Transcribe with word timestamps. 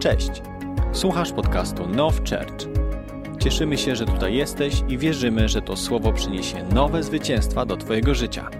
Cześć. 0.00 0.30
Słuchasz 0.92 1.32
podcastu 1.32 1.88
Now 1.88 2.14
Church. 2.16 2.68
Cieszymy 3.42 3.78
się, 3.78 3.96
że 3.96 4.06
tutaj 4.06 4.34
jesteś 4.34 4.74
i 4.88 4.98
wierzymy, 4.98 5.48
że 5.48 5.62
to 5.62 5.76
słowo 5.76 6.12
przyniesie 6.12 6.64
nowe 6.64 7.02
zwycięstwa 7.02 7.66
do 7.66 7.76
Twojego 7.76 8.14
życia. 8.14 8.50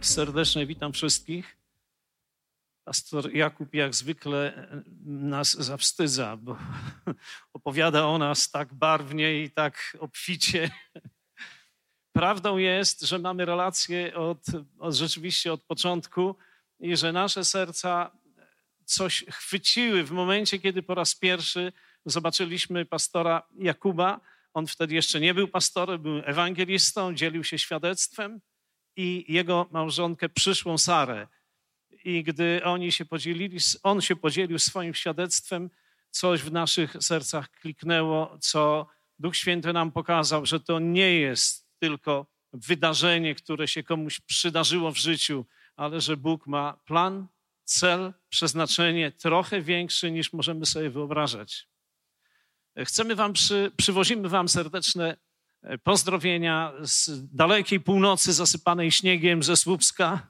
Serdecznie 0.00 0.66
witam 0.66 0.92
wszystkich. 0.92 1.56
Pastor 2.84 3.34
Jakub 3.34 3.74
jak 3.74 3.94
zwykle 3.94 4.68
nas 5.04 5.52
zawstydza, 5.52 6.36
bo 6.36 6.56
opowiada 7.52 8.06
o 8.06 8.18
nas 8.18 8.50
tak 8.50 8.74
barwnie 8.74 9.42
i 9.42 9.50
tak 9.50 9.96
obficie. 10.00 10.70
Prawdą 12.12 12.56
jest, 12.56 13.00
że 13.00 13.18
mamy 13.18 13.44
relacje 13.44 14.14
od, 14.14 14.42
od 14.78 14.94
rzeczywiście 14.94 15.52
od 15.52 15.62
początku 15.62 16.36
i 16.80 16.96
że 16.96 17.12
nasze 17.12 17.44
serca 17.44 18.19
coś 18.90 19.24
chwyciły 19.30 20.04
w 20.04 20.10
momencie, 20.10 20.58
kiedy 20.58 20.82
po 20.82 20.94
raz 20.94 21.14
pierwszy 21.14 21.72
zobaczyliśmy 22.06 22.84
pastora 22.84 23.42
Jakuba. 23.58 24.20
On 24.54 24.66
wtedy 24.66 24.94
jeszcze 24.94 25.20
nie 25.20 25.34
był 25.34 25.48
pastorem, 25.48 26.02
był 26.02 26.22
ewangelistą, 26.24 27.14
dzielił 27.14 27.44
się 27.44 27.58
świadectwem 27.58 28.40
i 28.96 29.24
jego 29.28 29.66
małżonkę 29.70 30.28
przyszłą 30.28 30.78
Sarę. 30.78 31.28
I 32.04 32.24
gdy 32.24 32.60
oni 32.64 32.92
się 32.92 33.04
podzielili, 33.04 33.58
on 33.82 34.00
się 34.00 34.16
podzielił 34.16 34.58
swoim 34.58 34.94
świadectwem, 34.94 35.70
coś 36.10 36.42
w 36.42 36.52
naszych 36.52 36.96
sercach 37.00 37.50
kliknęło, 37.50 38.38
co 38.40 38.86
Duch 39.18 39.36
Święty 39.36 39.72
nam 39.72 39.92
pokazał, 39.92 40.46
że 40.46 40.60
to 40.60 40.78
nie 40.78 41.12
jest 41.12 41.66
tylko 41.78 42.26
wydarzenie, 42.52 43.34
które 43.34 43.68
się 43.68 43.82
komuś 43.82 44.20
przydarzyło 44.20 44.92
w 44.92 44.96
życiu, 44.96 45.46
ale 45.76 46.00
że 46.00 46.16
Bóg 46.16 46.46
ma 46.46 46.72
plan, 46.84 47.26
cel, 47.70 48.12
przeznaczenie 48.28 49.12
trochę 49.12 49.62
większy 49.62 50.10
niż 50.10 50.32
możemy 50.32 50.66
sobie 50.66 50.90
wyobrażać. 50.90 51.68
Chcemy 52.84 53.14
wam, 53.14 53.32
przy, 53.32 53.72
przywozimy 53.76 54.28
wam 54.28 54.48
serdeczne 54.48 55.16
e, 55.62 55.78
pozdrowienia 55.78 56.72
z 56.82 57.10
dalekiej 57.34 57.80
północy 57.80 58.32
zasypanej 58.32 58.92
śniegiem 58.92 59.42
ze 59.42 59.56
Słupska. 59.56 60.26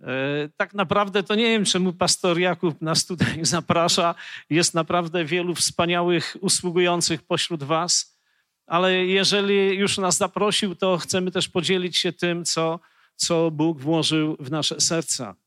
E, 0.00 0.48
tak 0.56 0.74
naprawdę 0.74 1.22
to 1.22 1.34
nie 1.34 1.44
wiem, 1.44 1.64
czemu 1.64 1.92
pastor 1.92 2.38
Jakub 2.38 2.82
nas 2.82 3.06
tutaj 3.06 3.44
zaprasza. 3.56 4.14
Jest 4.50 4.74
naprawdę 4.74 5.24
wielu 5.24 5.54
wspaniałych 5.54 6.36
usługujących 6.40 7.22
pośród 7.22 7.62
was, 7.62 8.18
ale 8.66 9.06
jeżeli 9.06 9.76
już 9.78 9.98
nas 9.98 10.16
zaprosił, 10.16 10.74
to 10.74 10.98
chcemy 10.98 11.30
też 11.30 11.48
podzielić 11.48 11.96
się 11.96 12.12
tym, 12.12 12.44
co, 12.44 12.80
co 13.16 13.50
Bóg 13.50 13.80
włożył 13.80 14.36
w 14.40 14.50
nasze 14.50 14.80
serca. 14.80 15.43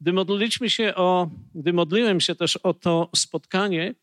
Gdy 0.00 0.12
modliliśmy 0.12 0.70
się 0.70 0.94
o, 0.94 1.30
gdy 1.54 1.72
modliłem 1.72 2.20
się 2.20 2.34
też 2.34 2.56
o 2.56 2.74
to 2.74 3.08
spotkanie, 3.16 3.94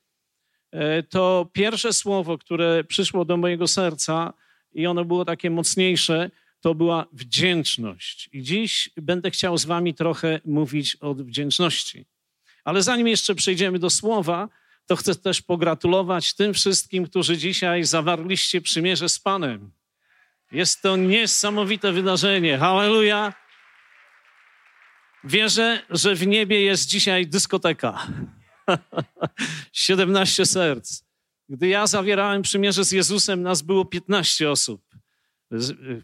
e, 0.72 1.04
to 1.04 1.48
pierwsze 1.54 1.94
słowo, 1.94 2.38
które 2.38 2.84
przyszło 2.84 3.26
do 3.26 3.38
mojego 3.38 3.68
serca 3.68 4.34
i 4.74 4.88
ono 4.88 5.06
było 5.06 5.26
takie 5.26 5.50
mocniejsze, 5.50 6.32
to 6.62 6.76
była 6.76 7.06
wdzięczność. 7.14 8.30
I 8.34 8.44
dziś 8.44 8.90
będę 8.98 9.32
chciał 9.32 9.58
z 9.58 9.66
wami 9.66 9.94
trochę 9.94 10.40
mówić 10.46 10.98
o 11.02 11.14
wdzięczności. 11.14 12.06
Ale 12.64 12.84
zanim 12.84 13.08
jeszcze 13.08 13.36
przejdziemy 13.36 13.80
do 13.80 13.90
słowa, 13.90 14.50
to 14.86 14.96
chcę 14.96 15.16
też 15.16 15.42
pogratulować 15.42 16.34
tym 16.34 16.54
wszystkim, 16.54 17.06
którzy 17.06 17.38
dzisiaj 17.38 17.84
zawarliście 17.84 18.62
przymierze 18.62 19.10
z 19.10 19.20
Panem. 19.20 19.72
Jest 20.52 20.82
to 20.82 20.98
niesamowite 20.98 21.92
wydarzenie. 21.92 22.58
Hallelujah! 22.58 23.47
Wierzę, 25.28 25.82
że 25.90 26.16
w 26.16 26.28
niebie 26.28 26.62
jest 26.62 26.90
dzisiaj 26.90 27.28
dyskoteka. 27.28 28.08
17 29.74 30.46
serc. 30.46 31.04
Gdy 31.50 31.68
ja 31.68 31.88
zawierałem 31.88 32.42
przymierze 32.42 32.86
z 32.86 32.92
Jezusem, 32.92 33.42
nas 33.42 33.62
było 33.62 33.86
15 33.86 34.52
osób. 34.52 34.82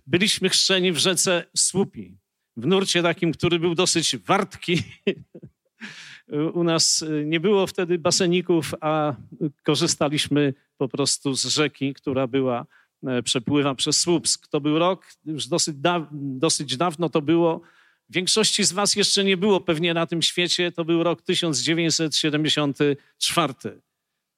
Byliśmy 0.07 0.49
chrzczeni 0.49 0.91
w 0.91 0.97
rzece 0.97 1.45
Słupi, 1.57 2.17
w 2.57 2.67
nurcie 2.67 3.03
takim, 3.03 3.31
który 3.31 3.59
był 3.59 3.75
dosyć 3.75 4.17
wartki. 4.17 4.83
U 6.53 6.63
nas 6.63 7.05
nie 7.25 7.39
było 7.39 7.67
wtedy 7.67 7.99
baseników, 7.99 8.73
a 8.81 9.15
korzystaliśmy 9.63 10.53
po 10.77 10.87
prostu 10.87 11.33
z 11.35 11.45
rzeki, 11.45 11.93
która 11.93 12.27
była, 12.27 12.65
e, 13.07 13.23
przepływa 13.23 13.75
przez 13.75 13.99
Słupsk. 13.99 14.47
To 14.47 14.61
był 14.61 14.79
rok, 14.79 15.05
już 15.25 15.47
dosyć, 15.47 15.75
da, 15.75 16.07
dosyć 16.11 16.77
dawno 16.77 17.09
to 17.09 17.21
było, 17.21 17.61
Większości 18.09 18.63
z 18.63 18.71
Was 18.71 18.95
jeszcze 18.95 19.23
nie 19.23 19.37
było 19.37 19.61
pewnie 19.61 19.93
na 19.93 20.07
tym 20.07 20.21
świecie. 20.21 20.71
To 20.71 20.85
był 20.85 21.03
rok 21.03 21.21
1974, 21.21 23.53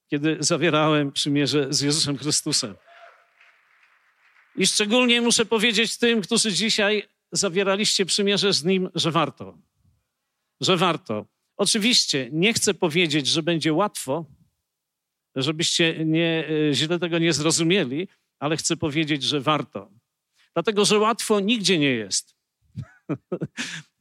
kiedy 0.08 0.38
zawierałem 0.40 1.12
przymierze 1.12 1.68
z 1.70 1.82
Jezusem 1.82 2.18
Chrystusem. 2.18 2.76
I 4.56 4.68
szczególnie 4.68 5.22
muszę 5.22 5.46
powiedzieć 5.46 5.98
tym, 5.98 6.22
którzy 6.22 6.54
dzisiaj 6.54 7.04
zawieraliście 7.32 8.06
przymierze 8.06 8.54
z 8.54 8.64
Nim, 8.64 8.90
że 8.96 9.12
warto. 9.12 9.58
Że 10.62 10.78
warto. 10.78 11.26
Oczywiście 11.58 12.30
nie 12.32 12.54
chcę 12.54 12.74
powiedzieć, 12.74 13.28
że 13.28 13.44
będzie 13.44 13.74
łatwo, 13.74 14.26
żebyście 15.36 16.06
nie, 16.06 16.48
e, 16.70 16.74
źle 16.74 17.00
tego 17.00 17.20
nie 17.20 17.34
zrozumieli, 17.34 18.08
ale 18.40 18.58
chcę 18.58 18.78
powiedzieć, 18.78 19.24
że 19.24 19.42
warto. 19.42 19.92
Dlatego, 20.54 20.86
że 20.86 21.00
łatwo 21.00 21.40
nigdzie 21.40 21.80
nie 21.80 21.92
jest. 21.92 22.35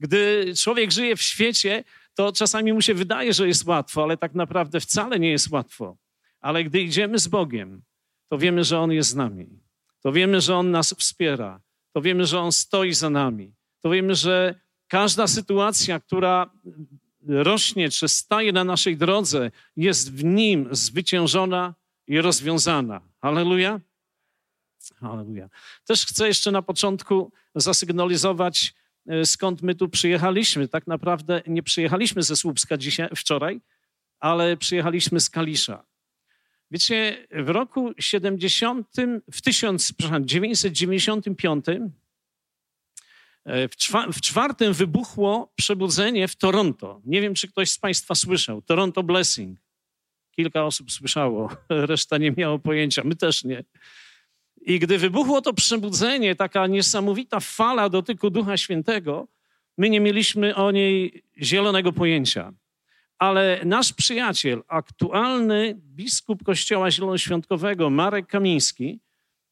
Gdy 0.00 0.52
człowiek 0.56 0.92
żyje 0.92 1.16
w 1.16 1.22
świecie, 1.22 1.84
to 2.14 2.32
czasami 2.32 2.72
mu 2.72 2.80
się 2.80 2.94
wydaje, 2.94 3.32
że 3.32 3.48
jest 3.48 3.64
łatwo, 3.64 4.02
ale 4.02 4.16
tak 4.16 4.34
naprawdę 4.34 4.80
wcale 4.80 5.18
nie 5.18 5.30
jest 5.30 5.50
łatwo. 5.50 5.96
Ale 6.40 6.64
gdy 6.64 6.82
idziemy 6.82 7.18
z 7.18 7.28
Bogiem, 7.28 7.82
to 8.28 8.38
wiemy, 8.38 8.64
że 8.64 8.78
On 8.78 8.92
jest 8.92 9.10
z 9.10 9.14
nami. 9.14 9.46
To 10.02 10.12
wiemy, 10.12 10.40
że 10.40 10.56
On 10.56 10.70
nas 10.70 10.94
wspiera. 10.98 11.60
To 11.92 12.02
wiemy, 12.02 12.26
że 12.26 12.40
On 12.40 12.52
stoi 12.52 12.94
za 12.94 13.10
nami. 13.10 13.54
To 13.80 13.90
wiemy, 13.90 14.14
że 14.14 14.60
każda 14.88 15.26
sytuacja, 15.26 16.00
która 16.00 16.50
rośnie 17.26 17.90
czy 17.90 18.08
staje 18.08 18.52
na 18.52 18.64
naszej 18.64 18.96
drodze, 18.96 19.50
jest 19.76 20.12
w 20.12 20.24
Nim 20.24 20.68
zwyciężona 20.70 21.74
i 22.06 22.20
rozwiązana. 22.20 23.00
Halleluja. 23.22 23.80
Halleluja. 25.00 25.48
Też 25.84 26.06
chcę 26.06 26.28
jeszcze 26.28 26.50
na 26.50 26.62
początku 26.62 27.32
zasygnalizować 27.54 28.74
skąd 29.24 29.62
my 29.62 29.74
tu 29.74 29.88
przyjechaliśmy. 29.88 30.68
Tak 30.68 30.86
naprawdę 30.86 31.42
nie 31.46 31.62
przyjechaliśmy 31.62 32.22
ze 32.22 32.36
Słupska 32.36 32.76
dzisiaj, 32.76 33.08
wczoraj, 33.16 33.60
ale 34.20 34.56
przyjechaliśmy 34.56 35.20
z 35.20 35.30
Kalisza. 35.30 35.84
Wiecie, 36.70 37.26
w 37.30 37.48
roku 37.48 37.92
70, 37.98 38.88
w 39.32 39.42
1995 39.42 41.64
e, 43.44 43.68
w, 43.68 43.76
w 44.12 44.20
czwartym 44.20 44.72
wybuchło 44.72 45.52
przebudzenie 45.56 46.28
w 46.28 46.36
Toronto. 46.36 47.00
Nie 47.04 47.20
wiem, 47.20 47.34
czy 47.34 47.48
ktoś 47.48 47.70
z 47.70 47.78
Państwa 47.78 48.14
słyszał. 48.14 48.62
Toronto 48.62 49.02
Blessing. 49.02 49.58
Kilka 50.30 50.64
osób 50.64 50.92
słyszało, 50.92 51.56
reszta 51.68 52.18
nie 52.18 52.32
miało 52.32 52.58
pojęcia. 52.58 53.02
My 53.04 53.16
też 53.16 53.44
nie. 53.44 53.64
I 54.66 54.78
gdy 54.78 54.98
wybuchło 54.98 55.40
to 55.40 55.52
przebudzenie, 55.52 56.36
taka 56.36 56.66
niesamowita 56.66 57.40
fala 57.40 57.88
dotyku 57.88 58.30
Ducha 58.30 58.56
Świętego, 58.56 59.28
my 59.78 59.90
nie 59.90 60.00
mieliśmy 60.00 60.54
o 60.54 60.70
niej 60.70 61.22
zielonego 61.42 61.92
pojęcia. 61.92 62.52
Ale 63.18 63.60
nasz 63.64 63.92
przyjaciel, 63.92 64.62
aktualny 64.68 65.74
biskup 65.78 66.44
Kościoła 66.44 66.90
Zielonoświątkowego, 66.90 67.90
Marek 67.90 68.26
Kamiński, 68.26 69.00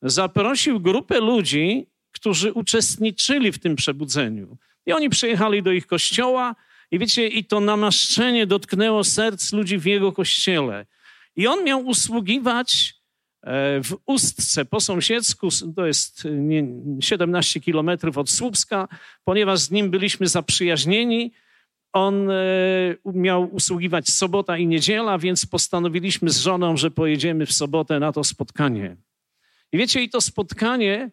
zaprosił 0.02 0.80
grupę 0.80 1.20
ludzi, 1.20 1.86
którzy 2.12 2.52
uczestniczyli 2.52 3.52
w 3.52 3.58
tym 3.58 3.76
przebudzeniu. 3.76 4.56
I 4.86 4.92
oni 4.92 5.08
przyjechali 5.10 5.62
do 5.62 5.72
ich 5.72 5.86
kościoła, 5.86 6.54
i 6.90 6.98
wiecie, 6.98 7.28
i 7.28 7.44
to 7.44 7.60
namaszczenie 7.60 8.46
dotknęło 8.46 9.04
serc 9.04 9.52
ludzi 9.52 9.78
w 9.78 9.84
jego 9.84 10.12
kościele. 10.12 10.86
I 11.36 11.46
on 11.46 11.64
miał 11.64 11.86
usługiwać 11.86 12.94
w 13.82 13.96
Ustce 14.06 14.64
po 14.64 14.80
sąsiedzku, 14.80 15.48
to 15.76 15.86
jest 15.86 16.28
17 17.00 17.60
kilometrów 17.60 18.18
od 18.18 18.30
Słupska, 18.30 18.88
ponieważ 19.24 19.60
z 19.60 19.70
nim 19.70 19.90
byliśmy 19.90 20.26
zaprzyjaźnieni, 20.28 21.32
on 21.92 22.30
e, 22.30 22.34
miał 23.04 23.54
usługiwać 23.54 24.08
sobota 24.08 24.58
i 24.58 24.66
niedziela, 24.66 25.18
więc 25.18 25.46
postanowiliśmy 25.46 26.30
z 26.30 26.40
żoną, 26.40 26.76
że 26.76 26.90
pojedziemy 26.90 27.46
w 27.46 27.52
sobotę 27.52 28.00
na 28.00 28.12
to 28.12 28.24
spotkanie. 28.24 28.96
I 29.72 29.78
wiecie, 29.78 30.02
i 30.02 30.08
to 30.08 30.20
spotkanie 30.20 31.10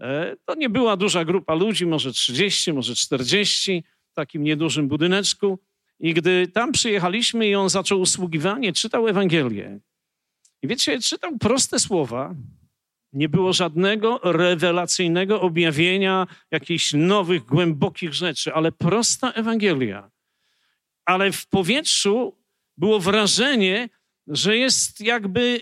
e, 0.00 0.36
to 0.44 0.54
nie 0.54 0.68
była 0.68 0.96
duża 0.96 1.24
grupa 1.24 1.54
ludzi, 1.54 1.86
może 1.86 2.12
30, 2.12 2.72
może 2.72 2.94
40, 2.94 3.84
w 4.10 4.14
takim 4.14 4.42
niedużym 4.42 4.88
budyneczku. 4.88 5.58
I 6.00 6.14
gdy 6.14 6.46
tam 6.46 6.72
przyjechaliśmy 6.72 7.48
i 7.48 7.54
on 7.54 7.68
zaczął 7.68 8.00
usługiwanie, 8.00 8.72
czytał 8.72 9.08
Ewangelię. 9.08 9.80
I 10.62 10.68
wiecie, 10.68 11.00
czytał 11.00 11.38
proste 11.38 11.78
słowa, 11.78 12.34
nie 13.12 13.28
było 13.28 13.52
żadnego 13.52 14.20
rewelacyjnego 14.24 15.40
objawienia 15.40 16.26
jakichś 16.50 16.92
nowych, 16.92 17.44
głębokich 17.44 18.14
rzeczy, 18.14 18.54
ale 18.54 18.72
prosta 18.72 19.32
Ewangelia. 19.32 20.10
ale 21.04 21.32
w 21.32 21.46
powietrzu 21.46 22.36
było 22.76 23.00
wrażenie, 23.00 23.88
że 24.26 24.56
jest 24.56 25.00
jakby 25.00 25.60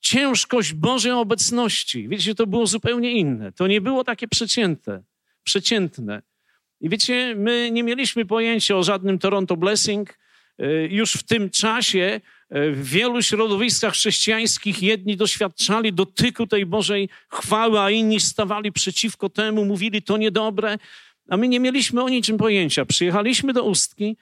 ciężkość 0.00 0.72
Bożej 0.72 1.12
obecności. 1.12 2.08
Wiecie, 2.08 2.34
to 2.34 2.46
było 2.46 2.66
zupełnie 2.66 3.12
inne. 3.12 3.52
To 3.52 3.66
nie 3.66 3.80
było 3.80 4.04
takie 4.04 4.28
przeciętne. 4.28 5.02
przeciętne. 5.42 6.22
I 6.80 6.88
wiecie, 6.88 7.34
my 7.36 7.70
nie 7.70 7.82
mieliśmy 7.82 8.24
pojęcia 8.24 8.76
o 8.76 8.82
żadnym 8.82 9.18
Toronto 9.18 9.56
Blessing. 9.56 10.18
E, 10.58 10.86
już 10.86 11.12
w 11.12 11.22
tym 11.22 11.50
czasie 11.50 12.20
e, 12.50 12.70
w 12.70 12.88
wielu 12.88 13.22
środowiskach 13.22 13.92
chrześcijańskich 13.92 14.82
jedni 14.82 15.16
doświadczali 15.16 15.92
dotyku 15.92 16.46
tej 16.46 16.66
Bożej 16.66 17.08
chwały, 17.28 17.80
a 17.80 17.90
inni 17.90 18.20
stawali 18.20 18.72
przeciwko 18.72 19.28
temu, 19.28 19.64
mówili 19.64 20.02
to 20.02 20.16
niedobre, 20.16 20.78
a 21.28 21.36
my 21.36 21.48
nie 21.48 21.60
mieliśmy 21.60 22.02
o 22.02 22.08
niczym 22.08 22.38
pojęcia. 22.38 22.84
Przyjechaliśmy 22.84 23.52
do 23.52 23.64
Ustki 23.64 24.16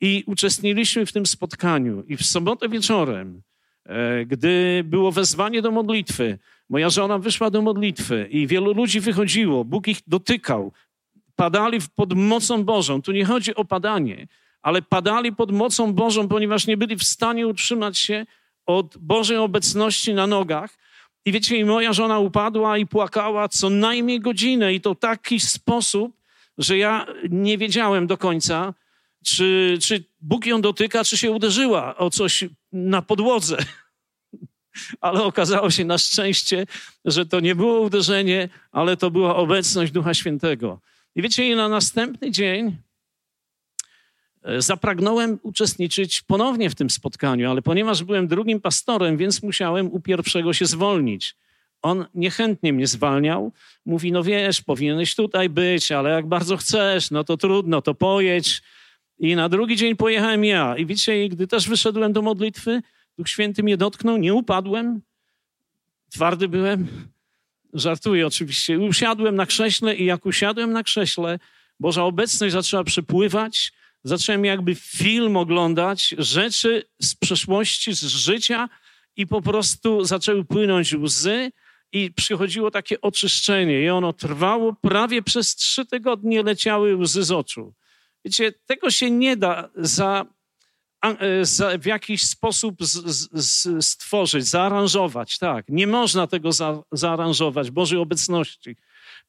i 0.00 0.24
uczestniczyliśmy 0.26 1.06
w 1.06 1.12
tym 1.12 1.26
spotkaniu. 1.26 2.04
I 2.08 2.16
w 2.16 2.26
sobotę 2.26 2.68
wieczorem, 2.68 3.42
e, 3.86 4.26
gdy 4.26 4.82
było 4.84 5.12
wezwanie 5.12 5.62
do 5.62 5.70
modlitwy, 5.70 6.38
moja 6.68 6.90
żona 6.90 7.18
wyszła 7.18 7.50
do 7.50 7.62
modlitwy 7.62 8.28
i 8.30 8.46
wielu 8.46 8.74
ludzi 8.74 9.00
wychodziło, 9.00 9.64
Bóg 9.64 9.88
ich 9.88 9.98
dotykał, 10.06 10.72
padali 11.36 11.78
pod 11.94 12.14
mocą 12.14 12.64
Bożą. 12.64 13.02
Tu 13.02 13.12
nie 13.12 13.24
chodzi 13.24 13.54
o 13.54 13.64
padanie, 13.64 14.26
ale 14.62 14.82
padali 14.82 15.32
pod 15.32 15.52
mocą 15.52 15.92
Bożą, 15.92 16.28
ponieważ 16.28 16.66
nie 16.66 16.76
byli 16.76 16.96
w 16.96 17.04
stanie 17.04 17.46
utrzymać 17.46 17.98
się 17.98 18.26
od 18.66 18.96
Bożej 18.98 19.36
obecności 19.36 20.14
na 20.14 20.26
nogach. 20.26 20.78
I 21.24 21.32
wiecie, 21.32 21.56
i 21.56 21.64
moja 21.64 21.92
żona 21.92 22.18
upadła 22.18 22.78
i 22.78 22.86
płakała 22.86 23.48
co 23.48 23.70
najmniej 23.70 24.20
godzinę, 24.20 24.74
i 24.74 24.80
to 24.80 24.94
taki 24.94 25.40
sposób, 25.40 26.16
że 26.58 26.78
ja 26.78 27.06
nie 27.30 27.58
wiedziałem 27.58 28.06
do 28.06 28.18
końca, 28.18 28.74
czy, 29.24 29.78
czy 29.82 30.04
Bóg 30.20 30.46
ją 30.46 30.60
dotyka, 30.60 31.04
czy 31.04 31.16
się 31.16 31.30
uderzyła 31.30 31.96
o 31.96 32.10
coś 32.10 32.44
na 32.72 33.02
podłodze. 33.02 33.56
Ale 35.00 35.22
okazało 35.22 35.70
się 35.70 35.84
na 35.84 35.98
szczęście, 35.98 36.66
że 37.04 37.26
to 37.26 37.40
nie 37.40 37.54
było 37.54 37.80
uderzenie, 37.80 38.48
ale 38.72 38.96
to 38.96 39.10
była 39.10 39.36
obecność 39.36 39.92
Ducha 39.92 40.14
Świętego. 40.14 40.80
I 41.16 41.22
wiecie, 41.22 41.48
i 41.48 41.56
na 41.56 41.68
następny 41.68 42.30
dzień 42.30 42.76
zapragnąłem 44.58 45.38
uczestniczyć 45.42 46.22
ponownie 46.22 46.70
w 46.70 46.74
tym 46.74 46.90
spotkaniu, 46.90 47.50
ale 47.50 47.62
ponieważ 47.62 48.04
byłem 48.04 48.28
drugim 48.28 48.60
pastorem, 48.60 49.16
więc 49.16 49.42
musiałem 49.42 49.92
u 49.92 50.00
pierwszego 50.00 50.52
się 50.52 50.66
zwolnić. 50.66 51.36
On 51.82 52.06
niechętnie 52.14 52.72
mnie 52.72 52.86
zwalniał. 52.86 53.52
Mówi, 53.86 54.12
no 54.12 54.22
wiesz, 54.22 54.62
powinieneś 54.62 55.14
tutaj 55.14 55.48
być, 55.48 55.92
ale 55.92 56.10
jak 56.10 56.26
bardzo 56.26 56.56
chcesz, 56.56 57.10
no 57.10 57.24
to 57.24 57.36
trudno, 57.36 57.82
to 57.82 57.94
pojedź. 57.94 58.62
I 59.18 59.36
na 59.36 59.48
drugi 59.48 59.76
dzień 59.76 59.96
pojechałem 59.96 60.44
ja. 60.44 60.76
I 60.76 60.86
widzicie, 60.86 61.28
gdy 61.28 61.46
też 61.46 61.68
wyszedłem 61.68 62.12
do 62.12 62.22
modlitwy, 62.22 62.82
Duch 63.18 63.28
Święty 63.28 63.62
mnie 63.62 63.76
dotknął, 63.76 64.16
nie 64.16 64.34
upadłem, 64.34 65.00
twardy 66.10 66.48
byłem, 66.48 66.88
żartuję 67.72 68.26
oczywiście. 68.26 68.78
Usiadłem 68.78 69.36
na 69.36 69.46
krześle 69.46 69.96
i 69.96 70.04
jak 70.04 70.26
usiadłem 70.26 70.72
na 70.72 70.82
krześle, 70.82 71.38
Boża 71.80 72.04
obecność 72.04 72.52
zaczęła 72.52 72.84
przepływać, 72.84 73.72
zacząłem 74.04 74.44
jakby 74.44 74.74
film 74.74 75.36
oglądać, 75.36 76.14
rzeczy 76.18 76.82
z 77.02 77.14
przeszłości, 77.14 77.94
z 77.94 78.02
życia 78.02 78.68
i 79.16 79.26
po 79.26 79.42
prostu 79.42 80.04
zaczęły 80.04 80.44
płynąć 80.44 80.94
łzy 80.94 81.50
i 81.92 82.12
przychodziło 82.12 82.70
takie 82.70 83.00
oczyszczenie 83.00 83.82
i 83.82 83.90
ono 83.90 84.12
trwało 84.12 84.72
prawie 84.72 85.22
przez 85.22 85.54
trzy 85.56 85.86
tygodnie, 85.86 86.42
leciały 86.42 86.96
łzy 86.96 87.22
z 87.22 87.30
oczu. 87.30 87.74
Wiecie, 88.24 88.52
tego 88.52 88.90
się 88.90 89.10
nie 89.10 89.36
da 89.36 89.70
za, 89.76 90.26
e, 91.04 91.44
za 91.44 91.78
w 91.78 91.86
jakiś 91.86 92.22
sposób 92.22 92.84
z, 92.84 93.20
z, 93.32 93.84
stworzyć, 93.86 94.48
zaaranżować. 94.48 95.38
Tak, 95.38 95.64
nie 95.68 95.86
można 95.86 96.26
tego 96.26 96.52
za, 96.52 96.82
zaaranżować, 96.92 97.70
Bożej 97.70 97.98
obecności. 97.98 98.76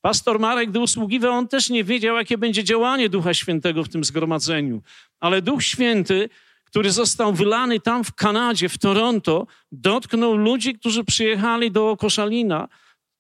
Pastor 0.02 0.40
Marek, 0.40 0.70
gdy 0.70 0.80
usługiwał, 0.80 1.34
on 1.34 1.48
też 1.48 1.70
nie 1.70 1.84
wiedział, 1.84 2.16
jakie 2.16 2.38
będzie 2.38 2.64
działanie 2.64 3.10
Ducha 3.10 3.34
Świętego 3.34 3.84
w 3.84 3.90
tym 3.90 4.04
zgromadzeniu. 4.04 4.82
Ale 5.20 5.42
Duch 5.42 5.64
Święty, 5.64 6.30
który 6.64 6.92
został 6.92 7.34
wylany 7.34 7.80
tam 7.80 8.04
w 8.04 8.14
Kanadzie, 8.14 8.70
w 8.70 8.78
Toronto, 8.78 9.48
dotknął 9.72 10.36
ludzi, 10.36 10.74
którzy 10.74 11.04
przyjechali 11.04 11.72
do 11.72 11.98
Koszalina. 11.98 12.68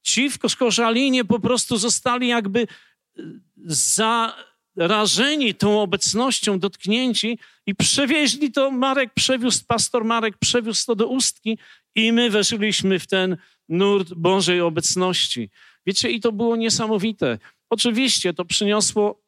Ci 0.01 0.29
w 0.29 0.39
Koszalinie 0.57 1.25
po 1.25 1.39
prostu 1.39 1.77
zostali 1.77 2.27
jakby 2.27 2.61
e, 2.61 3.23
za 3.65 4.35
rażeni 4.75 5.55
tą 5.55 5.81
obecnością, 5.81 6.59
dotknięci 6.59 7.39
i 7.65 7.75
przewieźli 7.75 8.51
to, 8.51 8.71
Marek 8.71 9.13
przewiózł, 9.13 9.63
pastor 9.67 10.05
Marek 10.05 10.37
przewiózł 10.37 10.85
to 10.85 10.95
do 10.95 11.07
Ustki 11.07 11.57
i 11.95 12.11
my 12.11 12.29
weszliśmy 12.29 12.99
w 12.99 13.07
ten 13.07 13.37
nurt 13.69 14.13
Bożej 14.13 14.61
obecności. 14.61 15.49
Wiecie, 15.85 16.11
i 16.11 16.19
to 16.19 16.31
było 16.31 16.55
niesamowite. 16.55 17.39
Oczywiście 17.69 18.33
to 18.33 18.45
przyniosło 18.45 19.21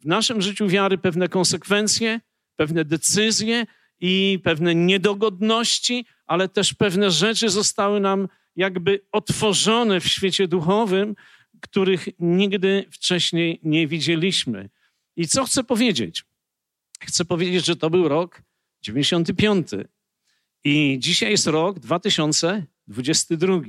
w 0.00 0.06
naszym 0.06 0.42
życiu 0.42 0.68
wiary 0.68 0.98
pewne 0.98 1.28
konsekwencje, 1.28 2.20
pewne 2.56 2.84
decyzje 2.84 3.66
i 4.00 4.38
pewne 4.44 4.74
niedogodności, 4.74 6.06
ale 6.26 6.48
też 6.48 6.74
pewne 6.74 7.10
rzeczy 7.10 7.48
zostały 7.48 8.00
nam 8.00 8.28
jakby 8.56 9.00
otworzone 9.12 10.00
w 10.00 10.06
świecie 10.06 10.48
duchowym, 10.48 11.16
których 11.60 12.08
nigdy 12.18 12.84
wcześniej 12.90 13.60
nie 13.62 13.86
widzieliśmy. 13.86 14.70
I 15.16 15.28
co 15.28 15.44
chcę 15.44 15.64
powiedzieć? 15.64 16.24
Chcę 17.00 17.24
powiedzieć, 17.24 17.66
że 17.66 17.76
to 17.76 17.90
był 17.90 18.08
rok 18.08 18.42
95. 18.82 19.68
I 20.64 20.96
dzisiaj 20.98 21.30
jest 21.30 21.46
rok 21.46 21.78
2022. 21.78 23.60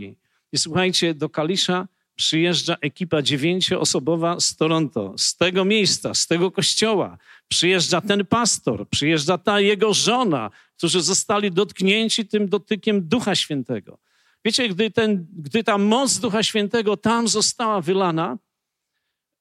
I 0.51 0.57
słuchajcie, 0.57 1.13
do 1.13 1.29
Kalisza 1.29 1.87
przyjeżdża 2.21 2.75
ekipa 2.81 3.21
dziewięcioosobowa 3.21 4.39
z 4.39 4.55
Toronto, 4.55 5.13
z 5.17 5.37
tego 5.37 5.65
miejsca, 5.65 6.13
z 6.13 6.27
tego 6.27 6.51
kościoła. 6.51 7.17
Przyjeżdża 7.47 8.01
ten 8.01 8.25
pastor, 8.25 8.89
przyjeżdża 8.89 9.37
ta 9.37 9.59
jego 9.59 9.93
żona, 9.93 10.51
którzy 10.77 11.01
zostali 11.01 11.51
dotknięci 11.51 12.27
tym 12.27 12.49
dotykiem 12.49 13.07
Ducha 13.07 13.35
Świętego. 13.35 13.97
Wiecie, 14.45 14.69
gdy, 14.69 14.91
ten, 14.91 15.27
gdy 15.33 15.63
ta 15.63 15.77
moc 15.77 16.19
Ducha 16.19 16.43
Świętego 16.43 16.97
tam 16.97 17.27
została 17.27 17.81
wylana, 17.81 18.37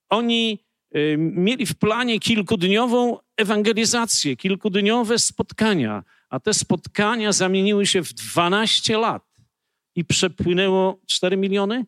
oni 0.08 0.58
Y, 0.96 1.16
mieli 1.18 1.66
w 1.66 1.74
planie 1.74 2.20
kilkudniową 2.20 3.18
ewangelizację, 3.36 4.36
kilkudniowe 4.36 5.18
spotkania, 5.18 6.04
a 6.30 6.40
te 6.40 6.54
spotkania 6.54 7.32
zamieniły 7.32 7.86
się 7.86 8.02
w 8.02 8.12
12 8.12 8.98
lat 8.98 9.22
i 9.94 10.04
przepłynęło 10.04 11.00
4 11.06 11.36
miliony? 11.36 11.86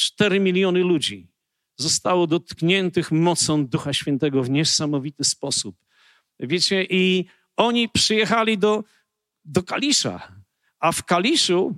4 0.00 0.40
miliony 0.40 0.80
ludzi 0.80 1.28
zostało 1.76 2.26
dotkniętych 2.26 3.12
mocą 3.12 3.66
Ducha 3.66 3.92
Świętego 3.92 4.42
w 4.42 4.50
niesamowity 4.50 5.24
sposób. 5.24 5.76
Wiecie, 6.40 6.86
i 6.90 7.24
oni 7.56 7.88
przyjechali 7.88 8.58
do, 8.58 8.84
do 9.44 9.62
Kalisza, 9.62 10.32
a 10.78 10.92
w 10.92 11.04
Kaliszu 11.04 11.74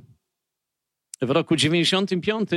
w 1.23 1.31
roku 1.31 1.57
95 1.57 2.50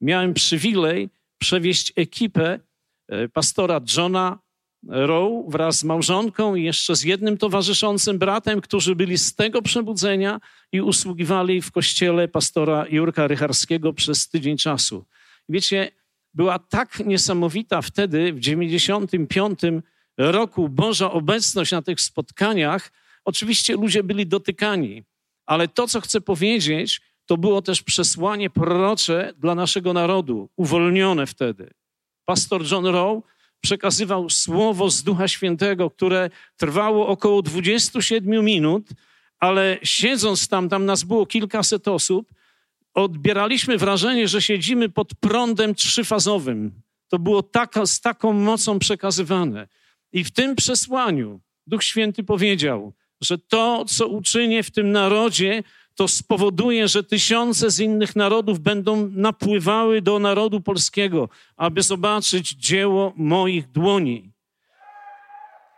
miałem 0.00 0.34
przywilej 0.34 1.10
przewieźć 1.38 1.92
ekipę 1.96 2.60
E, 3.08 3.28
pastora 3.28 3.80
Johna 3.96 4.38
Rowe 4.88 5.44
wraz 5.48 5.78
z 5.78 5.84
małżonką 5.84 6.54
i 6.54 6.64
jeszcze 6.64 6.96
z 6.96 7.02
jednym 7.02 7.38
towarzyszącym 7.38 8.18
bratem, 8.18 8.60
którzy 8.60 8.96
byli 8.96 9.18
z 9.18 9.34
tego 9.34 9.62
przebudzenia 9.62 10.40
i 10.72 10.80
usługiwali 10.80 11.62
w 11.62 11.72
kościele 11.72 12.28
pastora 12.28 12.86
Jurka 12.90 13.26
Rycharskiego 13.26 13.92
przez 13.92 14.28
tydzień 14.28 14.56
czasu. 14.56 15.04
Wiecie, 15.48 15.90
była 16.34 16.58
tak 16.58 16.98
niesamowita 17.06 17.82
wtedy, 17.82 18.32
w 18.32 18.40
95 18.40 19.60
roku, 20.18 20.68
Boża 20.68 21.12
obecność 21.12 21.72
na 21.72 21.82
tych 21.82 22.00
spotkaniach. 22.00 22.92
Oczywiście 23.24 23.74
ludzie 23.74 24.02
byli 24.02 24.26
dotykani, 24.26 25.04
ale 25.46 25.68
to, 25.68 25.86
co 25.86 26.00
chcę 26.00 26.20
powiedzieć, 26.20 27.00
to 27.26 27.36
było 27.36 27.62
też 27.62 27.82
przesłanie 27.82 28.50
prorocze 28.50 29.32
dla 29.38 29.54
naszego 29.54 29.92
narodu, 29.92 30.48
uwolnione 30.56 31.26
wtedy 31.26 31.70
pastor 32.26 32.62
John 32.70 32.86
Rowe 32.86 33.20
przekazywał 33.66 34.30
słowo 34.30 34.90
z 34.90 35.02
Ducha 35.02 35.28
Świętego, 35.28 35.90
które 35.90 36.30
trwało 36.56 37.06
około 37.08 37.42
27 37.42 38.44
minut, 38.44 38.88
ale 39.38 39.78
siedząc 39.82 40.48
tam, 40.48 40.68
tam 40.68 40.84
nas 40.84 41.02
było 41.04 41.26
kilkaset 41.26 41.88
osób, 41.88 42.32
odbieraliśmy 42.94 43.78
wrażenie, 43.78 44.28
że 44.28 44.42
siedzimy 44.42 44.88
pod 44.88 45.14
prądem 45.14 45.74
trzyfazowym. 45.74 46.72
To 47.08 47.18
było 47.18 47.42
taka, 47.42 47.86
z 47.86 48.00
taką 48.00 48.32
mocą 48.32 48.78
przekazywane. 48.78 49.68
I 50.12 50.24
w 50.24 50.30
tym 50.30 50.56
przesłaniu 50.56 51.40
Duch 51.66 51.84
Święty 51.84 52.24
powiedział, 52.24 52.92
że 53.20 53.38
to, 53.38 53.84
co 53.84 54.06
uczynię 54.06 54.62
w 54.62 54.70
tym 54.70 54.92
narodzie, 54.92 55.62
to 55.96 56.08
spowoduje, 56.08 56.88
że 56.88 57.04
tysiące 57.04 57.70
z 57.70 57.80
innych 57.80 58.16
narodów 58.16 58.60
będą 58.60 59.10
napływały 59.10 60.02
do 60.02 60.18
narodu 60.18 60.60
polskiego, 60.60 61.28
aby 61.56 61.82
zobaczyć 61.82 62.50
dzieło 62.50 63.12
moich 63.16 63.70
dłoni. 63.72 64.32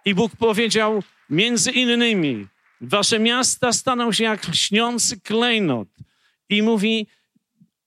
I 0.04 0.14
Bóg 0.14 0.36
powiedział: 0.36 1.02
Między 1.30 1.70
innymi, 1.70 2.46
wasze 2.80 3.18
miasta 3.18 3.72
staną 3.72 4.12
się 4.12 4.24
jak 4.24 4.48
lśniący 4.48 5.20
klejnot. 5.20 5.88
I 6.48 6.62
mówi, 6.62 7.06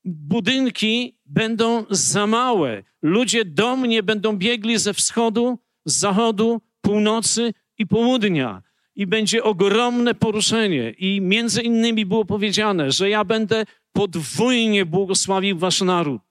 budynki 0.06 1.18
będą 1.26 1.86
za 1.90 2.28
małe. 2.28 2.84
Ludzie 3.02 3.46
do 3.46 3.76
mnie 3.76 4.04
będą 4.04 4.38
biegli 4.38 4.78
ze 4.78 4.94
wschodu, 4.94 5.60
z 5.86 5.98
zachodu, 5.98 6.62
północy 6.82 7.54
i 7.78 7.88
południa. 7.88 8.62
I 9.02 9.08
będzie 9.08 9.44
ogromne 9.44 10.16
poruszenie. 10.16 10.92
I 10.92 11.22
między 11.22 11.62
innymi 11.62 12.06
było 12.06 12.26
powiedziane, 12.26 12.92
że 12.92 13.10
ja 13.10 13.24
będę 13.24 13.66
podwójnie 13.94 14.86
błogosławił 14.86 15.58
wasz 15.58 15.82
naród. 15.82 16.22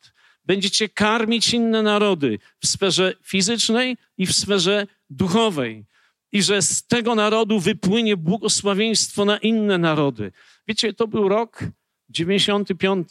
Będziecie 0.45 0.89
karmić 0.89 1.55
inne 1.55 1.83
narody 1.83 2.39
w 2.61 2.67
sferze 2.67 3.15
fizycznej 3.23 3.97
i 4.19 4.27
w 4.27 4.33
sferze 4.33 4.87
duchowej. 5.11 5.85
I 6.33 6.43
że 6.43 6.63
z 6.63 6.87
tego 6.87 7.15
narodu 7.15 7.61
wypłynie 7.61 8.17
błogosławieństwo 8.17 9.25
na 9.25 9.39
inne 9.39 9.79
narody. 9.79 10.33
Wiecie, 10.69 10.93
to 10.93 11.09
był 11.09 11.29
rok 11.29 11.65
95. 12.09 13.09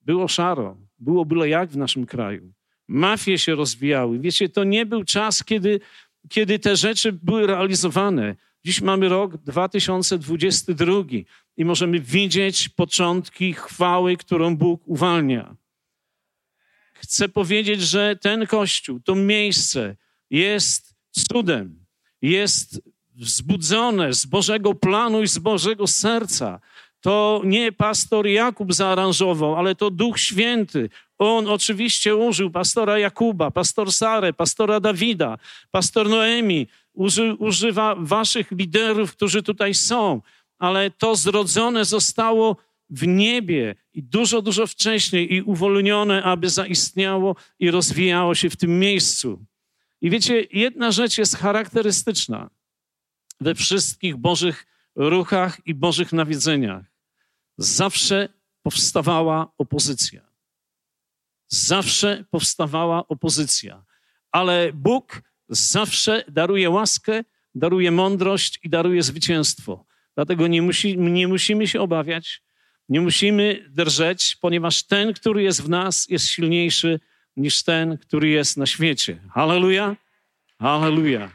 Było 0.00 0.28
szaro, 0.28 0.76
było 0.98 1.24
byle 1.24 1.48
jak 1.48 1.70
w 1.70 1.76
naszym 1.76 2.06
kraju. 2.06 2.52
Mafie 2.88 3.38
się 3.38 3.54
rozwijały. 3.54 4.18
Wiecie, 4.18 4.48
to 4.48 4.64
nie 4.64 4.86
był 4.86 5.04
czas, 5.04 5.44
kiedy, 5.44 5.80
kiedy 6.28 6.58
te 6.58 6.76
rzeczy 6.76 7.12
były 7.12 7.46
realizowane. 7.46 8.34
Dziś 8.64 8.80
mamy 8.80 9.08
rok 9.08 9.36
2022 9.36 10.92
i 11.56 11.64
możemy 11.64 12.00
widzieć 12.00 12.68
początki 12.68 13.52
chwały, 13.52 14.16
którą 14.16 14.56
Bóg 14.56 14.82
uwalnia. 14.86 15.56
Chcę 16.94 17.28
powiedzieć, 17.28 17.80
że 17.80 18.16
ten 18.16 18.46
kościół, 18.46 19.00
to 19.00 19.14
miejsce 19.14 19.96
jest 20.30 20.94
cudem, 21.10 21.84
jest 22.22 22.80
wzbudzone 23.14 24.14
z 24.14 24.26
Bożego 24.26 24.74
planu 24.74 25.22
i 25.22 25.28
z 25.28 25.38
Bożego 25.38 25.86
serca. 25.86 26.60
To 27.00 27.42
nie 27.44 27.72
pastor 27.72 28.26
Jakub 28.26 28.74
zaaranżował, 28.74 29.56
ale 29.56 29.74
to 29.74 29.90
Duch 29.90 30.20
Święty. 30.20 30.90
On 31.18 31.48
oczywiście 31.48 32.16
użył 32.16 32.50
pastora 32.50 32.98
Jakuba, 32.98 33.50
pastor 33.50 33.92
Sarę, 33.92 34.32
pastora 34.32 34.80
Dawida, 34.80 35.38
pastor 35.70 36.08
Noemi. 36.08 36.66
Uży, 36.94 37.34
używa 37.34 37.94
waszych 37.98 38.50
liderów, 38.50 39.12
którzy 39.12 39.42
tutaj 39.42 39.74
są, 39.74 40.22
ale 40.58 40.90
to 40.90 41.16
zrodzone 41.16 41.84
zostało 41.84 42.56
w 42.90 43.06
niebie 43.06 43.74
i 43.92 44.02
dużo, 44.02 44.42
dużo 44.42 44.66
wcześniej 44.66 45.34
i 45.34 45.42
uwolnione, 45.42 46.22
aby 46.22 46.50
zaistniało 46.50 47.36
i 47.58 47.70
rozwijało 47.70 48.34
się 48.34 48.50
w 48.50 48.56
tym 48.56 48.78
miejscu. 48.78 49.44
I 50.00 50.10
wiecie, 50.10 50.46
jedna 50.52 50.90
rzecz 50.90 51.18
jest 51.18 51.36
charakterystyczna 51.36 52.50
we 53.40 53.54
wszystkich 53.54 54.16
Bożych 54.16 54.66
ruchach 54.96 55.66
i 55.66 55.74
Bożych 55.74 56.12
nawiedzeniach. 56.12 56.84
Zawsze 57.58 58.28
powstawała 58.62 59.52
opozycja. 59.58 60.22
Zawsze 61.48 62.24
powstawała 62.30 63.08
opozycja. 63.08 63.84
Ale 64.32 64.72
Bóg 64.72 65.22
zawsze 65.48 66.24
daruje 66.28 66.70
łaskę, 66.70 67.24
daruje 67.54 67.90
mądrość 67.90 68.60
i 68.62 68.68
daruje 68.68 69.02
zwycięstwo. 69.02 69.84
Dlatego 70.14 70.46
nie, 70.46 70.62
musi, 70.62 70.98
nie 70.98 71.28
musimy 71.28 71.68
się 71.68 71.80
obawiać, 71.80 72.42
nie 72.88 73.00
musimy 73.00 73.66
drżeć, 73.70 74.36
ponieważ 74.40 74.82
ten, 74.82 75.12
który 75.12 75.42
jest 75.42 75.62
w 75.62 75.68
nas, 75.68 76.06
jest 76.08 76.26
silniejszy 76.26 77.00
niż 77.36 77.62
ten, 77.62 77.98
który 77.98 78.28
jest 78.28 78.56
na 78.56 78.66
świecie. 78.66 79.20
Halleluja! 79.34 79.96
Halleluja! 80.58 81.30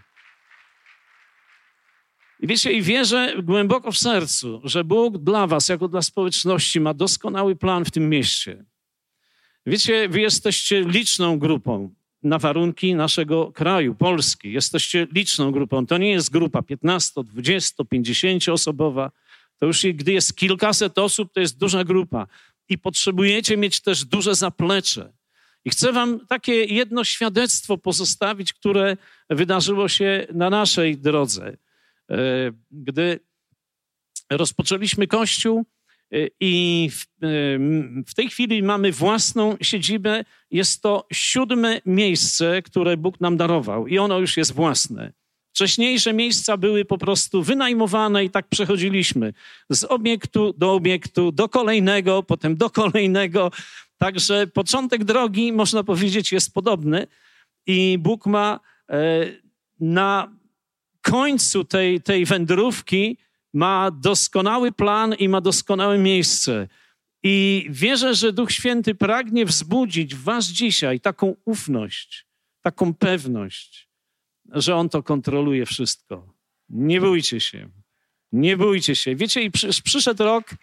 I 2.39 2.47
wiecie, 2.47 2.71
i 2.71 2.81
wierzę 2.81 3.33
głęboko 3.43 3.91
w 3.91 3.97
sercu, 3.97 4.61
że 4.63 4.83
Bóg 4.83 5.17
dla 5.17 5.47
was, 5.47 5.69
jako 5.69 5.87
dla 5.87 6.01
społeczności, 6.01 6.79
ma 6.79 6.93
doskonały 6.93 7.55
plan 7.55 7.85
w 7.85 7.91
tym 7.91 8.09
mieście. 8.09 8.65
Wiecie, 9.65 10.09
wy 10.09 10.21
jesteście 10.21 10.81
liczną 10.81 11.39
grupą 11.39 11.93
na 12.23 12.39
warunki 12.39 12.95
naszego 12.95 13.51
kraju, 13.51 13.95
Polski. 13.95 14.51
Jesteście 14.51 15.07
liczną 15.13 15.51
grupą. 15.51 15.85
To 15.85 15.97
nie 15.97 16.11
jest 16.11 16.31
grupa 16.31 16.61
15, 16.61 17.23
20, 17.23 17.83
50 17.85 18.49
osobowa. 18.49 19.11
To 19.59 19.65
już 19.65 19.85
gdy 19.93 20.11
jest 20.11 20.35
kilkaset 20.35 20.97
osób, 20.97 21.33
to 21.33 21.39
jest 21.39 21.57
duża 21.57 21.83
grupa. 21.83 22.27
I 22.69 22.77
potrzebujecie 22.77 23.57
mieć 23.57 23.81
też 23.81 24.05
duże 24.05 24.35
zaplecze. 24.35 25.13
I 25.65 25.69
chcę 25.69 25.93
wam 25.93 26.25
takie 26.27 26.53
jedno 26.53 27.03
świadectwo 27.03 27.77
pozostawić, 27.77 28.53
które 28.53 28.97
wydarzyło 29.29 29.87
się 29.87 30.27
na 30.33 30.49
naszej 30.49 30.97
drodze. 30.97 31.57
E, 32.11 32.17
gdy 32.71 33.19
rozpoczęliśmy 34.29 35.07
kościół 35.07 35.65
i 36.39 36.89
w, 36.91 37.01
e, 37.01 37.27
w 38.07 38.13
tej 38.15 38.29
chwili 38.29 38.63
mamy 38.63 38.91
własną 38.91 39.57
siedzibę, 39.61 40.23
jest 40.51 40.81
to 40.81 41.07
siódme 41.13 41.81
miejsce, 41.85 42.61
które 42.61 42.97
Bóg 42.97 43.21
nam 43.21 43.37
darował 43.37 43.87
i 43.87 43.97
ono 43.97 44.19
już 44.19 44.37
jest 44.37 44.53
własne. 44.53 45.13
Wcześniejsze 45.53 46.13
miejsca 46.13 46.57
były 46.57 46.85
po 46.85 46.97
prostu 46.97 47.43
wynajmowane 47.43 48.25
i 48.25 48.29
tak 48.29 48.47
przechodziliśmy 48.47 49.33
z 49.69 49.83
obiektu 49.83 50.53
do 50.57 50.73
obiektu, 50.73 51.31
do 51.31 51.49
kolejnego, 51.49 52.23
potem 52.23 52.57
do 52.57 52.69
kolejnego. 52.69 53.51
Także 53.97 54.47
początek 54.47 55.03
drogi, 55.03 55.53
można 55.53 55.83
powiedzieć, 55.83 56.31
jest 56.31 56.53
podobny 56.53 57.07
i 57.67 57.97
Bóg 57.99 58.25
ma 58.25 58.59
na 59.79 60.35
końcu 61.01 61.63
tej, 61.63 62.01
tej 62.01 62.25
wędrówki 62.25 63.17
ma 63.53 63.91
doskonały 63.91 64.71
plan 64.71 65.13
i 65.13 65.29
ma 65.29 65.41
doskonałe 65.41 65.97
miejsce. 65.97 66.67
I 67.23 67.67
wierzę, 67.69 68.15
że 68.15 68.33
Duch 68.33 68.51
Święty 68.51 68.95
pragnie 68.95 69.45
wzbudzić 69.45 70.15
w 70.15 70.23
Was 70.23 70.45
dzisiaj 70.45 70.99
taką 70.99 71.35
ufność, 71.45 72.25
taką 72.61 72.93
pewność, 72.93 73.89
że 74.51 74.75
On 74.75 74.89
to 74.89 75.03
kontroluje 75.03 75.65
wszystko. 75.65 76.33
Nie 76.69 77.01
bójcie 77.01 77.39
się. 77.39 77.69
Nie 78.31 78.57
bójcie 78.57 78.95
się. 78.95 79.15
Wiecie, 79.15 79.41
i 79.41 79.51
przy, 79.51 79.69
przyszedł 79.83 80.23
rok 80.23 80.55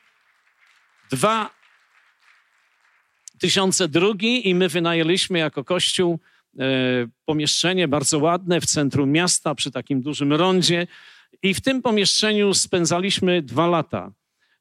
2002 3.34 4.08
i 4.20 4.54
my 4.54 4.68
wynajęliśmy 4.68 5.38
jako 5.38 5.64
Kościół 5.64 6.20
E, 6.58 7.08
pomieszczenie 7.24 7.88
bardzo 7.88 8.18
ładne 8.18 8.60
w 8.60 8.66
centrum 8.66 9.10
miasta 9.10 9.54
przy 9.54 9.70
takim 9.70 10.02
dużym 10.02 10.32
rondzie 10.32 10.86
i 11.42 11.54
w 11.54 11.60
tym 11.60 11.82
pomieszczeniu 11.82 12.54
spędzaliśmy 12.54 13.42
dwa 13.42 13.66
lata. 13.66 14.12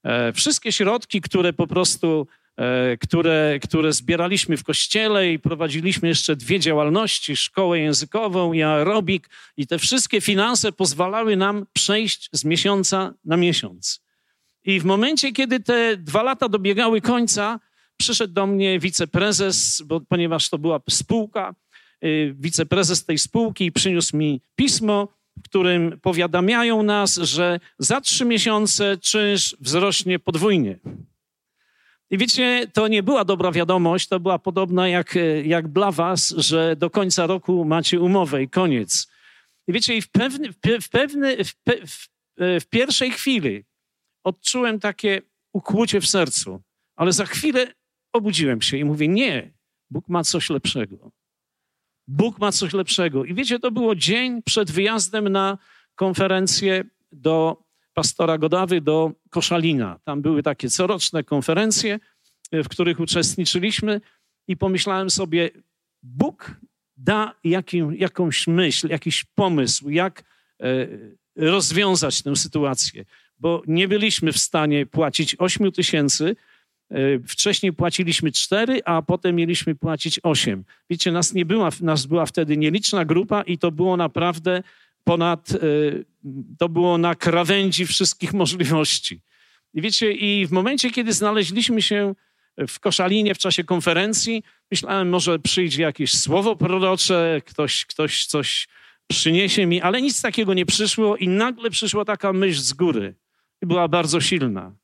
E, 0.04 0.34
wszystkie 0.34 0.72
środki, 0.72 1.22
które 1.22 1.54
po 1.54 1.68
prostu, 1.68 2.28
e, 2.58 2.98
które, 2.98 3.60
które 3.64 3.94
zbieraliśmy 3.94 4.58
w 4.58 4.64
kościele 4.64 5.32
i 5.32 5.40
prowadziliśmy 5.40 6.08
jeszcze 6.08 6.36
dwie 6.36 6.60
działalności, 6.60 7.36
szkołę 7.36 7.80
językową 7.80 8.54
i 8.54 8.64
aerobik 8.64 9.30
i 9.58 9.68
te 9.68 9.80
wszystkie 9.80 10.22
finanse 10.22 10.72
pozwalały 10.72 11.36
nam 11.36 11.66
przejść 11.74 12.30
z 12.32 12.46
miesiąca 12.46 13.14
na 13.26 13.38
miesiąc. 13.38 14.02
I 14.64 14.80
w 14.80 14.86
momencie, 14.86 15.32
kiedy 15.32 15.60
te 15.60 15.98
dwa 15.98 16.24
lata 16.24 16.50
dobiegały 16.50 17.02
końca, 17.02 17.60
przyszedł 17.98 18.34
do 18.34 18.48
mnie 18.48 18.80
wiceprezes, 18.80 19.82
bo, 19.86 20.02
ponieważ 20.02 20.50
to 20.50 20.58
była 20.58 20.80
spółka, 20.90 21.56
Y, 22.06 22.36
wiceprezes 22.40 23.06
tej 23.06 23.18
spółki 23.18 23.72
przyniósł 23.72 24.18
mi 24.18 24.42
pismo, 24.56 25.08
w 25.38 25.42
którym 25.44 26.00
powiadamiają 26.02 26.84
nas, 26.84 27.16
że 27.16 27.60
za 27.80 28.02
trzy 28.02 28.26
miesiące 28.26 28.98
czynsz 28.98 29.56
wzrośnie 29.60 30.20
podwójnie. 30.20 30.80
I 32.10 32.18
wiecie, 32.18 32.68
to 32.74 32.88
nie 32.88 33.04
była 33.04 33.26
dobra 33.26 33.52
wiadomość, 33.52 34.08
to 34.08 34.20
była 34.20 34.40
podobna 34.40 34.88
jak, 34.88 35.18
jak 35.44 35.68
dla 35.68 35.92
was, 35.92 36.30
że 36.38 36.76
do 36.76 36.90
końca 36.90 37.28
roku 37.28 37.66
macie 37.66 38.00
umowę 38.00 38.44
i 38.44 38.50
koniec. 38.50 39.08
I 39.68 39.74
wiecie, 39.74 39.98
i 39.98 40.02
w, 40.02 40.10
pewny, 40.10 40.54
w, 40.82 40.90
pewny, 40.90 41.44
w, 41.44 41.54
w, 41.88 42.08
w 42.38 42.66
pierwszej 42.70 43.12
chwili 43.12 43.66
odczułem 44.24 44.80
takie 44.80 45.22
ukłucie 45.54 46.02
w 46.02 46.08
sercu, 46.08 46.62
ale 46.96 47.12
za 47.12 47.26
chwilę 47.26 47.74
obudziłem 48.14 48.62
się 48.62 48.78
i 48.78 48.86
mówię, 48.86 49.08
nie, 49.08 49.54
Bóg 49.90 50.08
ma 50.08 50.24
coś 50.24 50.50
lepszego. 50.50 51.12
Bóg 52.08 52.40
ma 52.40 52.52
coś 52.52 52.74
lepszego. 52.74 53.26
I 53.26 53.34
wiecie, 53.34 53.60
to 53.60 53.72
było 53.72 53.96
dzień 53.96 54.44
przed 54.44 54.72
wyjazdem 54.72 55.30
na 55.30 55.58
konferencję 55.96 56.84
do 57.12 57.64
pastora 57.94 58.38
Godawy, 58.38 58.82
do 58.82 59.12
Koszalina. 59.30 60.00
Tam 60.04 60.22
były 60.22 60.44
takie 60.44 60.70
coroczne 60.70 61.24
konferencje, 61.24 62.00
e, 62.52 62.64
w 62.64 62.70
których 62.70 63.00
uczestniczyliśmy 63.00 64.02
i 64.48 64.58
pomyślałem 64.58 65.10
sobie, 65.10 65.50
Bóg 66.04 66.56
da 66.98 67.34
jakim, 67.44 67.96
jakąś 67.96 68.48
myśl, 68.48 68.88
jakiś 68.90 69.24
pomysł, 69.24 69.90
jak 69.90 70.24
e, 70.62 70.88
rozwiązać 71.36 72.22
tę 72.22 72.36
sytuację, 72.36 73.06
bo 73.40 73.62
nie 73.68 73.88
byliśmy 73.88 74.32
w 74.32 74.38
stanie 74.38 74.86
płacić 74.86 75.36
8 75.40 75.72
tysięcy, 75.72 76.36
wcześniej 77.28 77.74
płaciliśmy 77.74 78.32
cztery, 78.32 78.82
a 78.86 79.02
potem 79.02 79.36
mieliśmy 79.36 79.76
płacić 79.76 80.20
osiem. 80.24 80.64
Wiecie, 80.90 81.12
nas 81.12 81.34
nie 81.34 81.46
była, 81.46 81.70
nas 81.82 82.06
była 82.06 82.26
wtedy 82.26 82.58
nieliczna 82.58 83.06
grupa 83.06 83.42
i 83.42 83.58
to 83.58 83.72
było 83.72 83.98
naprawdę 83.98 84.64
ponad, 85.04 85.52
e, 85.52 85.58
to 86.58 86.70
było 86.70 86.98
na 86.98 87.16
krawędzi 87.16 87.86
wszystkich 87.86 88.34
możliwości. 88.44 89.22
I 89.74 89.82
wiecie, 89.82 90.12
i 90.12 90.48
w 90.48 90.52
momencie, 90.52 90.92
kiedy 90.92 91.14
znaleźliśmy 91.14 91.82
się 91.82 92.16
w 92.68 92.80
Koszalinie 92.80 93.36
w 93.36 93.38
czasie 93.38 93.64
konferencji, 93.64 94.44
myślałem, 94.72 95.10
może 95.10 95.40
przyjdzie 95.40 95.84
jakieś 95.84 96.14
słowo 96.18 96.56
prorocze, 96.56 97.42
ktoś, 97.46 97.86
ktoś 97.86 98.26
coś 98.26 98.68
przyniesie 99.08 99.66
mi, 99.66 99.82
ale 99.82 100.02
nic 100.02 100.22
takiego 100.22 100.54
nie 100.54 100.66
przyszło 100.66 101.18
i 101.18 101.28
nagle 101.28 101.70
przyszła 101.70 102.06
taka 102.06 102.34
myśl 102.34 102.60
z 102.60 102.74
góry 102.74 103.16
i 103.62 103.66
była 103.66 103.88
bardzo 103.88 104.22
silna. 104.22 104.76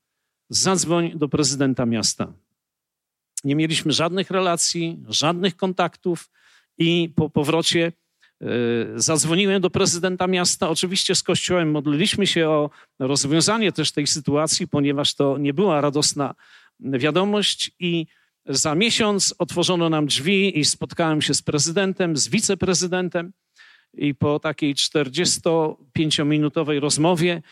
Zadzwoń 0.54 1.12
do 1.14 1.28
prezydenta 1.28 1.86
miasta. 1.86 2.32
Nie 3.44 3.56
mieliśmy 3.56 3.92
żadnych 3.92 4.30
relacji, 4.30 4.98
żadnych 5.08 5.56
kontaktów 5.56 6.30
i 6.78 7.12
po 7.16 7.30
powrocie 7.30 7.92
e, 8.40 8.46
zadzwoniłem 8.96 9.62
do 9.62 9.70
prezydenta 9.70 10.26
miasta. 10.26 10.68
Oczywiście 10.68 11.14
z 11.14 11.22
kościołem 11.22 11.70
modliliśmy 11.70 12.26
się 12.26 12.48
o 12.48 12.70
rozwiązanie 12.98 13.72
też 13.72 13.92
tej 13.92 14.06
sytuacji, 14.06 14.68
ponieważ 14.68 15.14
to 15.14 15.38
nie 15.38 15.54
była 15.54 15.80
radosna 15.80 16.34
wiadomość 16.80 17.70
i 17.78 18.06
za 18.46 18.74
miesiąc 18.74 19.34
otworzono 19.38 19.88
nam 19.88 20.06
drzwi 20.06 20.58
i 20.58 20.64
spotkałem 20.64 21.22
się 21.22 21.34
z 21.34 21.42
prezydentem, 21.42 22.16
z 22.16 22.28
wiceprezydentem 22.28 23.32
i 23.94 24.14
po 24.14 24.38
takiej 24.38 24.74
45-minutowej 24.74 26.80
rozmowie 26.80 27.42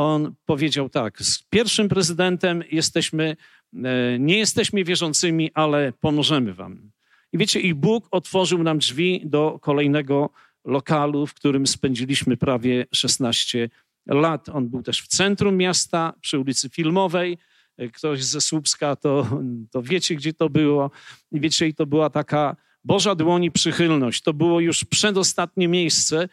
on 0.00 0.34
powiedział 0.46 0.88
tak: 0.88 1.22
Z 1.22 1.42
pierwszym 1.50 1.88
prezydentem 1.88 2.62
jesteśmy, 2.70 3.36
e, 3.74 4.18
nie 4.18 4.38
jesteśmy 4.38 4.84
wierzącymi, 4.84 5.50
ale 5.54 5.92
pomożemy 5.92 6.54
wam. 6.54 6.90
I 7.32 7.38
wiecie, 7.38 7.60
i 7.60 7.74
Bóg 7.74 8.08
otworzył 8.10 8.62
nam 8.62 8.78
drzwi 8.78 9.22
do 9.24 9.58
kolejnego 9.62 10.30
lokalu, 10.64 11.26
w 11.26 11.34
którym 11.34 11.66
spędziliśmy 11.66 12.36
prawie 12.36 12.86
16 12.92 13.68
lat. 14.06 14.48
On 14.48 14.68
był 14.68 14.82
też 14.82 15.02
w 15.02 15.08
centrum 15.08 15.56
miasta, 15.56 16.12
przy 16.20 16.38
ulicy 16.38 16.68
Filmowej. 16.68 17.38
E, 17.78 17.88
ktoś 17.88 18.24
ze 18.24 18.40
Słupska 18.40 18.96
to, 18.96 19.40
to 19.72 19.82
wiecie, 19.82 20.14
gdzie 20.14 20.32
to 20.32 20.50
było. 20.50 20.90
I 21.32 21.40
wiecie, 21.40 21.68
i 21.68 21.74
to 21.74 21.86
była 21.86 22.10
taka 22.10 22.56
Boża 22.84 23.14
dłoni 23.14 23.50
przychylność. 23.50 24.22
To 24.22 24.32
było 24.32 24.60
już 24.60 24.84
przedostatnie 24.84 25.68
miejsce, 25.68 26.28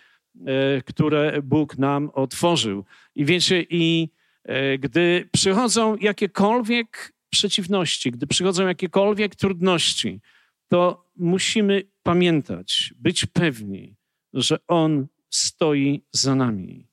które 0.86 1.42
Bóg 1.42 1.78
nam 1.78 2.10
otworzył. 2.14 2.86
I 3.16 3.26
wiecie, 3.26 3.66
i 3.70 4.10
e, 4.44 4.78
gdy 4.78 5.30
przychodzą 5.32 5.98
jakiekolwiek 5.98 7.14
przeciwności, 7.30 8.12
gdy 8.12 8.28
przychodzą 8.28 8.68
jakiekolwiek 8.68 9.36
trudności, 9.36 10.22
to 10.68 11.06
musimy 11.16 11.84
pamiętać, 12.04 12.94
być 13.00 13.26
pewni, 13.26 13.96
że 14.34 14.58
On 14.68 15.08
stoi 15.30 16.02
za 16.12 16.36
nami. 16.36 16.88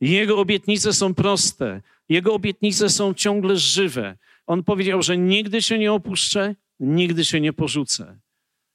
Jego 0.00 0.38
obietnice 0.38 0.92
są 0.92 1.14
proste, 1.14 1.82
Jego 2.08 2.34
obietnice 2.34 2.88
są 2.88 3.14
ciągle 3.14 3.56
żywe. 3.56 4.18
On 4.46 4.64
powiedział, 4.64 5.02
że 5.02 5.18
nigdy 5.18 5.62
się 5.62 5.78
nie 5.78 5.92
opuszczę, 5.92 6.54
nigdy 6.80 7.24
się 7.24 7.40
nie 7.40 7.52
porzucę. 7.52 8.18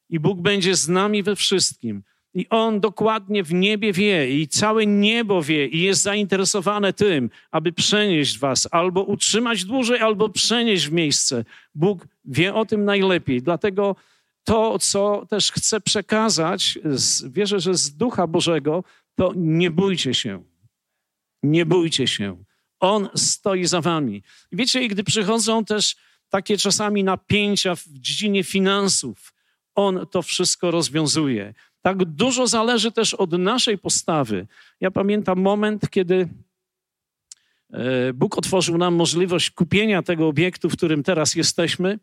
I 0.09 0.19
Bóg 0.19 0.41
będzie 0.41 0.75
z 0.75 0.89
nami 0.89 1.23
we 1.23 1.35
wszystkim. 1.35 2.03
I 2.33 2.49
On 2.49 2.79
dokładnie 2.79 3.43
w 3.43 3.53
niebie 3.53 3.93
wie, 3.93 4.39
i 4.39 4.47
całe 4.47 4.85
niebo 4.85 5.41
wie, 5.41 5.67
i 5.67 5.81
jest 5.81 6.01
zainteresowane 6.01 6.93
tym, 6.93 7.29
aby 7.51 7.73
przenieść 7.73 8.39
Was, 8.39 8.67
albo 8.71 9.03
utrzymać 9.03 9.65
dłużej, 9.65 9.99
albo 9.99 10.29
przenieść 10.29 10.87
w 10.87 10.91
miejsce. 10.91 11.45
Bóg 11.75 12.07
wie 12.25 12.53
o 12.53 12.65
tym 12.65 12.85
najlepiej. 12.85 13.41
Dlatego 13.41 13.95
to, 14.43 14.79
co 14.79 15.25
też 15.29 15.51
chcę 15.51 15.81
przekazać, 15.81 16.79
wierzę, 17.23 17.59
że 17.59 17.75
z 17.75 17.95
Ducha 17.95 18.27
Bożego, 18.27 18.83
to 19.15 19.33
nie 19.35 19.71
bójcie 19.71 20.13
się. 20.13 20.43
Nie 21.43 21.65
bójcie 21.65 22.07
się. 22.07 22.43
On 22.79 23.09
stoi 23.15 23.65
za 23.65 23.81
Wami. 23.81 24.23
Wiecie, 24.51 24.83
i 24.83 24.87
gdy 24.87 25.03
przychodzą 25.03 25.65
też 25.65 25.95
takie 26.29 26.57
czasami 26.57 27.03
napięcia 27.03 27.75
w 27.75 27.83
dziedzinie 27.87 28.43
finansów, 28.43 29.33
On 29.75 30.07
to 30.11 30.21
wszystko 30.21 30.71
rozwiązuje. 30.71 31.53
Tak 31.81 32.05
dużo 32.05 32.47
zależy 32.47 32.91
też 32.91 33.13
od 33.13 33.31
naszej 33.31 33.77
postawy. 33.77 34.47
Ja 34.81 34.91
pamiętam 34.91 35.39
moment, 35.39 35.89
kiedy 35.89 36.29
e, 37.73 38.13
Bóg 38.13 38.37
otworzył 38.37 38.77
nam 38.77 38.95
możliwość 38.95 39.51
kupienia 39.51 40.03
tego 40.03 40.27
obiektu, 40.27 40.69
w 40.69 40.77
którym 40.77 41.03
teraz 41.03 41.35
jesteśmy. 41.35 41.99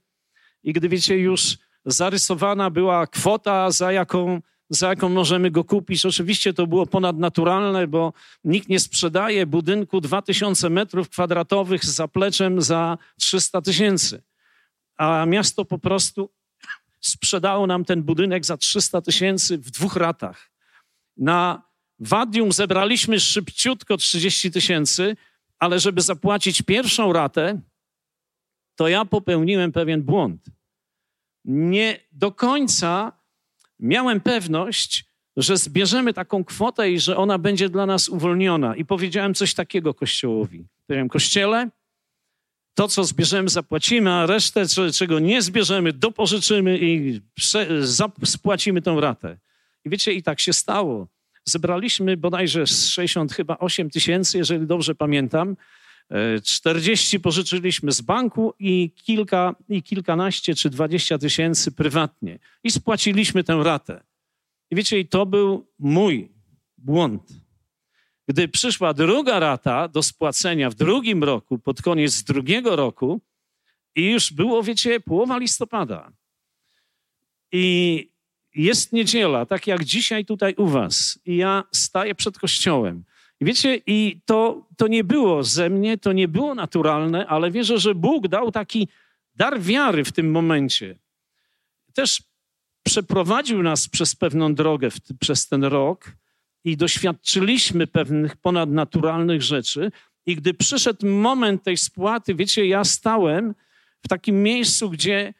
I 0.62 0.72
gdy 0.72 0.88
wiecie, 0.88 1.18
już 1.18 1.58
zarysowana 1.84 2.70
była 2.70 3.06
kwota, 3.06 3.70
za 3.70 3.92
jaką, 3.92 4.40
za 4.70 4.88
jaką 4.88 5.08
możemy 5.08 5.50
go 5.50 5.64
kupić. 5.64 6.06
Oczywiście 6.06 6.52
to 6.54 6.66
było 6.66 6.86
ponadnaturalne, 6.86 7.86
bo 7.86 8.12
nikt 8.44 8.68
nie 8.68 8.80
sprzedaje 8.80 9.46
budynku 9.46 10.00
2000 10.00 10.70
metrów 10.70 11.08
kwadratowych 11.08 11.84
z 11.84 11.94
zapleczem 11.94 12.62
za 12.62 12.98
300 13.18 13.62
tysięcy. 13.62 14.22
A 14.96 15.26
miasto 15.26 15.64
po 15.64 15.78
prostu 15.78 16.30
sprzedało 17.06 17.66
nam 17.66 17.84
ten 17.84 18.02
budynek 18.02 18.44
za 18.44 18.56
300 18.56 19.00
tysięcy 19.00 19.58
w 19.58 19.70
dwóch 19.70 19.96
ratach. 19.96 20.50
Na 21.16 21.62
Wadium 21.98 22.52
zebraliśmy 22.52 23.20
szybciutko 23.20 23.96
30 23.96 24.50
tysięcy, 24.50 25.16
ale 25.58 25.80
żeby 25.80 26.00
zapłacić 26.00 26.62
pierwszą 26.62 27.12
ratę, 27.12 27.60
to 28.76 28.88
ja 28.88 29.04
popełniłem 29.04 29.72
pewien 29.72 30.02
błąd. 30.02 30.46
Nie 31.44 32.00
do 32.12 32.32
końca 32.32 33.12
miałem 33.80 34.20
pewność, 34.20 35.04
że 35.36 35.56
zbierzemy 35.56 36.14
taką 36.14 36.44
kwotę 36.44 36.90
i 36.90 37.00
że 37.00 37.16
ona 37.16 37.38
będzie 37.38 37.68
dla 37.68 37.86
nas 37.86 38.08
uwolniona. 38.08 38.76
I 38.76 38.84
powiedziałem 38.84 39.34
coś 39.34 39.54
takiego 39.54 39.94
Kościołowi. 39.94 40.66
Powiedziałem, 40.86 41.08
Kościele, 41.08 41.70
to, 42.74 42.88
co 42.88 43.04
zbierzemy, 43.04 43.48
zapłacimy, 43.48 44.12
a 44.12 44.26
resztę, 44.26 44.66
czego 44.94 45.18
nie 45.18 45.42
zbierzemy, 45.42 45.92
dopożyczymy 45.92 46.78
i 46.78 47.20
spłacimy 48.24 48.82
tą 48.82 49.00
ratę. 49.00 49.38
I 49.84 49.90
wiecie, 49.90 50.12
i 50.12 50.22
tak 50.22 50.40
się 50.40 50.52
stało. 50.52 51.08
Zebraliśmy 51.44 52.16
bodajże 52.16 52.66
60 52.66 53.32
chyba 53.32 53.58
8 53.58 53.90
tysięcy, 53.90 54.38
jeżeli 54.38 54.66
dobrze 54.66 54.94
pamiętam. 54.94 55.56
40 56.42 57.20
pożyczyliśmy 57.20 57.92
z 57.92 58.00
banku 58.00 58.54
i 58.58 58.90
kilka, 58.90 59.54
i 59.68 59.82
kilkanaście 59.82 60.54
czy 60.54 60.70
dwadzieścia 60.70 61.18
tysięcy 61.18 61.72
prywatnie. 61.72 62.38
I 62.64 62.70
spłaciliśmy 62.70 63.44
tę 63.44 63.60
ratę. 63.64 64.02
I 64.70 64.76
wiecie, 64.76 64.98
i 64.98 65.08
to 65.08 65.26
był 65.26 65.66
mój 65.78 66.32
błąd. 66.78 67.43
Gdy 68.28 68.48
przyszła 68.48 68.94
druga 68.94 69.38
rata 69.38 69.88
do 69.88 70.02
spłacenia 70.02 70.70
w 70.70 70.74
drugim 70.74 71.24
roku, 71.24 71.58
pod 71.58 71.82
koniec 71.82 72.22
drugiego 72.22 72.76
roku, 72.76 73.20
i 73.96 74.10
już 74.10 74.32
było, 74.32 74.62
wiecie, 74.62 75.00
połowa 75.00 75.38
listopada. 75.38 76.12
I 77.52 78.08
jest 78.54 78.92
niedziela, 78.92 79.46
tak 79.46 79.66
jak 79.66 79.84
dzisiaj 79.84 80.24
tutaj 80.24 80.54
u 80.54 80.66
Was. 80.66 81.18
I 81.24 81.36
ja 81.36 81.64
staję 81.72 82.14
przed 82.14 82.38
kościołem. 82.38 83.04
I 83.40 83.44
wiecie, 83.44 83.80
i 83.86 84.20
to, 84.24 84.66
to 84.76 84.88
nie 84.88 85.04
było 85.04 85.44
ze 85.44 85.70
mnie, 85.70 85.98
to 85.98 86.12
nie 86.12 86.28
było 86.28 86.54
naturalne, 86.54 87.26
ale 87.26 87.50
wierzę, 87.50 87.78
że 87.78 87.94
Bóg 87.94 88.28
dał 88.28 88.52
taki 88.52 88.88
dar 89.34 89.60
wiary 89.60 90.04
w 90.04 90.12
tym 90.12 90.30
momencie. 90.30 90.98
Też 91.94 92.22
przeprowadził 92.82 93.62
nas 93.62 93.88
przez 93.88 94.16
pewną 94.16 94.54
drogę 94.54 94.90
w, 94.90 95.00
przez 95.20 95.48
ten 95.48 95.64
rok 95.64 96.12
i 96.64 96.76
doświadczyliśmy 96.76 97.86
pewnych 97.86 98.36
ponadnaturalnych 98.36 99.42
rzeczy. 99.42 99.90
I 100.26 100.36
gdy 100.36 100.54
przyszedł 100.54 101.06
moment 101.06 101.62
tej 101.62 101.76
spłaty, 101.76 102.34
wiecie, 102.34 102.66
ja 102.66 102.84
stałem 102.84 103.54
w 104.04 104.08
takim 104.08 104.42
miejscu, 104.42 104.90
gdzie 104.90 105.34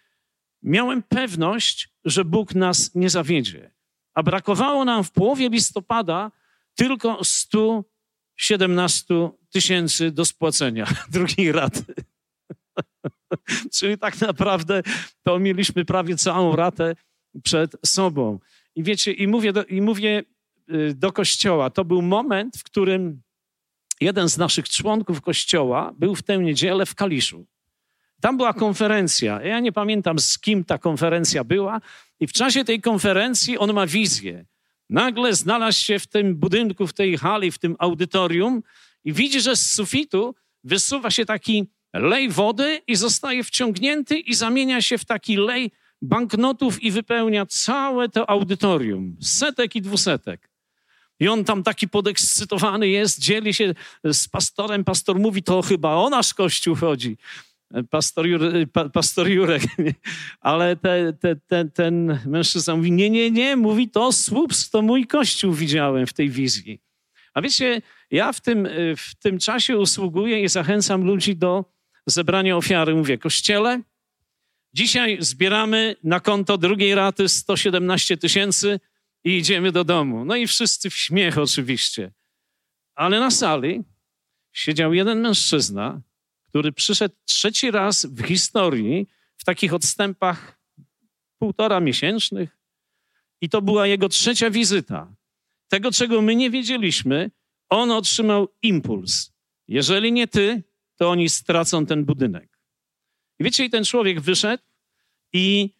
miałem 0.62 1.02
pewność, 1.02 1.88
że 2.04 2.24
Bóg 2.24 2.54
nas 2.54 2.94
nie 2.94 3.10
zawiedzie. 3.10 3.70
A 4.14 4.22
brakowało 4.22 4.84
nam 4.84 5.04
w 5.04 5.12
połowie 5.12 5.48
listopada 5.48 6.30
tylko 6.74 7.24
117 7.24 9.30
tysięcy 9.50 10.10
do 10.10 10.24
spłacenia 10.24 10.86
drugiej 11.12 11.52
raty. 11.52 11.94
Czyli 13.74 13.98
tak 13.98 14.20
naprawdę 14.20 14.82
to 15.22 15.38
mieliśmy 15.38 15.84
prawie 15.84 16.16
całą 16.16 16.56
ratę 16.56 16.96
przed 17.42 17.76
sobą. 17.86 18.38
I 18.74 18.82
wiecie, 18.82 19.12
i 19.12 19.28
mówię, 19.28 19.52
i 19.68 19.80
mówię 19.80 20.22
do 20.94 21.12
kościoła, 21.12 21.70
to 21.70 21.84
był 21.84 22.02
moment, 22.02 22.56
w 22.56 22.62
którym 22.62 23.22
jeden 24.00 24.28
z 24.28 24.38
naszych 24.38 24.68
członków 24.68 25.20
kościoła 25.20 25.94
był 25.98 26.14
w 26.14 26.22
tę 26.22 26.38
niedzielę 26.38 26.86
w 26.86 26.94
Kaliszu. 26.94 27.46
Tam 28.20 28.36
była 28.36 28.52
konferencja. 28.52 29.42
Ja 29.42 29.60
nie 29.60 29.72
pamiętam, 29.72 30.18
z 30.18 30.38
kim 30.38 30.64
ta 30.64 30.78
konferencja 30.78 31.44
była, 31.44 31.80
i 32.20 32.26
w 32.26 32.32
czasie 32.32 32.64
tej 32.64 32.80
konferencji 32.80 33.58
on 33.58 33.72
ma 33.72 33.86
wizję. 33.86 34.44
Nagle 34.90 35.34
znalazł 35.34 35.84
się 35.84 35.98
w 35.98 36.06
tym 36.06 36.36
budynku, 36.36 36.86
w 36.86 36.92
tej 36.92 37.18
hali, 37.18 37.50
w 37.50 37.58
tym 37.58 37.76
audytorium 37.78 38.62
i 39.04 39.12
widzi, 39.12 39.40
że 39.40 39.56
z 39.56 39.72
sufitu 39.72 40.34
wysuwa 40.64 41.10
się 41.10 41.24
taki 41.24 41.66
lej 41.92 42.28
wody 42.28 42.80
i 42.86 42.96
zostaje 42.96 43.44
wciągnięty 43.44 44.18
i 44.18 44.34
zamienia 44.34 44.82
się 44.82 44.98
w 44.98 45.04
taki 45.04 45.36
lej 45.36 45.70
banknotów 46.02 46.82
i 46.82 46.90
wypełnia 46.90 47.46
całe 47.46 48.08
to 48.08 48.30
audytorium, 48.30 49.16
setek 49.20 49.76
i 49.76 49.82
dwusetek. 49.82 50.53
I 51.20 51.28
on 51.28 51.44
tam 51.44 51.62
taki 51.62 51.88
podekscytowany 51.88 52.88
jest, 52.88 53.20
dzieli 53.20 53.54
się 53.54 53.74
z 54.04 54.28
pastorem. 54.28 54.84
Pastor 54.84 55.18
mówi, 55.18 55.42
to 55.42 55.62
chyba 55.62 55.94
o 55.94 56.10
nasz 56.10 56.34
kościół 56.34 56.74
chodzi. 56.74 57.16
Pastor, 57.90 58.26
Jure, 58.26 58.66
pa, 58.66 58.88
pastor 58.88 59.28
Jurek. 59.28 59.62
Ale 60.40 60.76
te, 60.76 61.12
te, 61.12 61.36
te, 61.36 61.64
ten 61.64 62.18
mężczyzna 62.26 62.76
mówi, 62.76 62.92
nie, 62.92 63.10
nie, 63.10 63.30
nie, 63.30 63.56
mówi 63.56 63.90
to 63.90 64.12
słups, 64.12 64.70
to 64.70 64.82
mój 64.82 65.06
kościół 65.06 65.52
widziałem 65.52 66.06
w 66.06 66.12
tej 66.12 66.30
wizji. 66.30 66.80
A 67.34 67.42
wiecie, 67.42 67.82
ja 68.10 68.32
w 68.32 68.40
tym, 68.40 68.68
w 68.96 69.14
tym 69.14 69.38
czasie 69.38 69.78
usługuję 69.78 70.42
i 70.42 70.48
zachęcam 70.48 71.04
ludzi 71.04 71.36
do 71.36 71.64
zebrania 72.06 72.56
ofiary. 72.56 72.94
Mówię, 72.94 73.18
kościele, 73.18 73.80
dzisiaj 74.72 75.16
zbieramy 75.20 75.96
na 76.04 76.20
konto 76.20 76.58
drugiej 76.58 76.94
raty 76.94 77.28
117 77.28 78.16
tysięcy 78.16 78.80
i 79.24 79.36
idziemy 79.36 79.72
do 79.72 79.84
domu. 79.84 80.24
No 80.24 80.36
i 80.36 80.46
wszyscy 80.46 80.90
w 80.90 80.94
śmiech 80.94 81.38
oczywiście. 81.38 82.12
Ale 82.94 83.20
na 83.20 83.30
sali 83.30 83.84
siedział 84.52 84.94
jeden 84.94 85.20
mężczyzna, 85.20 86.00
który 86.48 86.72
przyszedł 86.72 87.14
trzeci 87.24 87.70
raz 87.70 88.06
w 88.06 88.26
historii 88.26 89.08
w 89.36 89.44
takich 89.44 89.74
odstępach 89.74 90.60
półtora 91.38 91.80
miesięcznych. 91.80 92.58
I 93.40 93.48
to 93.48 93.62
była 93.62 93.86
jego 93.86 94.08
trzecia 94.08 94.50
wizyta. 94.50 95.14
Tego, 95.68 95.92
czego 95.92 96.22
my 96.22 96.36
nie 96.36 96.50
wiedzieliśmy, 96.50 97.30
on 97.68 97.90
otrzymał 97.90 98.48
impuls. 98.62 99.32
Jeżeli 99.68 100.12
nie 100.12 100.28
ty, 100.28 100.62
to 100.96 101.10
oni 101.10 101.28
stracą 101.28 101.86
ten 101.86 102.04
budynek. 102.04 102.58
I 103.38 103.44
wiecie, 103.44 103.64
i 103.64 103.70
ten 103.70 103.84
człowiek 103.84 104.20
wyszedł 104.20 104.62
i 105.32 105.74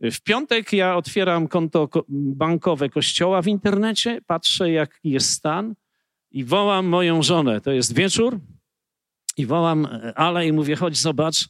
w 0.00 0.20
piątek 0.20 0.72
ja 0.72 0.96
otwieram 0.96 1.48
konto 1.48 1.88
bankowe 2.08 2.88
kościoła 2.88 3.42
w 3.42 3.46
internecie, 3.46 4.20
patrzę, 4.26 4.70
jaki 4.70 5.10
jest 5.10 5.30
stan 5.30 5.74
i 6.30 6.44
wołam 6.44 6.86
moją 6.86 7.22
żonę. 7.22 7.60
To 7.60 7.72
jest 7.72 7.94
wieczór 7.94 8.40
i 9.36 9.46
wołam 9.46 9.86
e, 9.86 10.18
Ale 10.18 10.46
i 10.46 10.52
mówię, 10.52 10.76
chodź 10.76 10.96
zobacz, 10.96 11.48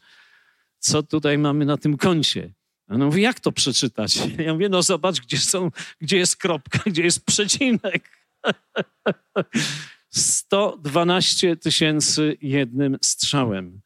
co 0.78 1.02
tutaj 1.02 1.38
mamy 1.38 1.64
na 1.64 1.76
tym 1.76 1.96
koncie. 1.96 2.52
Ona 2.88 3.04
mówi, 3.04 3.22
jak 3.22 3.40
to 3.40 3.52
przeczytać? 3.52 4.16
Ja 4.46 4.52
mówię, 4.52 4.68
no 4.68 4.82
zobacz, 4.82 5.20
gdzie, 5.20 5.38
są, 5.38 5.70
gdzie 6.00 6.16
jest 6.16 6.36
kropka, 6.36 6.78
gdzie 6.86 7.02
jest 7.02 7.26
przecinek. 7.26 8.10
112 10.10 11.56
tysięcy 11.56 12.36
jednym 12.42 12.98
strzałem. 13.02 13.80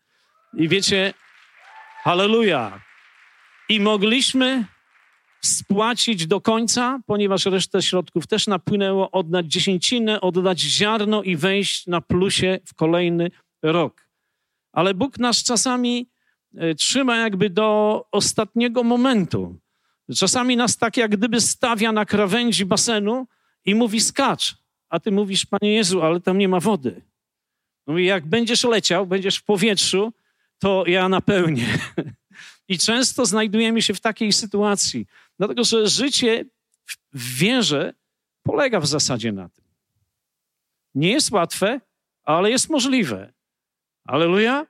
I 0.55 0.69
wiecie, 0.69 1.15
halleluja. 2.03 2.83
I 3.73 3.81
mogliśmy 3.81 4.65
spłacić 5.45 6.27
do 6.27 6.41
końca, 6.41 7.01
ponieważ 7.07 7.47
resztę 7.47 7.83
środków 7.83 8.27
też 8.27 8.47
napłynęło, 8.47 9.11
oddać 9.11 9.47
dziesięcinę, 9.47 10.21
oddać 10.21 10.61
ziarno 10.61 11.23
i 11.23 11.37
wejść 11.37 11.87
na 11.87 12.01
plusie 12.01 12.59
w 12.67 12.75
kolejny 12.75 13.31
rok. 13.63 14.09
Ale 14.73 14.95
Bóg 14.95 15.19
nas 15.19 15.43
czasami 15.43 16.11
e, 16.57 16.75
trzyma 16.75 17.17
jakby 17.17 17.51
do 17.51 18.05
ostatniego 18.11 18.83
momentu. 18.83 19.57
Czasami 20.17 20.57
nas 20.57 20.77
tak 20.77 20.97
jak 20.97 21.17
gdyby 21.17 21.41
stawia 21.41 21.93
na 21.93 22.05
krawędzi 22.05 22.67
basenu 22.67 23.27
i 23.65 23.75
mówi 23.75 24.01
skacz, 24.01 24.57
a 24.89 25.01
ty 25.01 25.13
mówisz, 25.13 25.47
Panie 25.47 25.75
Jezu, 25.75 26.03
ale 26.03 26.21
tam 26.21 26.39
nie 26.39 26.49
ma 26.49 26.61
wody. 26.61 27.03
Mówi, 27.87 28.05
jak 28.05 28.27
będziesz 28.27 28.65
leciał, 28.65 29.07
będziesz 29.07 29.37
w 29.37 29.45
powietrzu, 29.45 30.13
to 30.59 30.85
ja 30.87 31.09
napełnię. 31.09 31.67
I 32.73 32.79
często 32.79 33.27
znajdujemy 33.27 33.83
się 33.83 33.95
w 33.95 34.01
takiej 34.01 34.33
sytuacji, 34.33 35.07
dlatego 35.39 35.65
że 35.65 35.89
życie 35.89 36.45
w 37.13 37.39
wierze 37.39 37.95
polega 38.43 38.81
w 38.81 38.87
zasadzie 38.87 39.33
na 39.33 39.49
tym. 39.49 39.65
Nie 40.95 41.11
jest 41.11 41.31
łatwe, 41.31 41.81
ale 42.25 42.51
jest 42.51 42.71
możliwe. 42.71 43.33
Aleluja. 44.05 44.67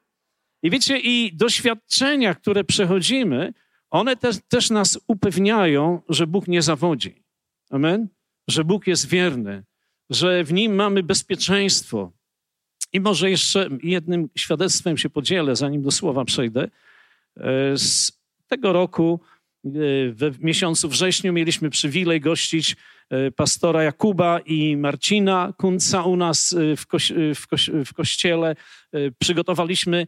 I 0.63 0.71
wiecie, 0.71 0.99
i 0.99 1.37
doświadczenia, 1.37 2.35
które 2.35 2.65
przechodzimy, 2.65 3.55
one 3.91 4.17
te, 4.17 4.31
też 4.49 4.71
nas 4.71 4.99
upewniają, 5.07 6.03
że 6.09 6.27
Bóg 6.27 6.49
nie 6.49 6.63
zawodzi. 6.63 7.23
Amen? 7.71 8.09
Że 8.49 8.65
Bóg 8.65 8.87
jest 8.87 9.09
wierny, 9.09 9.65
że 10.11 10.45
w 10.45 10.53
Nim 10.53 10.75
mamy 10.75 11.03
bezpieczeństwo. 11.03 12.13
I 12.93 13.01
może 13.01 13.31
jeszcze 13.31 13.69
jednym 13.83 14.29
świadectwem 14.35 14.97
się 14.97 15.11
podzielę, 15.11 15.57
zanim 15.57 15.83
do 15.83 15.91
słowa 15.91 16.25
przejdę. 16.25 16.69
E, 17.37 17.79
z 17.79 18.13
tego 18.49 18.73
roku, 18.73 19.21
e, 19.65 19.69
w 20.13 20.37
miesiącu 20.41 20.89
wrześniu, 20.89 21.33
mieliśmy 21.33 21.71
przywilej 21.71 22.21
gościć 22.21 22.77
e, 23.11 23.31
pastora 23.31 23.83
Jakuba 23.83 24.41
i 24.41 24.77
Marcina 24.77 25.53
Kunca 25.59 26.03
u 26.03 26.17
nas 26.17 26.55
w, 26.77 26.85
w, 27.35 27.47
w 27.85 27.95
kościele. 27.95 28.57
Przygotowaliśmy 29.19 30.07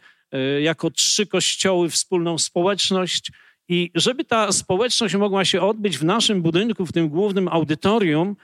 jako 0.60 0.90
trzy 0.90 1.26
kościoły 1.26 1.90
wspólną 1.90 2.38
społeczność. 2.38 3.32
I 3.68 3.90
żeby 3.94 4.24
ta 4.24 4.52
społeczność 4.52 5.14
mogła 5.14 5.44
się 5.44 5.60
odbyć 5.62 5.98
w 5.98 6.04
naszym 6.04 6.42
budynku, 6.42 6.86
w 6.86 6.92
tym 6.92 7.08
głównym 7.08 7.48
audytorium, 7.48 8.36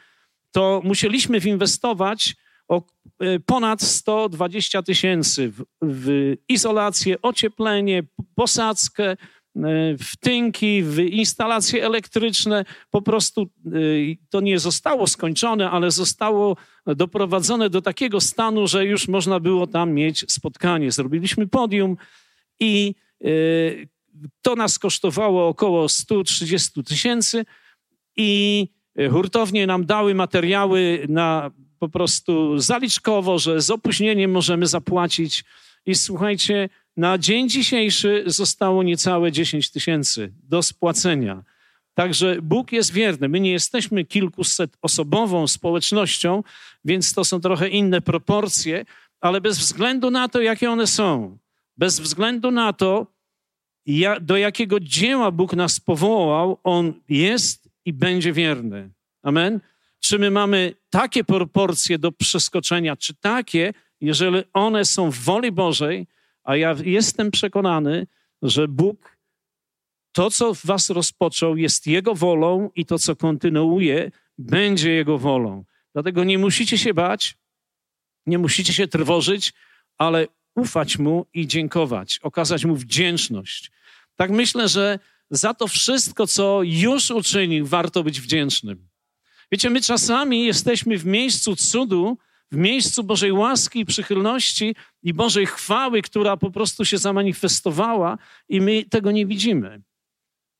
to 0.53 0.81
musieliśmy 0.85 1.38
inwestować 1.38 2.37
o 2.71 2.83
e, 3.21 3.41
ponad 3.41 3.83
120 3.83 4.83
tysięcy 4.83 5.51
w, 5.51 5.65
w, 5.83 6.37
izolację, 6.49 7.23
ocieplenie, 7.23 8.03
posadzkę, 8.35 9.11
e, 9.11 9.17
w 9.99 10.17
tynki, 10.21 10.83
w 10.83 10.99
instalacje 10.99 11.85
elektryczne. 11.85 12.65
Po 12.91 13.03
prostu 13.03 13.43
e, 13.43 13.71
to 14.31 14.41
nie 14.41 14.59
zostało 14.59 15.07
skończone, 15.07 15.71
ale 15.71 15.91
zostało 15.91 16.57
doprowadzone 16.87 17.71
do 17.71 17.83
takiego 17.83 18.21
stanu, 18.21 18.67
że 18.67 18.87
już 18.87 19.09
można 19.09 19.41
było 19.41 19.67
tam 19.67 19.93
mieć 19.93 20.33
spotkanie. 20.33 20.93
Zrobiliśmy 20.93 21.47
podium 21.49 21.97
i 22.61 22.95
to 24.43 24.57
nas 24.57 24.79
kosztowało 24.79 25.49
około 25.49 25.89
130 25.89 26.85
tysięcy 26.85 27.45
i 28.17 28.69
hurtownie 29.11 29.67
nam 29.67 29.87
dały 29.87 30.15
materiały 30.15 31.07
na 31.09 31.51
po 31.81 31.88
prostu 31.88 32.59
zaliczkowo, 32.59 33.38
że 33.38 33.61
z 33.61 33.71
opóźnieniem 33.71 34.31
możemy 34.31 34.66
zapłacić. 34.66 35.45
I 35.87 35.95
słuchajcie, 35.95 36.69
na 36.97 37.19
dzień 37.19 37.49
dzisiejszy 37.49 38.25
zostało 38.27 38.83
niecałe 38.83 39.33
10 39.33 39.71
tysięcy 39.71 40.33
do 40.43 40.62
spłacenia. 40.62 41.43
Także 41.95 42.37
Bóg 42.43 42.73
jest 42.73 42.93
wierny. 42.93 43.29
My 43.29 43.40
nie 43.40 43.53
jesteśmy 43.53 44.05
kilkuset 44.05 44.77
osobową 44.83 45.47
społecznością, 45.47 46.43
więc 46.85 47.14
to 47.14 47.25
są 47.25 47.40
trochę 47.40 47.69
inne 47.69 48.01
proporcje, 48.01 48.85
ale 49.21 49.40
bez 49.40 49.59
względu 49.59 50.11
na 50.11 50.29
to, 50.29 50.40
jakie 50.40 50.71
one 50.71 50.87
są, 50.87 51.38
bez 51.77 52.01
względu 52.01 52.51
na 52.51 52.73
to, 52.73 53.07
do 54.21 54.37
jakiego 54.37 54.81
dzieła 54.81 55.31
Bóg 55.31 55.53
nas 55.53 55.81
powołał, 55.81 56.59
On 56.64 56.93
jest 57.09 57.69
i 57.85 57.93
będzie 57.93 58.33
wierny. 58.33 58.90
Amen. 59.23 59.61
Czy 60.01 60.19
my 60.19 60.31
mamy 60.31 60.75
takie 60.91 61.25
proporcje 61.25 61.99
do 61.99 62.13
przeskoczenia, 62.13 62.97
czy 62.97 63.15
takie, 63.15 63.73
jeżeli 64.01 64.43
one 64.53 64.85
są 64.85 65.11
w 65.11 65.19
woli 65.19 65.53
Bożej, 65.53 66.07
a 66.45 66.57
ja 66.57 66.77
jestem 66.85 67.31
przekonany, 67.31 68.07
że 68.43 68.69
Bóg 68.69 69.19
to, 70.13 70.31
co 70.31 70.55
w 70.55 70.67
was 70.67 70.91
rozpoczął, 70.91 71.57
jest 71.57 71.87
Jego 71.87 72.15
wolą 72.15 72.71
i 72.75 72.87
to, 72.87 72.99
co 72.99 73.17
kontynuuje, 73.17 74.11
będzie 74.39 74.91
Jego 74.91 75.19
wolą. 75.19 75.65
Dlatego 75.93 76.25
nie 76.25 76.39
musicie 76.39 76.79
się 76.79 76.95
bać, 76.95 77.37
nie 78.27 78.39
musicie 78.39 78.73
się 78.73 78.89
trwożyć, 78.89 79.53
ale 79.99 80.27
ufać 80.55 80.99
Mu 80.99 81.27
i 81.35 81.47
dziękować, 81.47 82.19
okazać 82.23 82.65
Mu 82.65 82.77
wdzięczność. 82.77 83.71
Tak 84.17 84.31
myślę, 84.31 84.69
że 84.69 84.99
za 85.31 85.55
to 85.55 85.69
wszystko, 85.69 86.27
co 86.27 86.61
już 86.63 87.11
uczynił, 87.11 87.67
warto 87.67 88.03
być 88.03 88.21
wdzięcznym. 88.21 88.89
Wiecie, 89.53 89.71
my 89.71 89.81
czasami 89.81 90.45
jesteśmy 90.45 90.99
w 90.99 91.07
miejscu 91.07 91.57
cudu, 91.57 92.19
w 92.53 92.57
miejscu 92.57 93.05
Bożej 93.05 93.33
łaski 93.33 93.81
i 93.81 93.87
przychylności 93.87 94.77
i 95.03 95.15
Bożej 95.15 95.47
chwały, 95.47 96.03
która 96.03 96.37
po 96.37 96.51
prostu 96.51 96.85
się 96.85 96.99
zamanifestowała 96.99 98.19
i 98.49 98.61
my 98.61 98.85
tego 98.85 99.11
nie 99.11 99.27
widzimy. 99.27 99.83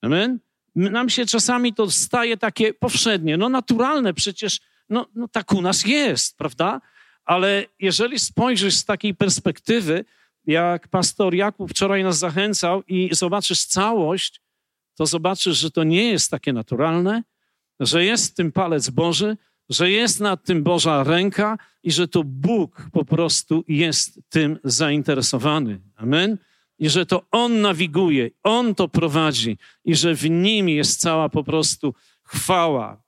Amen? 0.03 0.39
Nam 0.75 1.11
się 1.11 1.27
czasami 1.27 1.75
to 1.75 1.91
staje 1.91 2.37
takie 2.37 2.75
powszednie, 2.75 3.37
no 3.37 3.49
naturalne, 3.49 4.15
przecież 4.15 4.61
no, 4.89 5.07
no 5.15 5.29
tak 5.29 5.53
u 5.53 5.63
nas 5.63 5.85
jest, 5.85 6.39
prawda? 6.39 6.81
Ale 7.25 7.65
jeżeli 7.79 8.19
spojrzysz 8.19 8.75
z 8.75 8.85
takiej 8.85 9.15
perspektywy, 9.15 10.05
jak 10.47 10.89
pastor 10.89 11.35
Jakub 11.35 11.71
wczoraj 11.71 12.05
nas 12.05 12.19
zachęcał 12.19 12.83
i 12.89 13.11
zobaczysz 13.13 13.65
całość, 13.65 14.41
to 14.95 15.07
zobaczysz, 15.07 15.59
że 15.59 15.71
to 15.71 15.85
nie 15.85 16.05
jest 16.05 16.31
takie 16.31 16.53
naturalne, 16.53 17.23
że 17.81 18.05
jest 18.05 18.33
w 18.33 18.35
tym 18.35 18.53
palec 18.53 18.91
Boży, 18.91 19.37
że 19.69 19.91
jest 19.91 20.21
nad 20.21 20.45
tym 20.45 20.63
Boża 20.63 21.05
ręka 21.05 21.59
i 21.83 21.93
że 21.93 22.09
to 22.09 22.23
Bóg 22.25 22.87
po 22.93 23.05
prostu 23.05 23.65
jest 23.69 24.21
tym 24.29 24.59
zainteresowany. 24.65 25.81
Amen. 25.97 26.39
I 26.79 26.91
że 26.91 27.07
to 27.07 27.27
On 27.31 27.61
nawiguje, 27.61 28.31
On 28.43 28.75
to 28.75 28.89
prowadzi 28.89 29.59
i 29.85 29.95
że 29.95 30.15
w 30.15 30.31
Nim 30.31 30.69
jest 30.69 31.01
cała 31.01 31.29
po 31.29 31.45
prostu 31.45 31.95
chwała. 32.23 33.03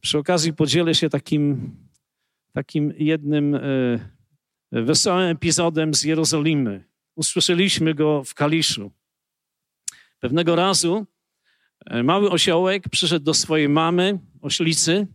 Przy 0.00 0.18
okazji 0.18 0.52
podzielę 0.52 0.94
się 0.94 1.10
takim, 1.10 1.76
takim 2.52 2.94
jednym 2.98 3.54
e, 3.54 3.60
wesołym 4.72 5.28
epizodem 5.28 5.94
z 5.94 6.02
Jerozolimy. 6.02 6.84
Usłyszeliśmy 7.14 7.94
go 7.94 8.24
w 8.24 8.34
Kaliszu. 8.34 8.90
Pewnego 10.20 10.56
razu 10.56 11.06
mały 12.04 12.30
osiołek 12.30 12.88
przyszedł 12.88 13.24
do 13.24 13.34
swojej 13.34 13.68
mamy, 13.68 14.18
oślicy, 14.42 15.06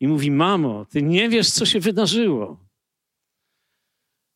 i 0.00 0.08
mówi: 0.08 0.30
Mamo, 0.30 0.84
ty 0.84 1.02
nie 1.02 1.28
wiesz, 1.28 1.50
co 1.50 1.66
się 1.66 1.80
wydarzyło. 1.80 2.66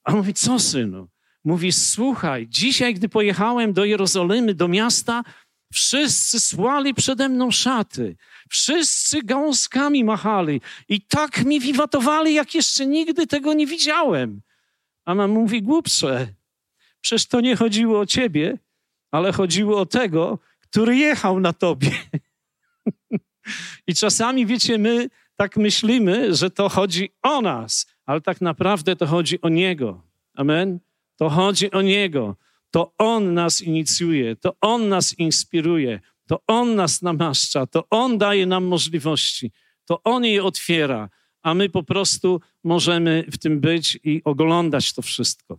A 0.05 0.13
mówi: 0.13 0.35
Co, 0.35 0.59
synu? 0.59 1.09
Mówi: 1.45 1.73
Słuchaj, 1.73 2.47
dzisiaj, 2.49 2.95
gdy 2.95 3.09
pojechałem 3.09 3.73
do 3.73 3.85
Jerozolimy, 3.85 4.55
do 4.55 4.69
miasta, 4.69 5.25
wszyscy 5.73 6.41
słali 6.41 6.95
przede 6.95 7.29
mną 7.29 7.51
szaty, 7.51 8.17
wszyscy 8.51 9.23
gałązkami 9.23 10.05
machali 10.05 10.61
i 10.89 11.01
tak 11.01 11.45
mi 11.45 11.61
wiwatowali, 11.61 12.35
jak 12.35 12.55
jeszcze 12.55 12.87
nigdy 12.87 13.27
tego 13.27 13.55
nie 13.55 13.67
widziałem. 13.67 14.41
A 15.05 15.15
mama 15.15 15.35
mówi: 15.35 15.63
Głupcze, 15.63 16.27
przecież 17.01 17.27
to 17.27 17.41
nie 17.41 17.57
chodziło 17.57 18.01
o 18.01 18.07
ciebie, 18.07 18.59
ale 19.11 19.33
chodziło 19.33 19.81
o 19.81 19.87
tego, 19.87 20.39
który 20.75 20.97
jechał 20.97 21.41
na 21.41 21.53
tobie. 21.53 21.91
I 23.87 23.95
czasami, 23.95 24.47
wiecie, 24.47 24.79
my 24.79 25.09
tak 25.37 25.57
myślimy, 25.57 26.35
że 26.35 26.51
to 26.51 26.69
chodzi 26.69 27.11
o 27.23 27.41
nas, 27.41 27.87
ale 28.07 28.21
tak 28.21 28.41
naprawdę 28.41 28.97
to 28.97 29.07
chodzi 29.07 29.41
o 29.41 29.49
Niego. 29.49 30.03
Amen? 30.35 30.79
To 31.17 31.31
chodzi 31.31 31.71
o 31.71 31.83
Niego. 31.83 32.37
To 32.71 32.93
On 32.99 33.35
nas 33.35 33.63
inicjuje, 33.63 34.37
to 34.37 34.57
On 34.61 34.89
nas 34.89 35.19
inspiruje, 35.19 36.01
to 36.27 36.43
On 36.47 36.75
nas 36.75 37.03
namaszcza, 37.03 37.67
to 37.67 37.85
On 37.91 38.19
daje 38.19 38.47
nam 38.47 38.65
możliwości, 38.65 39.53
to 39.85 40.03
On 40.05 40.25
je 40.25 40.45
otwiera, 40.45 41.09
a 41.43 41.55
my 41.55 41.69
po 41.69 41.83
prostu 41.83 42.41
możemy 42.65 43.25
w 43.33 43.39
tym 43.39 43.61
być 43.61 43.99
i 44.05 44.23
oglądać 44.25 44.93
to 44.93 45.03
wszystko. 45.03 45.59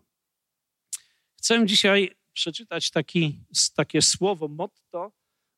Chcę 1.37 1.65
dzisiaj 1.65 2.14
przeczytać 2.35 2.91
taki, 2.91 3.39
takie 3.75 4.01
słowo, 4.01 4.47
motto 4.47 5.11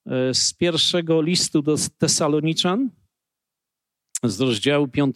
e, 0.05 0.33
z 0.33 0.53
pierwszego 0.53 1.21
listu 1.21 1.61
do 1.61 1.75
Tesaloniczan, 1.97 2.89
z 4.23 4.39
rozdziału 4.39 4.87
5, 4.87 5.15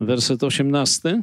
werset 0.00 0.42
18. 0.42 1.22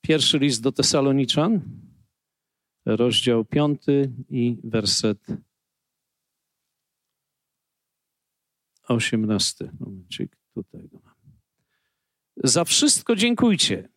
Pierwszy 0.00 0.38
list 0.38 0.62
do 0.62 0.72
Tesaloniczan, 0.72 1.60
rozdział 2.86 3.44
5 3.44 3.82
i 4.30 4.56
werset 4.64 5.26
18. 8.88 9.72
Momencik, 9.80 10.36
tutaj 10.54 10.88
go 10.88 11.00
mam. 11.04 11.12
Za 12.36 12.64
wszystko 12.64 13.16
dziękujcie. 13.16 13.91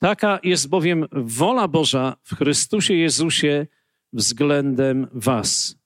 Taka 0.00 0.40
jest 0.42 0.68
bowiem 0.68 1.06
wola 1.12 1.68
Boża 1.68 2.16
w 2.22 2.36
Chrystusie 2.36 2.94
Jezusie 2.94 3.66
względem 4.12 5.06
Was. 5.12 5.76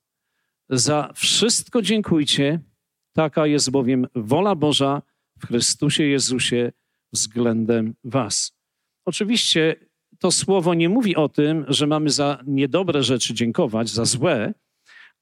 Za 0.69 1.11
wszystko 1.15 1.81
dziękujcie. 1.81 2.59
Taka 3.13 3.47
jest 3.47 3.71
bowiem 3.71 4.07
wola 4.15 4.55
Boża 4.55 5.01
w 5.39 5.47
Chrystusie 5.47 6.03
Jezusie 6.03 6.71
względem 7.13 7.95
Was. 8.03 8.57
Oczywiście 9.05 9.75
to 10.19 10.31
słowo 10.31 10.73
nie 10.73 10.89
mówi 10.89 11.15
o 11.15 11.29
tym, 11.29 11.65
że 11.67 11.87
mamy 11.87 12.09
za 12.09 12.43
niedobre 12.47 13.03
rzeczy 13.03 13.33
dziękować, 13.33 13.89
za 13.89 14.05
złe, 14.05 14.53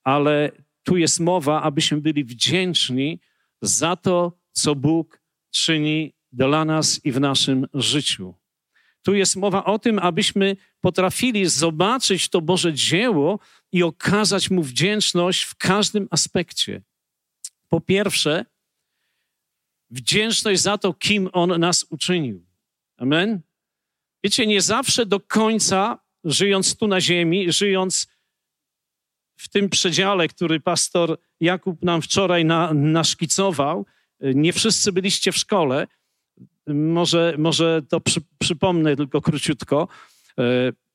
ale 0.04 0.52
tu 0.84 0.98
jest 0.98 1.20
mowa, 1.20 1.62
abyśmy 1.62 2.02
byli 2.02 2.24
wdzięczni 2.24 3.20
za 3.62 3.96
to, 3.96 4.38
co 4.52 4.76
Bóg 4.76 5.22
czyni 5.52 6.14
dla 6.32 6.66
nas 6.66 7.06
i 7.06 7.12
w 7.12 7.20
naszym 7.20 7.68
życiu. 7.74 8.43
Tu 9.04 9.16
jest 9.16 9.36
mowa 9.36 9.66
o 9.66 9.80
tym, 9.80 10.00
abyśmy 10.00 10.58
potrafili 10.82 11.46
zobaczyć 11.46 12.30
to 12.30 12.42
Boże 12.42 12.74
dzieło 12.74 13.40
i 13.72 13.84
okazać 13.84 14.50
Mu 14.50 14.64
wdzięczność 14.64 15.44
w 15.44 15.56
każdym 15.56 16.08
aspekcie. 16.12 16.82
Po 17.70 17.82
pierwsze, 17.82 18.46
wdzięczność 19.90 20.62
za 20.62 20.78
to, 20.78 20.94
kim 20.94 21.30
On 21.34 21.60
nas 21.60 21.86
uczynił. 21.90 22.46
Amen? 22.98 23.42
Wiecie, 24.24 24.48
nie 24.48 24.62
zawsze 24.62 25.06
do 25.06 25.20
końca, 25.20 26.00
żyjąc 26.24 26.76
tu 26.76 26.88
na 26.88 27.02
ziemi, 27.02 27.52
żyjąc 27.52 28.08
w 29.38 29.50
tym 29.50 29.70
przedziale, 29.70 30.28
który 30.28 30.60
pastor 30.60 31.18
Jakub 31.40 31.82
nam 31.82 32.02
wczoraj 32.02 32.46
na, 32.46 32.74
naszkicował, 32.74 33.86
nie 34.20 34.54
wszyscy 34.54 34.92
byliście 34.92 35.32
w 35.32 35.38
szkole, 35.38 35.88
może, 36.68 37.36
może 37.38 37.82
to 37.90 38.02
przy, 38.02 38.22
przypomnę 38.40 38.96
tylko 38.96 39.22
króciutko. 39.22 39.88
E, 40.40 40.44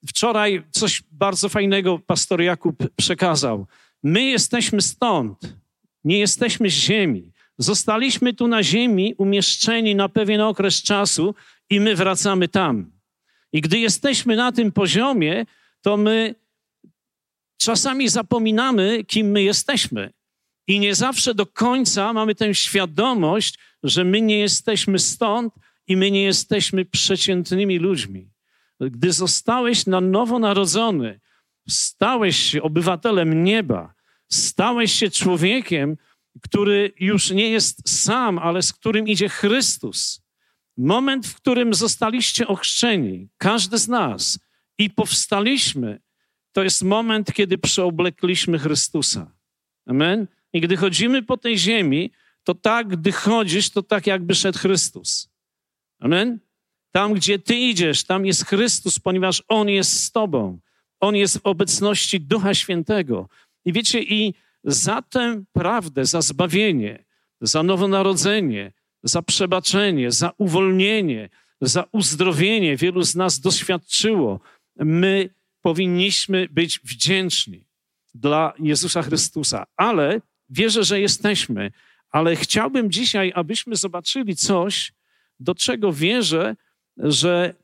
wczoraj 0.08 0.62
coś 0.70 1.02
bardzo 1.10 1.48
fajnego 1.48 1.98
pastor 1.98 2.42
Jakub 2.42 2.76
przekazał. 2.96 3.66
My 4.02 4.22
jesteśmy 4.22 4.82
stąd, 4.82 5.56
nie 6.04 6.18
jesteśmy 6.18 6.70
z 6.70 6.72
ziemi. 6.72 7.32
Zostaliśmy 7.58 8.34
tu 8.34 8.48
na 8.48 8.62
ziemi 8.62 9.14
umieszczeni 9.18 9.94
na 9.94 10.08
pewien 10.08 10.40
okres 10.40 10.82
czasu 10.82 11.34
i 11.70 11.80
my 11.80 11.96
wracamy 11.96 12.48
tam. 12.48 12.90
I 13.52 13.60
gdy 13.60 13.78
jesteśmy 13.78 14.36
na 14.36 14.52
tym 14.52 14.72
poziomie, 14.72 15.46
to 15.82 15.96
my 15.96 16.34
czasami 17.56 18.08
zapominamy, 18.08 19.04
kim 19.04 19.30
my 19.30 19.42
jesteśmy. 19.42 20.12
I 20.66 20.80
nie 20.80 20.94
zawsze 20.94 21.34
do 21.34 21.46
końca 21.46 22.12
mamy 22.12 22.34
tę 22.34 22.54
świadomość, 22.54 23.58
że 23.82 24.04
my 24.04 24.20
nie 24.20 24.38
jesteśmy 24.38 24.98
stąd 24.98 25.54
i 25.86 25.96
my 25.96 26.10
nie 26.10 26.22
jesteśmy 26.22 26.84
przeciętnymi 26.84 27.78
ludźmi. 27.78 28.30
Gdy 28.80 29.12
zostałeś 29.12 29.86
na 29.86 30.00
nowo 30.00 30.38
narodzony, 30.38 31.20
stałeś 31.68 32.36
się 32.36 32.62
obywatelem 32.62 33.44
nieba, 33.44 33.94
stałeś 34.28 34.92
się 34.92 35.10
człowiekiem, 35.10 35.96
który 36.42 36.92
już 37.00 37.30
nie 37.30 37.50
jest 37.50 37.88
sam, 38.04 38.38
ale 38.38 38.62
z 38.62 38.72
którym 38.72 39.08
idzie 39.08 39.28
Chrystus. 39.28 40.22
Moment, 40.76 41.26
w 41.26 41.34
którym 41.34 41.74
zostaliście 41.74 42.46
ochrzczeni, 42.46 43.28
każdy 43.38 43.78
z 43.78 43.88
nas, 43.88 44.38
i 44.78 44.90
powstaliśmy, 44.90 46.00
to 46.52 46.62
jest 46.62 46.82
moment, 46.82 47.32
kiedy 47.32 47.58
przeoblekliśmy 47.58 48.58
Chrystusa. 48.58 49.32
Amen? 49.86 50.26
I 50.52 50.60
gdy 50.60 50.76
chodzimy 50.76 51.22
po 51.22 51.36
tej 51.36 51.58
ziemi, 51.58 52.12
to 52.48 52.54
tak, 52.54 52.88
gdy 52.88 53.12
chodzisz, 53.12 53.70
to 53.70 53.82
tak 53.82 54.06
jakby 54.06 54.34
szedł 54.34 54.58
Chrystus. 54.58 55.30
Amen? 56.00 56.38
Tam, 56.92 57.14
gdzie 57.14 57.38
ty 57.38 57.54
idziesz, 57.54 58.04
tam 58.04 58.26
jest 58.26 58.46
Chrystus, 58.46 58.98
ponieważ 58.98 59.42
On 59.48 59.68
jest 59.68 60.04
z 60.04 60.12
tobą. 60.12 60.58
On 61.00 61.16
jest 61.16 61.38
w 61.38 61.46
obecności 61.46 62.20
Ducha 62.20 62.54
Świętego. 62.54 63.28
I 63.64 63.72
wiecie, 63.72 64.02
i 64.02 64.34
za 64.64 65.02
tę 65.02 65.44
prawdę, 65.52 66.04
za 66.04 66.20
zbawienie, 66.20 67.04
za 67.40 67.62
nowonarodzenie, 67.62 68.72
za 69.02 69.22
przebaczenie, 69.22 70.12
za 70.12 70.32
uwolnienie, 70.38 71.28
za 71.60 71.84
uzdrowienie 71.92 72.76
wielu 72.76 73.02
z 73.02 73.14
nas 73.14 73.40
doświadczyło. 73.40 74.40
My 74.76 75.30
powinniśmy 75.62 76.48
być 76.50 76.80
wdzięczni 76.84 77.64
dla 78.14 78.52
Jezusa 78.58 79.02
Chrystusa, 79.02 79.66
ale 79.76 80.20
wierzę, 80.50 80.84
że 80.84 81.00
jesteśmy. 81.00 81.72
Ale 82.10 82.36
chciałbym 82.36 82.90
dzisiaj, 82.90 83.32
abyśmy 83.34 83.76
zobaczyli 83.76 84.36
coś, 84.36 84.92
do 85.40 85.54
czego 85.54 85.92
wierzę, 85.92 86.56
że 86.96 87.54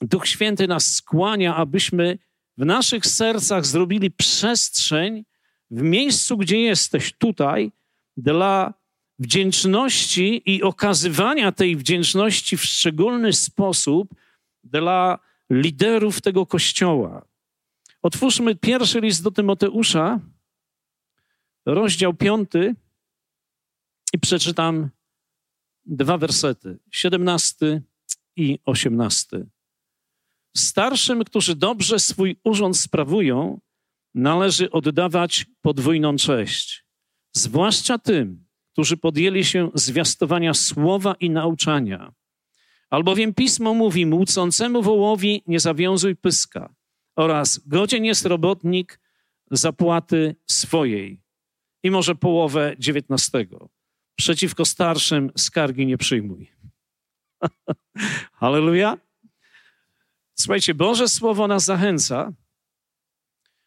Duch 0.00 0.26
Święty 0.26 0.68
nas 0.68 0.94
skłania, 0.94 1.56
abyśmy 1.56 2.18
w 2.56 2.64
naszych 2.64 3.06
sercach 3.06 3.66
zrobili 3.66 4.10
przestrzeń 4.10 5.24
w 5.70 5.82
miejscu, 5.82 6.36
gdzie 6.36 6.60
jesteś, 6.60 7.12
tutaj, 7.12 7.72
dla 8.16 8.74
wdzięczności 9.18 10.42
i 10.46 10.62
okazywania 10.62 11.52
tej 11.52 11.76
wdzięczności 11.76 12.56
w 12.56 12.64
szczególny 12.64 13.32
sposób 13.32 14.14
dla 14.64 15.18
liderów 15.50 16.20
tego 16.20 16.46
kościoła. 16.46 17.24
Otwórzmy 18.02 18.54
pierwszy 18.54 19.00
list 19.00 19.22
do 19.22 19.30
Tymoteusza, 19.30 20.20
rozdział 21.66 22.14
piąty 22.14 22.74
i 24.12 24.18
przeczytam 24.18 24.90
dwa 25.86 26.18
wersety, 26.18 26.78
17 26.90 27.82
i 28.36 28.58
18. 28.64 29.46
Starszym, 30.56 31.24
którzy 31.24 31.56
dobrze 31.56 31.98
swój 31.98 32.40
urząd 32.44 32.76
sprawują, 32.76 33.60
należy 34.14 34.70
oddawać 34.70 35.46
podwójną 35.60 36.16
cześć, 36.16 36.84
zwłaszcza 37.32 37.98
tym, 37.98 38.46
którzy 38.72 38.96
podjęli 38.96 39.44
się 39.44 39.70
zwiastowania 39.74 40.54
słowa 40.54 41.14
i 41.20 41.30
nauczania. 41.30 42.12
Albowiem 42.90 43.34
pismo 43.34 43.74
mówi: 43.74 44.06
Młócącemu 44.06 44.82
wołowi 44.82 45.42
nie 45.46 45.60
zawiązuj 45.60 46.16
pyska, 46.16 46.74
oraz 47.16 47.60
godzien 47.66 48.04
jest 48.04 48.26
robotnik 48.26 49.00
zapłaty 49.50 50.36
swojej 50.46 51.22
i 51.82 51.90
może 51.90 52.14
połowę 52.14 52.74
dziewiętnastego. 52.78 53.68
Przeciwko 54.18 54.64
starszym 54.64 55.30
skargi 55.36 55.86
nie 55.86 55.98
przyjmuj. 55.98 56.52
Halleluja. 58.40 58.98
Słuchajcie, 60.34 60.74
Boże 60.74 61.08
Słowo 61.08 61.46
nas 61.46 61.64
zachęca, 61.64 62.32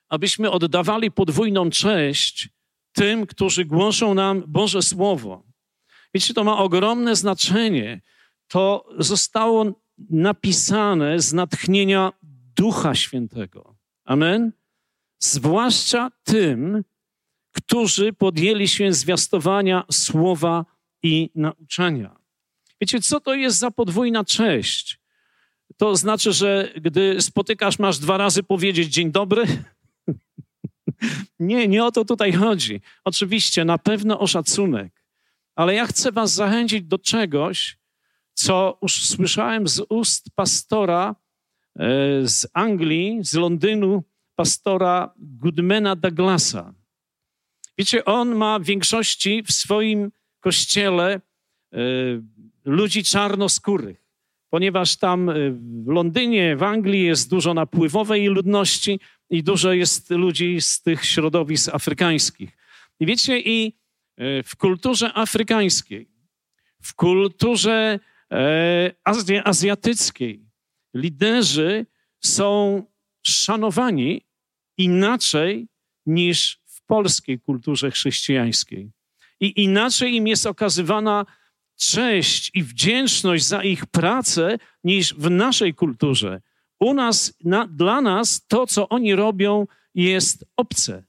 abyśmy 0.10 0.52
oddawali 0.52 1.12
podwójną 1.12 1.70
cześć 1.70 2.50
tym, 2.92 3.28
którzy 3.28 3.66
głoszą 3.66 4.14
nam 4.14 4.44
Boże 4.48 4.82
Słowo. 4.82 5.44
Wiecie, 6.14 6.34
to 6.34 6.44
ma 6.44 6.58
ogromne 6.58 7.16
znaczenie. 7.16 8.02
To 8.48 8.90
zostało 8.98 9.66
napisane 10.10 11.20
z 11.20 11.34
natchnienia 11.34 12.12
Ducha 12.56 12.96
Świętego. 12.96 13.76
Amen. 14.06 14.52
Zwłaszcza 15.20 16.12
tym, 16.24 16.84
którzy 17.52 18.14
podjęli 18.14 18.68
się 18.68 18.94
zwiastowania 18.94 19.84
słowa 19.92 20.66
i 21.04 21.30
nauczania. 21.36 22.16
Wiecie, 22.82 23.00
co 23.00 23.20
to 23.20 23.36
jest 23.36 23.58
za 23.58 23.72
podwójna 23.72 24.24
cześć? 24.24 25.00
To 25.78 25.96
znaczy, 25.96 26.34
że 26.34 26.74
gdy 26.82 27.22
spotykasz, 27.22 27.80
masz 27.80 28.00
dwa 28.00 28.18
razy 28.18 28.44
powiedzieć 28.44 28.94
dzień 28.94 29.12
dobry? 29.12 29.44
nie, 31.40 31.68
nie 31.68 31.86
o 31.86 31.92
to 31.92 32.06
tutaj 32.06 32.34
chodzi. 32.34 32.82
Oczywiście, 33.04 33.66
na 33.66 33.78
pewno 33.78 34.20
o 34.20 34.28
szacunek. 34.28 35.04
Ale 35.56 35.74
ja 35.74 35.86
chcę 35.86 36.12
Was 36.12 36.34
zachęcić 36.34 36.84
do 36.84 36.98
czegoś, 36.98 37.78
co 38.34 38.78
już 38.82 39.06
słyszałem 39.06 39.68
z 39.68 39.82
ust 39.90 40.26
pastora 40.36 41.16
e, 41.76 41.88
z 42.28 42.48
Anglii, 42.54 43.20
z 43.22 43.34
Londynu, 43.34 44.04
pastora 44.36 45.14
Goodmana 45.18 45.96
Douglasa. 45.96 46.74
Wiecie, 47.82 48.06
on 48.06 48.36
ma 48.36 48.60
w 48.60 48.64
większości 48.64 49.44
w 49.44 49.52
swoim 49.52 50.12
kościele 50.40 51.14
e, 51.14 51.78
ludzi 52.66 53.04
czarnoskórych, 53.04 54.06
ponieważ 54.50 54.98
tam 54.98 55.30
e, 55.30 55.34
w 55.86 55.88
Londynie, 55.88 56.56
w 56.56 56.64
Anglii 56.64 57.04
jest 57.04 57.30
dużo 57.30 57.54
napływowej 57.54 58.28
ludności 58.28 59.00
i 59.30 59.44
dużo 59.44 59.74
jest 59.74 60.10
ludzi 60.10 60.62
z 60.62 60.82
tych 60.82 61.06
środowisk 61.06 61.76
afrykańskich. 61.76 62.58
I 63.00 63.06
wiecie, 63.06 63.40
i 63.40 63.74
w 64.44 64.56
kulturze 64.58 65.14
afrykańskiej, 65.14 66.10
w 66.82 66.96
kulturze 66.96 68.00
azjatyckiej 69.44 70.46
liderzy 70.94 71.86
są 72.20 72.84
szanowani 73.24 74.26
inaczej 74.78 75.68
niż 76.06 76.61
polskiej 76.92 77.40
kulturze 77.40 77.92
chrześcijańskiej. 77.92 78.92
I 79.40 79.64
inaczej 79.64 80.16
im 80.16 80.28
jest 80.28 80.46
okazywana 80.46 81.26
cześć 81.80 82.52
i 82.54 82.64
wdzięczność 82.64 83.46
za 83.46 83.64
ich 83.64 83.86
pracę 83.86 84.58
niż 84.84 85.14
w 85.14 85.30
naszej 85.30 85.74
kulturze. 85.74 86.42
U 86.80 86.94
nas, 86.94 87.34
na, 87.44 87.68
dla 87.68 88.02
nas 88.02 88.46
to, 88.48 88.68
co 88.68 88.90
oni 88.90 89.16
robią, 89.16 89.68
jest 89.96 90.46
obce. 90.58 91.04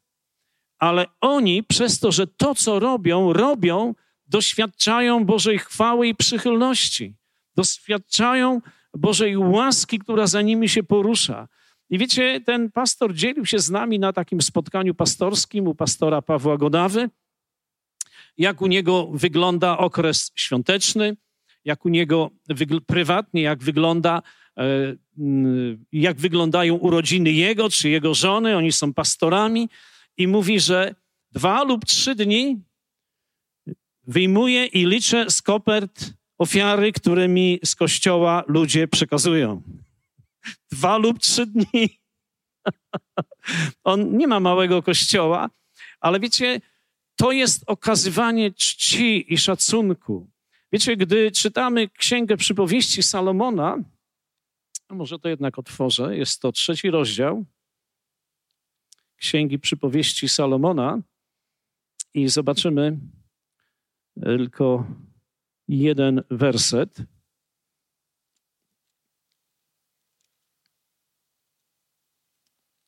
Ale 0.79 1.07
oni, 1.21 1.62
przez 1.62 1.99
to, 1.99 2.12
że 2.12 2.27
to, 2.27 2.55
co 2.55 2.79
robią, 2.79 3.33
robią, 3.33 3.95
doświadczają 4.27 5.25
Bożej 5.25 5.59
chwały 5.59 6.09
i 6.09 6.14
przychylności. 6.14 7.14
Doświadczają 7.57 8.61
Bożej 8.95 9.37
łaski, 9.37 9.99
która 9.99 10.27
za 10.27 10.42
nimi 10.42 10.68
się 10.68 10.83
porusza. 10.83 11.49
I 11.92 11.98
wiecie, 11.98 12.40
ten 12.40 12.70
pastor 12.70 13.14
dzielił 13.14 13.46
się 13.46 13.59
z 13.59 13.70
nami 13.70 13.98
na 13.98 14.12
takim 14.12 14.42
spotkaniu 14.42 14.94
pastorskim 14.94 15.68
u 15.68 15.74
pastora 15.74 16.22
Pawła 16.22 16.57
Godawy, 16.57 17.11
jak 18.38 18.62
u 18.62 18.66
niego 18.66 19.07
wygląda 19.12 19.78
okres 19.78 20.33
świąteczny, 20.35 21.16
jak 21.64 21.85
u 21.85 21.88
niego 21.88 22.31
prywatnie, 22.87 23.42
jak 23.42 23.62
wygląda, 23.62 24.22
e, 24.59 24.62
jak 25.92 26.16
wyglądają 26.16 26.74
urodziny 26.74 27.33
jego 27.33 27.70
czy 27.70 27.88
jego 27.88 28.14
żony, 28.14 28.57
oni 28.57 28.72
są 28.72 28.94
pastorami 28.94 29.68
i 30.16 30.28
mówi, 30.28 30.61
że 30.61 30.94
dwa 31.33 31.64
lub 31.64 31.85
trzy 31.85 32.14
dni 32.14 32.62
wyjmuję 34.07 34.66
i 34.66 34.87
liczę 34.87 35.31
z 35.31 35.42
kopert 35.42 36.14
ofiary, 36.38 36.92
które 36.92 37.28
mi 37.28 37.61
z 37.64 37.74
kościoła 37.74 38.44
ludzie 38.46 38.88
przekazują 38.88 39.62
dwa 40.72 40.98
lub 40.98 41.18
trzy 41.18 41.46
dni. 41.46 42.00
On 43.85 44.16
nie 44.16 44.26
ma 44.26 44.40
małego 44.40 44.83
kościoła, 44.83 45.50
ale 46.00 46.20
wiecie, 46.20 46.61
to 47.16 47.33
jest 47.33 47.64
okazywanie 47.66 48.52
czci 48.52 49.35
i 49.35 49.38
szacunku. 49.38 50.31
Wiecie, 50.72 50.96
gdy 50.96 51.31
czytamy 51.31 51.88
Księgę 51.88 52.37
Przypowieści 52.37 53.02
Salomona, 53.02 53.78
może 54.90 55.18
to 55.18 55.28
jednak 55.28 55.59
otworzę, 55.59 56.16
jest 56.16 56.40
to 56.40 56.52
trzeci 56.52 56.90
rozdział 56.90 57.44
Księgi 59.16 59.59
Przypowieści 59.59 60.28
Salomona 60.28 60.98
i 62.14 62.28
zobaczymy 62.28 62.98
tylko 64.22 64.87
jeden 65.68 66.22
werset. 66.31 67.02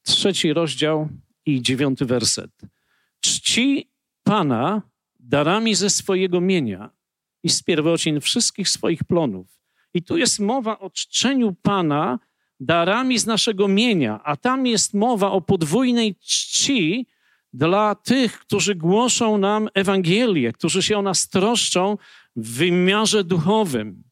Trzeci 0.05 0.53
rozdział 0.53 1.09
i 1.47 1.63
dziewiąty 1.63 2.05
werset. 2.05 2.51
Czci 3.21 3.91
Pana 4.23 4.83
darami 5.21 5.75
ze 5.75 5.91
swojego 5.91 6.41
mienia 6.41 6.91
i 7.43 7.51
z 7.51 7.63
pierwocin 7.63 8.21
wszystkich 8.21 8.69
swoich 8.69 9.05
plonów. 9.05 9.47
I 9.95 10.03
tu 10.03 10.17
jest 10.17 10.41
mowa 10.41 10.79
o 10.79 10.91
czczeniu 10.91 11.55
Pana 11.63 12.19
darami 12.61 13.19
z 13.19 13.27
naszego 13.27 13.69
mienia, 13.69 14.21
a 14.25 14.37
tam 14.37 14.67
jest 14.67 14.95
mowa 14.95 15.31
o 15.31 15.41
podwójnej 15.41 16.15
czci 16.15 17.07
dla 17.53 17.95
tych, 17.95 18.39
którzy 18.39 18.75
głoszą 18.75 19.39
nam 19.39 19.69
Ewangelię, 19.75 20.53
którzy 20.53 20.83
się 20.83 20.99
o 20.99 21.03
nas 21.03 21.29
troszczą 21.29 21.99
w 22.37 22.57
wymiarze 22.57 23.25
duchowym. 23.25 24.03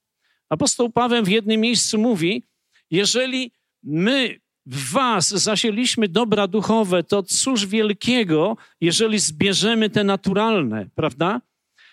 Apostoł 0.49 0.91
Paweł 0.91 1.25
w 1.25 1.29
jednym 1.29 1.61
miejscu 1.61 1.99
mówi: 1.99 2.43
Jeżeli 2.91 3.53
my 3.83 4.41
w 4.67 4.93
was 4.93 5.29
zasieliśmy 5.29 6.09
dobra 6.09 6.47
duchowe, 6.47 7.03
to 7.03 7.23
cóż 7.23 7.67
wielkiego, 7.67 8.57
jeżeli 8.81 9.19
zbierzemy 9.19 9.91
te 9.91 10.05
naturalne, 10.05 10.87
prawda? 10.95 11.41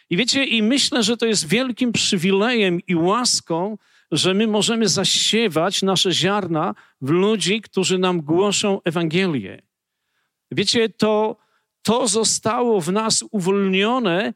I 0.10 0.17
wiecie, 0.17 0.45
i 0.45 0.63
myślę, 0.63 1.03
że 1.03 1.17
to 1.17 1.25
jest 1.25 1.47
wielkim 1.47 1.91
przywilejem 1.91 2.79
i 2.88 2.95
łaską, 2.95 3.77
że 4.12 4.34
my 4.34 4.47
możemy 4.47 4.88
zasiewać 4.88 5.82
nasze 5.82 6.12
ziarna 6.12 6.75
w 7.01 7.10
ludzi, 7.10 7.62
którzy 7.62 7.97
nam 7.97 8.21
głoszą 8.21 8.82
Ewangelię. 8.86 9.62
Wiecie, 10.51 10.89
to, 10.89 11.38
to 11.82 12.08
zostało 12.08 12.82
w 12.82 12.91
nas 12.91 13.23
uwolnione. 13.32 14.34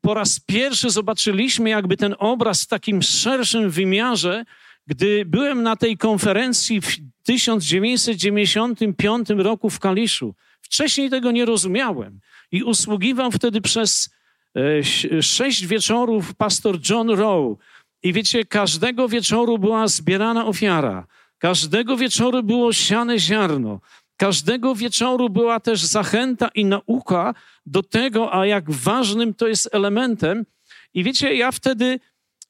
Po 0.00 0.14
raz 0.14 0.40
pierwszy 0.40 0.90
zobaczyliśmy 0.90 1.70
jakby 1.70 1.96
ten 1.96 2.14
obraz 2.18 2.62
w 2.62 2.66
takim 2.66 3.02
szerszym 3.02 3.70
wymiarze, 3.70 4.44
gdy 4.86 5.24
byłem 5.24 5.62
na 5.62 5.76
tej 5.76 5.96
konferencji 5.96 6.80
w 6.80 6.98
1995 7.28 9.28
roku 9.30 9.70
w 9.70 9.78
Kaliszu. 9.78 10.34
Wcześniej 10.60 11.10
tego 11.10 11.30
nie 11.30 11.44
rozumiałem 11.44 12.20
i 12.52 12.62
usługiwał 12.62 13.30
wtedy 13.30 13.60
przez 13.60 14.10
e, 14.56 14.82
sześć 15.22 15.66
wieczorów 15.66 16.34
pastor 16.34 16.78
John 16.90 17.10
Rowe. 17.10 17.54
I 18.02 18.12
wiecie, 18.12 18.44
każdego 18.44 19.08
wieczoru 19.08 19.58
była 19.58 19.88
zbierana 19.88 20.46
ofiara, 20.46 21.06
każdego 21.38 21.96
wieczoru 21.96 22.42
było 22.42 22.72
siane 22.72 23.18
ziarno, 23.18 23.80
każdego 24.16 24.74
wieczoru 24.74 25.30
była 25.30 25.60
też 25.60 25.84
zachęta 25.84 26.48
i 26.54 26.64
nauka 26.64 27.34
do 27.66 27.82
tego, 27.82 28.34
a 28.34 28.46
jak 28.46 28.70
ważnym 28.70 29.34
to 29.34 29.48
jest 29.48 29.68
elementem. 29.72 30.46
I 30.94 31.04
wiecie, 31.04 31.34
ja 31.34 31.52
wtedy, 31.52 32.00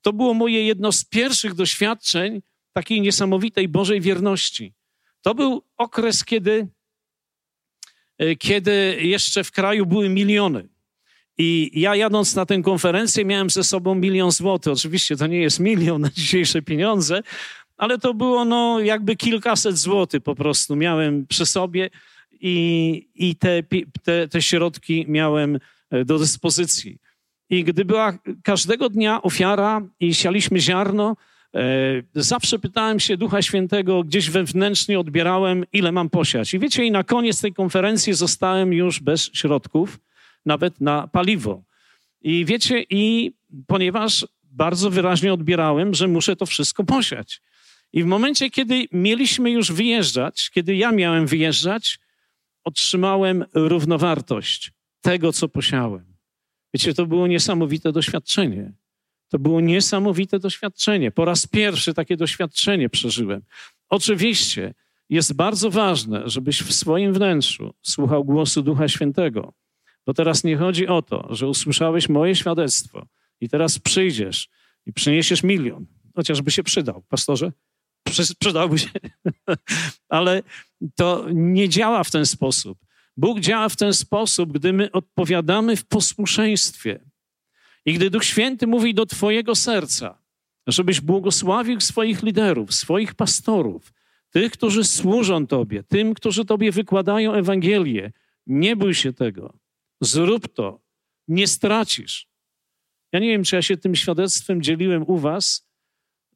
to 0.03 0.13
było 0.13 0.35
moje 0.35 0.67
jedno 0.67 0.93
z 0.93 1.05
pierwszych 1.05 1.55
doświadczeń, 1.55 2.43
takiej 2.73 3.01
niesamowitej 3.01 3.69
Bożej 3.69 4.01
wierności. 4.01 4.73
To 5.23 5.35
był 5.35 5.63
okres, 5.77 6.25
kiedy, 6.25 6.69
e, 8.19 8.37
kiedy 8.37 8.99
jeszcze 9.01 9.45
w 9.45 9.53
kraju 9.53 9.87
były 9.87 10.09
miliony. 10.09 10.69
I 11.39 11.71
ja 11.81 11.97
jadąc 11.97 12.35
na 12.35 12.47
tę 12.47 12.63
konferencję 12.63 13.25
miałem 13.25 13.51
ze 13.51 13.65
sobą 13.65 13.95
milion 13.95 14.31
złotych. 14.31 14.73
Oczywiście 14.73 15.17
to 15.17 15.27
nie 15.27 15.41
jest 15.41 15.61
milion 15.61 16.01
na 16.03 16.11
dzisiejsze 16.11 16.63
pieniądze, 16.63 17.23
ale 17.77 17.99
to 17.99 18.15
było 18.15 18.45
no 18.45 18.81
jakby 18.81 19.17
kilkaset 19.17 19.79
złotych 19.79 20.23
po 20.23 20.35
prostu 20.35 20.77
miałem 20.77 21.27
przy 21.27 21.47
sobie 21.47 21.91
i, 22.41 23.09
i 23.15 23.37
te, 23.37 23.63
te, 24.03 24.29
te 24.29 24.43
środki 24.43 25.05
miałem 25.09 25.59
e, 25.91 26.05
do 26.05 26.19
dyspozycji. 26.19 26.99
I 27.51 27.65
gdy 27.65 27.85
była 27.85 28.19
każdego 28.45 28.89
dnia 28.89 29.23
ofiara 29.23 29.83
i 30.01 30.15
sialiśmy 30.15 30.61
ziarno, 30.61 31.17
zawsze 32.15 32.59
pytałem 32.59 33.01
się 33.01 33.17
Ducha 33.17 33.43
Świętego, 33.43 34.05
gdzieś 34.05 34.31
wewnętrznie 34.31 35.01
odbierałem, 35.01 35.65
ile 35.73 35.93
mam 35.93 36.11
posiać. 36.11 36.55
I 36.55 36.59
wiecie, 36.59 36.85
i 36.85 36.91
na 36.91 37.05
koniec 37.05 37.41
tej 37.41 37.55
konferencji 37.55 38.15
zostałem 38.15 38.73
już 38.73 39.01
bez 39.01 39.31
środków, 39.33 39.99
nawet 40.47 40.81
na 40.81 41.09
paliwo. 41.09 41.63
I 42.21 42.45
wiecie, 42.45 42.85
i 42.91 43.33
ponieważ 43.67 44.27
bardzo 44.43 44.91
wyraźnie 44.91 45.33
odbierałem, 45.33 45.95
że 45.95 46.09
muszę 46.09 46.37
to 46.37 46.47
wszystko 46.47 46.85
posiać. 46.85 47.41
I 47.93 48.03
w 48.03 48.07
momencie, 48.07 48.51
kiedy 48.51 48.85
mieliśmy 48.93 49.51
już 49.51 49.73
wyjeżdżać, 49.73 50.51
kiedy 50.51 50.77
ja 50.77 50.93
miałem 50.93 51.27
wyjeżdżać, 51.27 51.99
otrzymałem 52.65 53.45
równowartość 53.55 54.73
tego, 55.01 55.33
co 55.33 55.49
posiałem. 55.49 56.17
Wiecie, 56.75 56.95
to 56.95 57.07
było 57.07 57.27
niesamowite 57.27 57.93
doświadczenie. 57.93 58.73
To 59.29 59.39
było 59.39 59.61
niesamowite 59.61 60.39
doświadczenie. 60.39 61.11
Po 61.11 61.25
raz 61.25 61.47
pierwszy 61.47 61.95
takie 61.95 62.17
doświadczenie 62.17 62.89
przeżyłem. 62.89 63.43
Oczywiście 63.89 64.75
jest 65.09 65.33
bardzo 65.33 65.71
ważne, 65.71 66.23
żebyś 66.27 66.63
w 66.63 66.73
swoim 66.75 67.13
wnętrzu 67.13 67.75
słuchał 67.83 68.25
głosu 68.25 68.63
Ducha 68.63 68.89
Świętego. 68.89 69.53
Bo 70.07 70.15
teraz 70.15 70.45
nie 70.45 70.57
chodzi 70.57 70.87
o 70.87 71.03
to, 71.03 71.35
że 71.35 71.49
usłyszałeś 71.49 72.09
moje 72.09 72.37
świadectwo 72.37 73.07
i 73.41 73.49
teraz 73.49 73.79
przyjdziesz 73.79 74.49
i 74.87 74.93
przyniesiesz 74.93 75.43
milion. 75.43 75.87
Chociażby 76.17 76.51
się 76.51 76.63
przydał, 76.63 77.03
pastorze. 77.09 77.53
Przydałby 78.39 78.79
się. 78.79 78.91
Ale 80.09 80.43
to 80.97 81.27
nie 81.33 81.69
działa 81.69 82.05
w 82.05 82.11
ten 82.11 82.27
sposób. 82.27 82.79
Bóg 83.17 83.41
działa 83.41 83.69
w 83.69 83.77
ten 83.77 83.95
sposób, 83.95 84.53
gdy 84.53 84.73
my 84.73 84.93
odpowiadamy 84.93 85.77
w 85.77 85.87
posłuszeństwie. 85.87 87.01
I 87.89 87.93
gdy 87.93 88.11
Duch 88.11 88.25
Święty 88.25 88.67
mówi 88.67 88.95
do 88.95 89.07
Twojego 89.07 89.55
serca, 89.55 90.19
żebyś 90.67 91.01
błogosławił 91.01 91.81
swoich 91.81 92.23
liderów, 92.23 92.75
swoich 92.75 93.15
pastorów, 93.15 93.93
tych, 94.31 94.53
którzy 94.53 94.85
służą 94.85 95.47
Tobie, 95.47 95.83
tym, 95.83 96.15
którzy 96.15 96.45
Tobie 96.45 96.73
wykładają 96.73 97.33
Ewangelię, 97.33 98.13
nie 98.47 98.77
bój 98.77 98.95
się 98.95 99.13
tego. 99.13 99.59
Zrób 100.01 100.55
to. 100.55 100.81
Nie 101.29 101.47
stracisz. 101.47 102.29
Ja 103.13 103.21
nie 103.21 103.29
wiem, 103.29 103.45
czy 103.45 103.57
ja 103.57 103.63
się 103.63 103.77
tym 103.77 103.95
świadectwem 103.95 104.63
dzieliłem 104.63 105.05
u 105.07 105.19
Was 105.19 105.67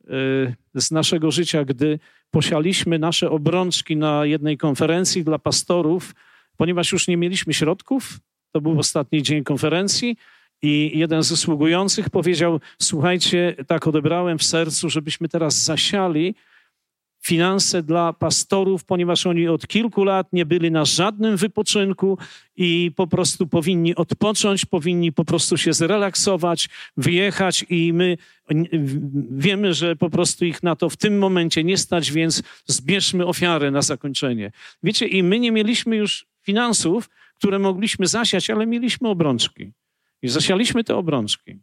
yy, 0.05 0.55
z 0.75 0.91
naszego 0.91 1.31
życia, 1.31 1.65
gdy 1.65 1.99
posialiśmy 2.31 2.99
nasze 2.99 3.31
obrączki 3.31 3.97
na 3.97 4.27
jednej 4.27 4.59
konferencji 4.59 5.25
dla 5.25 5.39
pastorów, 5.39 6.15
ponieważ 6.57 6.93
już 6.93 7.09
nie 7.09 7.17
mieliśmy 7.17 7.55
środków. 7.55 8.19
To 8.53 8.61
był 8.61 8.79
ostatni 8.79 9.23
dzień 9.23 9.45
konferencji. 9.45 10.17
I 10.63 10.91
jeden 10.95 11.23
z 11.23 11.33
usługujących 11.33 12.11
powiedział: 12.11 12.61
Słuchajcie, 12.79 13.57
tak 13.67 13.87
odebrałem 13.87 14.39
w 14.39 14.45
sercu, 14.45 14.91
żebyśmy 14.91 15.29
teraz 15.29 15.65
zasiali 15.65 16.35
finanse 17.23 17.83
dla 17.83 18.13
pastorów, 18.13 18.85
ponieważ 18.85 19.27
oni 19.27 19.49
od 19.49 19.67
kilku 19.67 20.05
lat 20.05 20.33
nie 20.33 20.47
byli 20.47 20.71
na 20.71 20.85
żadnym 20.85 21.37
wypoczynku 21.37 22.19
i 22.57 22.93
po 22.97 23.07
prostu 23.07 23.47
powinni 23.47 23.95
odpocząć, 23.95 24.65
powinni 24.65 25.13
po 25.13 25.25
prostu 25.25 25.57
się 25.57 25.73
zrelaksować, 25.73 26.69
wyjechać 26.97 27.65
i 27.71 27.93
my 27.93 28.17
wiemy, 29.31 29.75
że 29.75 29.97
po 29.97 30.11
prostu 30.11 30.45
ich 30.45 30.63
na 30.63 30.77
to 30.77 30.91
w 30.91 30.97
tym 30.97 31.19
momencie 31.19 31.65
nie 31.65 31.79
stać, 31.79 32.13
więc 32.13 32.43
zbierzmy 32.67 33.27
ofiarę 33.27 33.71
na 33.71 33.83
zakończenie. 33.83 34.53
Wiecie, 34.83 35.07
i 35.07 35.23
my 35.23 35.39
nie 35.39 35.53
mieliśmy 35.53 35.97
już 35.97 36.27
finansów, 36.43 37.11
które 37.35 37.59
mogliśmy 37.59 38.07
zasiać, 38.07 38.51
ale 38.51 38.67
mieliśmy 38.67 39.09
obrączki. 39.09 39.73
I 40.23 40.29
zasialiśmy 40.29 40.85
te 40.85 40.97
obrączki. 40.97 41.59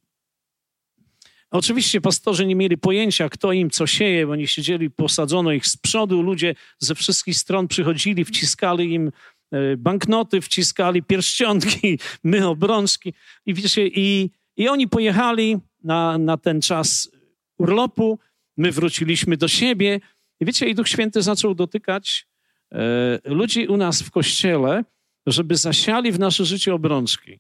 Oczywiście 1.51 2.01
pastorzy 2.01 2.45
nie 2.45 2.55
mieli 2.55 2.77
pojęcia, 2.77 3.29
kto 3.29 3.51
im 3.51 3.69
co 3.69 3.87
sieje, 3.87 4.25
bo 4.25 4.31
oni 4.31 4.47
siedzieli, 4.47 4.89
posadzono 4.89 5.51
ich 5.51 5.67
z 5.67 5.77
przodu, 5.77 6.21
ludzie 6.21 6.55
ze 6.79 6.95
wszystkich 6.95 7.37
stron 7.37 7.67
przychodzili, 7.67 8.25
wciskali 8.25 8.93
im 8.93 9.11
e, 9.51 9.77
banknoty, 9.77 10.41
wciskali 10.41 11.03
pierścionki, 11.03 11.99
my 12.23 12.47
obrączki. 12.47 13.13
I 13.45 13.53
wiecie, 13.53 13.87
i, 13.87 14.29
i 14.57 14.69
oni 14.69 14.87
pojechali 14.87 15.57
na, 15.83 16.17
na 16.17 16.37
ten 16.37 16.61
czas 16.61 17.11
urlopu, 17.57 18.19
my 18.57 18.71
wróciliśmy 18.71 19.37
do 19.37 19.47
siebie. 19.47 19.99
I 20.39 20.45
wiecie, 20.45 20.69
i 20.69 20.75
Duch 20.75 20.87
Święty 20.87 21.21
zaczął 21.21 21.55
dotykać 21.55 22.27
e, 22.71 23.19
ludzi 23.25 23.67
u 23.67 23.77
nas 23.77 24.01
w 24.01 24.11
kościele, 24.11 24.83
żeby 25.25 25.55
zasiali 25.55 26.11
w 26.11 26.19
nasze 26.19 26.45
życie 26.45 26.73
obrączki. 26.73 27.39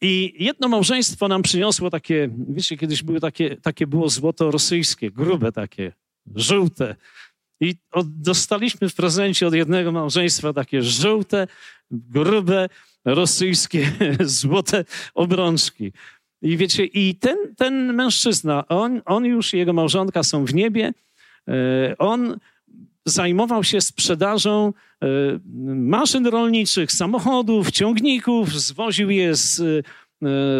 I 0.00 0.34
jedno 0.44 0.68
małżeństwo 0.68 1.28
nam 1.28 1.42
przyniosło 1.42 1.90
takie, 1.90 2.30
wiecie, 2.48 2.76
kiedyś 2.76 3.02
były 3.02 3.20
takie, 3.20 3.56
takie 3.56 3.86
było 3.86 4.08
złoto 4.08 4.50
rosyjskie, 4.50 5.10
grube 5.10 5.52
takie, 5.52 5.92
żółte. 6.36 6.96
I 7.60 7.74
od, 7.90 8.20
dostaliśmy 8.20 8.88
w 8.88 8.94
prezencie 8.94 9.46
od 9.46 9.54
jednego 9.54 9.92
małżeństwa 9.92 10.52
takie 10.52 10.82
żółte, 10.82 11.46
grube, 11.90 12.68
rosyjskie, 13.04 13.92
złote 14.20 14.84
obrączki. 15.14 15.92
I 16.42 16.56
wiecie, 16.56 16.84
i 16.84 17.14
ten, 17.14 17.36
ten 17.56 17.94
mężczyzna, 17.94 18.68
on, 18.68 19.02
on 19.04 19.24
już, 19.24 19.52
jego 19.52 19.72
małżonka 19.72 20.22
są 20.22 20.44
w 20.44 20.54
niebie, 20.54 20.92
e, 21.48 21.94
on 21.98 22.38
zajmował 23.04 23.64
się 23.64 23.80
sprzedażą 23.80 24.72
maszyn 25.74 26.26
rolniczych, 26.26 26.92
samochodów, 26.92 27.70
ciągników, 27.70 28.60
zwoził 28.60 29.10
je 29.10 29.36
z, 29.36 29.60
e, 29.60 29.64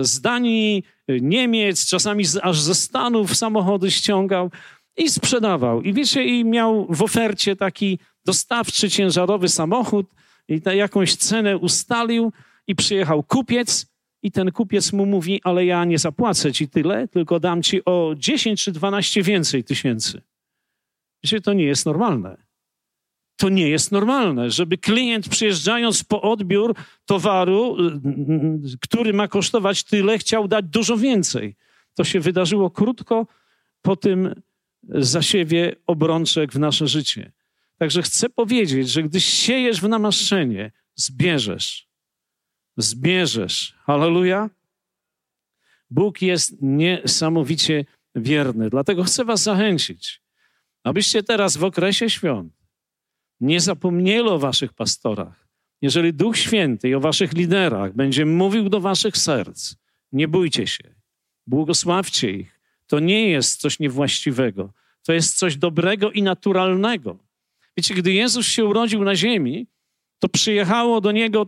z 0.04 0.20
Danii, 0.20 0.82
Niemiec, 1.08 1.86
czasami 1.86 2.24
aż 2.42 2.60
ze 2.60 2.74
Stanów 2.74 3.36
samochody 3.36 3.90
ściągał 3.90 4.50
i 4.96 5.10
sprzedawał. 5.10 5.82
I 5.82 5.92
wiecie, 5.92 6.24
i 6.24 6.44
miał 6.44 6.86
w 6.90 7.02
ofercie 7.02 7.56
taki 7.56 7.98
dostawczy, 8.24 8.90
ciężarowy 8.90 9.48
samochód 9.48 10.06
i 10.48 10.60
na 10.64 10.74
jakąś 10.74 11.16
cenę 11.16 11.58
ustalił 11.58 12.32
i 12.66 12.74
przyjechał 12.74 13.22
kupiec 13.22 13.86
i 14.22 14.30
ten 14.30 14.52
kupiec 14.52 14.92
mu 14.92 15.06
mówi, 15.06 15.40
ale 15.44 15.64
ja 15.64 15.84
nie 15.84 15.98
zapłacę 15.98 16.52
ci 16.52 16.68
tyle, 16.68 17.08
tylko 17.08 17.40
dam 17.40 17.62
ci 17.62 17.84
o 17.84 18.14
10 18.16 18.64
czy 18.64 18.72
12 18.72 19.22
więcej 19.22 19.64
tysięcy. 19.64 20.22
Wiecie, 21.24 21.40
to 21.40 21.52
nie 21.52 21.64
jest 21.64 21.86
normalne. 21.86 22.47
To 23.38 23.48
nie 23.48 23.68
jest 23.68 23.92
normalne, 23.92 24.50
żeby 24.50 24.78
klient 24.78 25.28
przyjeżdżając 25.28 26.04
po 26.04 26.22
odbiór 26.22 26.74
towaru, 27.06 27.76
y, 27.86 28.78
który 28.80 29.12
ma 29.12 29.28
kosztować 29.28 29.84
tyle, 29.84 30.18
chciał 30.18 30.48
dać 30.48 30.64
dużo 30.64 30.96
więcej. 30.96 31.56
To 31.94 32.04
się 32.04 32.20
wydarzyło 32.20 32.70
krótko 32.70 33.26
po 33.82 33.96
tym 33.96 34.42
zasiewie 34.88 35.76
obrączek 35.86 36.52
w 36.52 36.58
nasze 36.58 36.86
życie. 36.86 37.32
Także 37.78 38.02
chcę 38.02 38.28
powiedzieć, 38.28 38.90
że 38.90 39.02
gdy 39.02 39.20
siejesz 39.20 39.80
w 39.80 39.88
namaszczenie, 39.88 40.72
zbierzesz. 40.94 41.88
Zbierzesz. 42.76 43.74
Halleluja. 43.78 44.50
Bóg 45.90 46.22
jest 46.22 46.56
niesamowicie 46.60 47.84
wierny. 48.14 48.70
Dlatego 48.70 49.04
chcę 49.04 49.24
Was 49.24 49.42
zachęcić 49.42 50.22
abyście 50.88 51.22
teraz 51.22 51.56
w 51.56 51.64
okresie 51.64 52.10
świąt 52.10 52.52
nie 53.40 53.60
zapomnieli 53.60 54.28
o 54.28 54.38
waszych 54.38 54.72
pastorach. 54.72 55.48
Jeżeli 55.82 56.14
Duch 56.14 56.36
Święty 56.36 56.88
i 56.88 56.94
o 56.94 57.00
waszych 57.00 57.32
liderach 57.32 57.94
będzie 57.94 58.26
mówił 58.26 58.68
do 58.68 58.80
waszych 58.80 59.16
serc, 59.16 59.74
nie 60.12 60.28
bójcie 60.28 60.66
się, 60.66 60.94
błogosławcie 61.46 62.30
ich. 62.30 62.60
To 62.86 63.00
nie 63.00 63.30
jest 63.30 63.60
coś 63.60 63.78
niewłaściwego, 63.78 64.72
to 65.02 65.12
jest 65.12 65.38
coś 65.38 65.56
dobrego 65.56 66.10
i 66.10 66.22
naturalnego. 66.22 67.18
Wiecie, 67.76 67.94
gdy 67.94 68.12
Jezus 68.12 68.46
się 68.46 68.64
urodził 68.64 69.04
na 69.04 69.16
ziemi, 69.16 69.66
to 70.18 70.28
przyjechało 70.28 71.00
do 71.00 71.12
niego, 71.12 71.46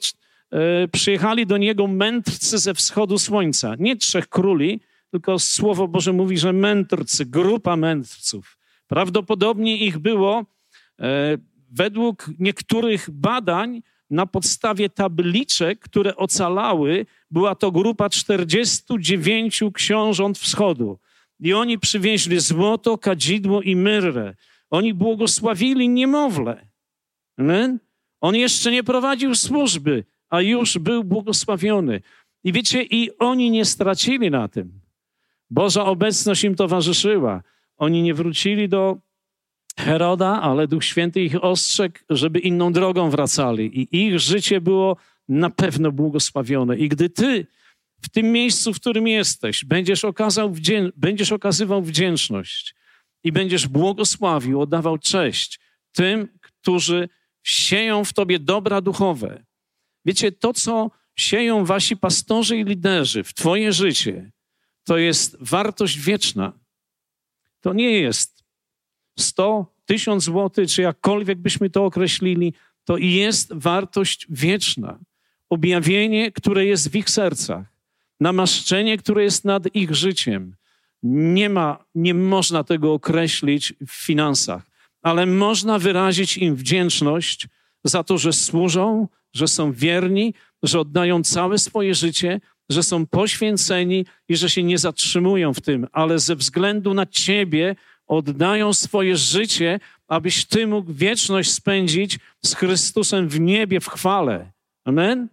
e, 0.51 0.88
przyjechali 0.88 1.47
do 1.47 1.57
niego 1.57 1.86
mędrcy 1.86 2.59
ze 2.59 2.74
wschodu 2.74 3.18
słońca. 3.18 3.74
Nie 3.78 3.97
trzech 3.97 4.28
króli, 4.28 4.80
tylko 5.11 5.38
Słowo 5.38 5.88
Boże 5.88 6.12
mówi, 6.12 6.38
że 6.38 6.53
mędrcy, 6.53 7.26
grupa 7.26 7.76
mędrców. 7.76 8.59
Prawdopodobnie 8.86 9.76
ich 9.76 9.99
było, 9.99 10.45
e, 11.01 11.38
według 11.71 12.31
niektórych 12.39 13.11
badań, 13.11 13.83
na 14.11 14.27
podstawie 14.27 14.91
tabliczek, 14.91 15.81
które 15.81 16.16
ocalały, 16.16 17.07
była 17.31 17.55
to 17.55 17.73
grupa 17.73 18.09
49 18.09 19.61
książąt 19.75 20.39
wschodu. 20.39 20.99
I 21.41 21.53
oni 21.53 21.79
przywieźli 21.79 22.41
złoto, 22.41 22.99
kadzidło 22.99 23.62
i 23.62 23.77
myrrę. 23.77 24.35
Oni 24.71 24.95
błogosławili 24.95 25.89
niemowlę. 25.89 26.66
Amen? 27.39 27.79
On 28.21 28.37
jeszcze 28.37 28.71
nie 28.71 28.85
prowadził 28.85 29.35
służby, 29.35 30.05
a 30.29 30.41
już 30.41 30.79
był 30.79 31.05
błogosławiony. 31.05 32.01
I 32.45 32.53
wiecie, 32.53 32.83
i 32.83 33.18
oni 33.18 33.51
nie 33.51 33.64
stracili 33.64 34.31
na 34.31 34.49
tym. 34.49 34.81
Boża 35.51 35.85
obecność 35.85 36.45
im 36.45 36.55
towarzyszyła. 36.55 37.43
Oni 37.77 38.03
nie 38.03 38.14
wrócili 38.14 38.68
do 38.68 38.99
Heroda, 39.85 40.41
ale 40.43 40.68
Duch 40.68 40.85
Święty 40.85 41.20
ich 41.20 41.45
ostrzegł, 41.45 41.99
żeby 42.11 42.39
inną 42.39 42.72
drogą 42.72 43.11
wracali 43.11 43.78
i 43.78 44.07
ich 44.07 44.20
życie 44.20 44.61
było 44.61 44.97
na 45.28 45.51
pewno 45.51 45.93
błogosławione. 45.93 46.78
I 46.78 46.89
gdy 46.89 47.11
ty 47.11 47.47
w 48.03 48.09
tym 48.09 48.33
miejscu, 48.33 48.74
w 48.74 48.81
którym 48.81 49.09
jesteś, 49.09 49.64
będziesz, 49.64 50.05
okazał 50.05 50.55
będziesz 50.97 51.33
okazywał 51.33 51.83
wdzięczność, 51.83 52.74
i 53.24 53.33
będziesz 53.33 53.66
błogosławił, 53.66 54.61
oddawał 54.61 54.99
cześć 54.99 55.61
tym, 55.93 56.28
którzy 56.41 57.09
sieją 57.43 58.05
w 58.05 58.12
tobie 58.12 58.39
dobra 58.39 58.81
duchowe. 58.81 59.45
Wiecie, 60.05 60.33
to, 60.33 60.53
co 60.53 60.91
sieją 61.16 61.64
wasi 61.64 61.97
pastorzy 61.97 62.57
i 62.57 62.64
liderzy 62.64 63.24
w 63.24 63.35
twoje 63.35 63.72
życie, 63.72 64.31
to 64.85 64.99
jest 64.99 65.37
wartość 65.41 65.99
wieczna. 65.99 66.53
To 67.61 67.72
nie 67.72 67.91
jest 67.91 68.39
100, 69.21 69.66
1000 69.87 70.25
złotych, 70.25 70.71
czy 70.71 70.83
jakkolwiek 70.83 71.39
byśmy 71.39 71.71
to 71.71 71.85
określili, 71.85 72.55
to 72.85 72.97
jest 72.97 73.53
wartość 73.53 74.27
wieczna. 74.31 74.99
Objawienie, 75.51 76.33
które 76.33 76.66
jest 76.66 76.91
w 76.91 76.97
ich 76.97 77.11
sercach, 77.11 77.66
namaszczenie, 78.21 78.99
które 78.99 79.23
jest 79.25 79.45
nad 79.45 79.75
ich 79.77 79.95
życiem. 79.95 80.55
Nie 81.03 81.51
ma, 81.51 81.85
nie 81.95 82.14
można 82.14 82.64
tego 82.64 82.93
określić 82.93 83.75
w 83.87 83.93
finansach, 83.93 84.62
ale 85.03 85.27
można 85.27 85.79
wyrazić 85.79 86.37
im 86.37 86.57
wdzięczność 86.57 87.47
za 87.85 88.05
to, 88.05 88.18
że 88.18 88.33
służą, 88.33 89.09
że 89.35 89.49
są 89.49 89.73
wierni, 89.73 90.35
że 90.62 90.81
oddają 90.81 91.23
całe 91.23 91.59
swoje 91.59 91.95
życie, 91.95 92.41
że 92.71 92.83
są 92.83 93.07
poświęceni 93.07 94.07
i 94.29 94.37
że 94.37 94.51
się 94.51 94.62
nie 94.62 94.79
zatrzymują 94.79 95.55
w 95.55 95.61
tym, 95.61 95.87
ale 95.93 96.18
ze 96.18 96.37
względu 96.37 96.95
na 96.95 97.07
Ciebie 97.07 97.77
oddają 98.11 98.73
swoje 98.73 99.17
życie, 99.17 99.81
abyś 100.09 100.47
Ty 100.47 100.67
mógł 100.67 100.93
wieczność 100.93 101.53
spędzić 101.53 102.19
z 102.45 102.55
Chrystusem 102.55 103.29
w 103.29 103.41
niebie, 103.41 103.81
w 103.81 103.89
chwale. 103.89 104.51
Amen? 104.85 105.29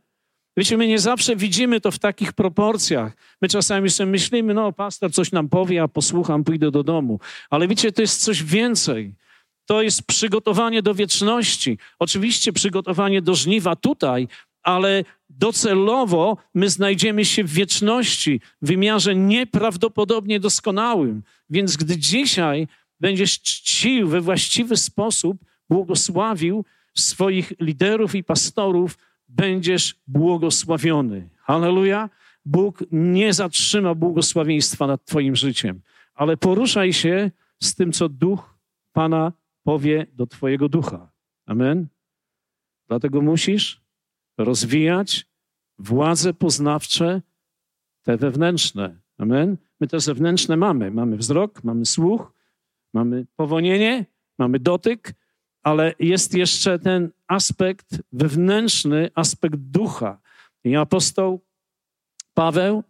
Wiecie, 0.57 0.77
my 0.77 0.87
nie 0.87 0.99
zawsze 0.99 1.35
widzimy 1.35 1.81
to 1.81 1.91
w 1.91 1.99
takich 1.99 2.33
proporcjach. 2.33 3.13
My 3.41 3.47
czasami 3.47 3.89
sobie 3.89 4.11
myślimy, 4.11 4.53
no, 4.53 4.71
pastor 4.71 5.13
coś 5.13 5.31
nam 5.31 5.49
powie, 5.49 5.75
ja 5.75 5.87
posłucham, 5.87 6.43
pójdę 6.43 6.71
do 6.71 6.83
domu. 6.83 7.19
Ale 7.49 7.67
wiecie, 7.67 7.91
to 7.91 8.01
jest 8.01 8.23
coś 8.23 8.43
więcej. 8.43 9.13
To 9.65 9.81
jest 9.81 10.03
przygotowanie 10.03 10.81
do 10.81 10.93
wieczności. 10.93 11.77
Oczywiście 11.99 12.53
przygotowanie 12.53 13.21
do 13.21 13.35
żniwa 13.35 13.75
tutaj, 13.75 14.27
ale 14.67 15.03
docelowo 15.29 16.37
my 16.53 16.69
znajdziemy 16.69 17.25
się 17.25 17.43
w 17.43 17.53
wieczności, 17.53 18.41
w 18.61 18.67
wymiarze 18.67 19.15
nieprawdopodobnie 19.15 20.39
doskonałym. 20.39 21.23
Więc 21.49 21.77
gdy 21.77 21.97
dzisiaj 21.97 22.67
będziesz 22.99 23.41
czcił 23.41 24.07
we 24.07 24.21
właściwy 24.21 24.77
sposób, 24.77 25.37
błogosławił 25.69 26.65
swoich 26.97 27.53
liderów 27.59 28.15
i 28.15 28.23
pastorów, 28.23 28.97
będziesz 29.27 29.95
błogosławiony. 30.07 31.29
Halleluja! 31.37 32.09
Bóg 32.45 32.83
nie 32.91 33.33
zatrzyma 33.33 33.95
błogosławieństwa 33.95 34.87
nad 34.87 35.05
Twoim 35.05 35.35
życiem, 35.35 35.81
ale 36.13 36.37
poruszaj 36.37 36.93
się 36.93 37.31
z 37.63 37.75
tym, 37.75 37.91
co 37.91 38.09
duch 38.09 38.57
Pana 38.93 39.33
powie 39.63 40.07
do 40.13 40.27
Twojego 40.27 40.69
ducha. 40.69 41.11
Amen. 41.45 41.87
Dlatego 42.87 43.21
musisz 43.21 43.86
rozwijać 44.37 45.27
władze 45.79 46.33
poznawcze, 46.33 47.21
te 48.03 48.17
wewnętrzne. 48.17 48.99
Amen. 49.17 49.57
My 49.79 49.87
te 49.87 49.99
zewnętrzne 49.99 50.57
mamy. 50.57 50.91
Mamy 50.91 51.17
wzrok, 51.17 51.63
mamy 51.63 51.85
słuch, 51.85 52.33
mamy 52.93 53.25
powonienie, 53.35 54.05
mamy 54.39 54.59
dotyk, 54.59 55.13
ale 55.63 55.93
jest 55.99 56.33
jeszcze 56.33 56.79
ten 56.79 57.09
aspekt 57.27 58.01
wewnętrzny, 58.11 59.11
aspekt 59.15 59.55
ducha. 59.55 60.19
I 60.63 60.75
apostoł 60.75 61.41
Paweł 62.33 62.83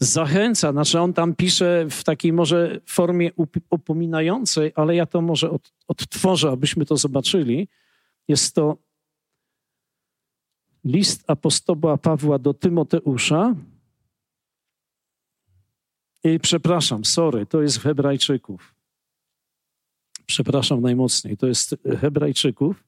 zachęca, 0.00 0.72
znaczy 0.72 1.00
on 1.00 1.12
tam 1.12 1.34
pisze 1.34 1.86
w 1.90 2.04
takiej 2.04 2.32
może 2.32 2.80
formie 2.86 3.30
upominającej, 3.70 4.72
ale 4.74 4.96
ja 4.96 5.06
to 5.06 5.20
może 5.20 5.50
od, 5.50 5.72
odtworzę, 5.88 6.50
abyśmy 6.50 6.86
to 6.86 6.96
zobaczyli. 6.96 7.68
Jest 8.28 8.54
to 8.54 8.76
list 10.88 11.24
apostoła 11.26 11.96
Pawła 11.96 12.38
do 12.38 12.54
Tymoteusza. 12.54 13.54
I 16.24 16.40
przepraszam, 16.40 17.04
sorry, 17.04 17.46
to 17.46 17.62
jest 17.62 17.80
Hebrajczyków. 17.80 18.74
Przepraszam 20.26 20.80
najmocniej, 20.80 21.36
to 21.36 21.46
jest 21.46 21.76
Hebrajczyków. 22.00 22.84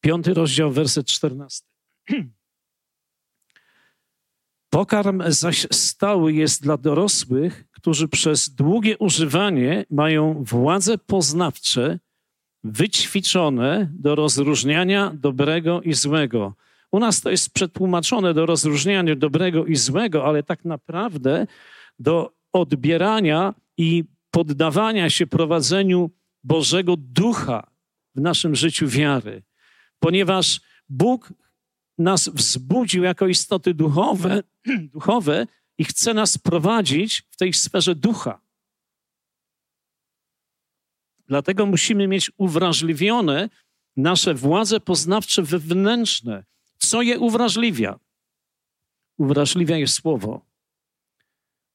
Piąty 0.00 0.34
rozdział, 0.34 0.70
werset 0.70 1.06
czternasty. 1.06 1.74
Pokarm 4.70 5.22
zaś 5.26 5.66
stały 5.72 6.32
jest 6.32 6.62
dla 6.62 6.76
dorosłych, 6.76 7.64
którzy 7.70 8.08
przez 8.08 8.50
długie 8.50 8.98
używanie 8.98 9.84
mają 9.90 10.44
władze 10.44 10.98
poznawcze 10.98 11.98
wyćwiczone 12.64 13.88
do 13.92 14.14
rozróżniania 14.14 15.12
dobrego 15.14 15.82
i 15.82 15.92
złego. 15.92 16.54
U 16.92 16.98
nas 16.98 17.20
to 17.20 17.30
jest 17.30 17.54
przetłumaczone 17.54 18.34
do 18.34 18.46
rozróżniania 18.46 19.16
dobrego 19.16 19.66
i 19.66 19.76
złego, 19.76 20.24
ale 20.24 20.42
tak 20.42 20.64
naprawdę 20.64 21.46
do 21.98 22.32
odbierania 22.52 23.54
i 23.76 24.04
poddawania 24.30 25.10
się 25.10 25.26
prowadzeniu 25.26 26.10
Bożego 26.44 26.94
Ducha 26.98 27.66
w 28.14 28.20
naszym 28.20 28.56
życiu 28.56 28.88
wiary, 28.88 29.42
ponieważ 29.98 30.60
Bóg 30.88 31.32
nas 31.98 32.28
wzbudził 32.28 33.02
jako 33.02 33.26
istoty 33.26 33.74
duchowe, 33.74 34.42
duchowe 34.94 35.46
i 35.78 35.84
chce 35.84 36.14
nas 36.14 36.38
prowadzić 36.38 37.22
w 37.30 37.36
tej 37.36 37.52
sferze 37.52 37.94
ducha. 37.94 38.43
Dlatego 41.26 41.66
musimy 41.66 42.08
mieć 42.08 42.30
uwrażliwione 42.36 43.48
nasze 43.96 44.34
władze 44.34 44.80
poznawcze 44.80 45.42
wewnętrzne. 45.42 46.44
Co 46.78 47.02
je 47.02 47.18
uwrażliwia? 47.18 47.98
Uwrażliwia 49.18 49.76
je 49.76 49.88
słowo. 49.88 50.40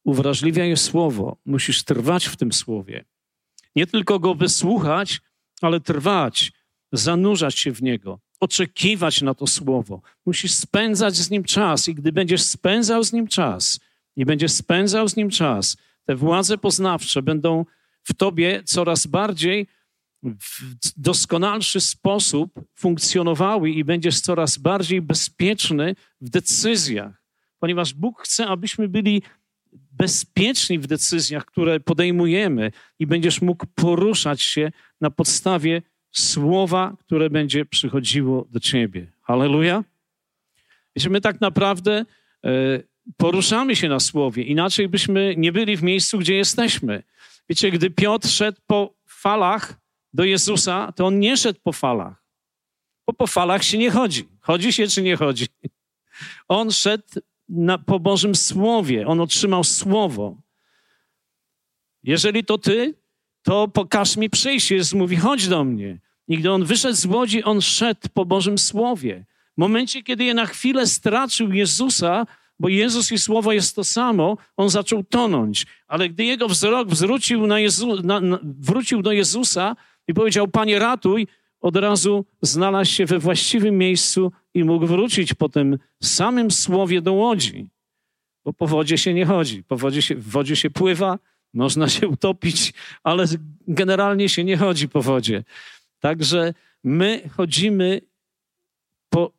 Uwrażliwia 0.03 0.65
je 0.65 0.77
słowo. 0.77 1.37
Musisz 1.45 1.83
trwać 1.83 2.25
w 2.25 2.35
tym 2.35 2.53
słowie. 2.53 3.05
Nie 3.75 3.87
tylko 3.87 4.19
go 4.19 4.35
wysłuchać, 4.35 5.19
ale 5.61 5.79
trwać, 5.79 6.51
zanurzać 6.91 7.59
się 7.59 7.71
w 7.71 7.81
niego, 7.81 8.19
oczekiwać 8.39 9.21
na 9.21 9.33
to 9.33 9.47
słowo. 9.47 10.01
Musisz 10.25 10.53
spędzać 10.53 11.15
z 11.15 11.29
nim 11.29 11.43
czas 11.43 11.87
i 11.87 11.95
gdy 11.95 12.11
będziesz 12.11 12.41
spędzał 12.41 13.03
z 13.03 13.13
nim 13.13 13.27
czas 13.27 13.79
i 14.15 14.25
będziesz 14.25 14.51
spędzał 14.51 15.07
z 15.07 15.15
nim 15.15 15.29
czas, 15.29 15.77
te 16.05 16.15
władze 16.15 16.57
poznawcze 16.57 17.21
będą 17.21 17.65
w 18.09 18.13
tobie 18.13 18.61
coraz 18.65 19.07
bardziej 19.07 19.67
w 20.23 20.63
doskonalszy 20.97 21.81
sposób 21.81 22.61
funkcjonowały 22.75 23.69
i 23.69 23.83
będziesz 23.83 24.19
coraz 24.19 24.57
bardziej 24.57 25.01
bezpieczny 25.01 25.95
w 26.21 26.29
decyzjach, 26.29 27.23
ponieważ 27.59 27.93
Bóg 27.93 28.21
chce, 28.21 28.47
abyśmy 28.47 28.87
byli 28.87 29.21
bezpieczni 29.91 30.79
w 30.79 30.87
decyzjach, 30.87 31.45
które 31.45 31.79
podejmujemy 31.79 32.71
i 32.99 33.07
będziesz 33.07 33.41
mógł 33.41 33.65
poruszać 33.75 34.41
się 34.41 34.71
na 35.01 35.11
podstawie 35.11 35.81
słowa, 36.11 36.95
które 36.99 37.29
będzie 37.29 37.65
przychodziło 37.65 38.47
do 38.51 38.59
ciebie. 38.59 39.11
Halleluja. 39.21 39.83
Wiecie, 40.95 41.09
my 41.09 41.21
tak 41.21 41.41
naprawdę 41.41 42.05
e, 42.45 42.49
poruszamy 43.17 43.75
się 43.75 43.89
na 43.89 43.99
słowie, 43.99 44.43
inaczej 44.43 44.89
byśmy 44.89 45.33
nie 45.37 45.51
byli 45.51 45.77
w 45.77 45.83
miejscu, 45.83 46.19
gdzie 46.19 46.35
jesteśmy. 46.35 47.03
Wiecie, 47.49 47.71
gdy 47.71 47.89
Piotr 47.89 48.27
szedł 48.27 48.61
po 48.67 48.95
falach 49.07 49.79
do 50.13 50.23
Jezusa, 50.23 50.91
to 50.95 51.05
on 51.05 51.19
nie 51.19 51.37
szedł 51.37 51.59
po 51.63 51.73
falach. 51.73 52.23
Bo 53.07 53.13
po 53.13 53.27
falach 53.27 53.63
się 53.63 53.77
nie 53.77 53.91
chodzi. 53.91 54.27
Chodzi 54.41 54.73
się 54.73 54.87
czy 54.87 55.01
nie 55.01 55.15
chodzi? 55.15 55.47
On 56.47 56.71
szedł 56.71 57.07
na, 57.49 57.77
po 57.77 57.99
Bożym 57.99 58.35
Słowie. 58.35 59.07
On 59.07 59.21
otrzymał 59.21 59.63
Słowo. 59.63 60.37
Jeżeli 62.03 62.43
to 62.43 62.57
ty, 62.57 62.93
to 63.41 63.67
pokaż 63.67 64.17
mi 64.17 64.29
przyjść. 64.29 64.71
Jezus 64.71 64.93
mówi, 64.93 65.15
chodź 65.15 65.47
do 65.47 65.63
mnie. 65.63 65.99
I 66.27 66.37
gdy 66.37 66.51
on 66.51 66.65
wyszedł 66.65 66.95
z 66.95 67.05
łodzi, 67.05 67.43
on 67.43 67.61
szedł 67.61 68.07
po 68.13 68.25
Bożym 68.25 68.57
Słowie. 68.57 69.25
W 69.57 69.57
momencie, 69.57 70.03
kiedy 70.03 70.23
je 70.23 70.33
na 70.33 70.45
chwilę 70.45 70.87
stracił 70.87 71.53
Jezusa, 71.53 72.25
bo 72.59 72.69
Jezus 72.69 73.11
i 73.11 73.17
Słowo 73.17 73.51
jest 73.51 73.75
to 73.75 73.83
samo, 73.83 74.37
on 74.57 74.69
zaczął 74.69 75.03
tonąć. 75.03 75.65
Ale 75.87 76.09
gdy 76.09 76.25
jego 76.25 76.47
wzrok 76.47 76.89
wrócił, 76.89 77.47
na 77.47 77.59
Jezu, 77.59 78.01
na, 78.03 78.21
na, 78.21 78.39
wrócił 78.43 79.01
do 79.01 79.11
Jezusa 79.11 79.75
i 80.07 80.13
powiedział, 80.13 80.47
Panie 80.47 80.79
ratuj, 80.79 81.27
od 81.61 81.75
razu 81.75 82.25
znalazł 82.41 82.91
się 82.91 83.05
we 83.05 83.19
właściwym 83.19 83.77
miejscu 83.77 84.31
i 84.53 84.63
mógł 84.63 84.85
wrócić 84.85 85.33
po 85.33 85.49
tym 85.49 85.79
samym 86.03 86.51
Słowie 86.51 87.01
do 87.01 87.13
łodzi. 87.13 87.69
Bo 88.45 88.53
po 88.53 88.67
wodzie 88.67 88.97
się 88.97 89.13
nie 89.13 89.25
chodzi. 89.25 89.63
Po 89.63 89.77
wodzie 89.77 90.01
się, 90.01 90.15
w 90.15 90.29
wodzie 90.29 90.55
się 90.55 90.69
pływa, 90.69 91.19
można 91.53 91.89
się 91.89 92.07
utopić, 92.07 92.73
ale 93.03 93.25
generalnie 93.67 94.29
się 94.29 94.43
nie 94.43 94.57
chodzi 94.57 94.89
po 94.89 95.01
wodzie. 95.01 95.43
Także 95.99 96.53
my 96.83 97.29
chodzimy, 97.37 98.01
po, 99.09 99.31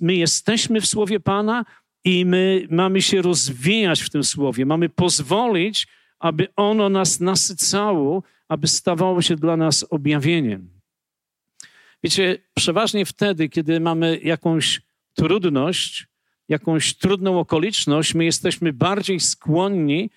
my 0.00 0.14
jesteśmy 0.14 0.80
w 0.80 0.86
Słowie 0.86 1.20
Pana 1.20 1.64
I 2.06 2.24
my 2.24 2.66
mamy 2.70 3.02
się 3.02 3.22
rozwijać 3.22 4.00
w 4.00 4.10
tym 4.10 4.24
słowie, 4.24 4.66
mamy 4.66 4.88
pozwolić, 4.88 5.86
aby 6.18 6.48
ono 6.56 6.88
nas 6.88 7.20
nasycało, 7.20 8.22
aby 8.48 8.68
stawało 8.68 9.22
się 9.22 9.36
dla 9.36 9.56
nas 9.56 9.86
objawieniem. 9.90 10.70
Wiecie, 12.04 12.38
przeważnie 12.54 13.06
wtedy, 13.06 13.48
kiedy 13.48 13.80
mamy 13.80 14.20
jakąś 14.22 14.80
trudność, 15.14 16.06
jakąś 16.48 16.94
trudną 16.94 17.40
okoliczność, 17.40 18.14
my 18.14 18.24
jesteśmy 18.24 18.72
bardziej 18.72 19.20
skłonni 19.20 20.10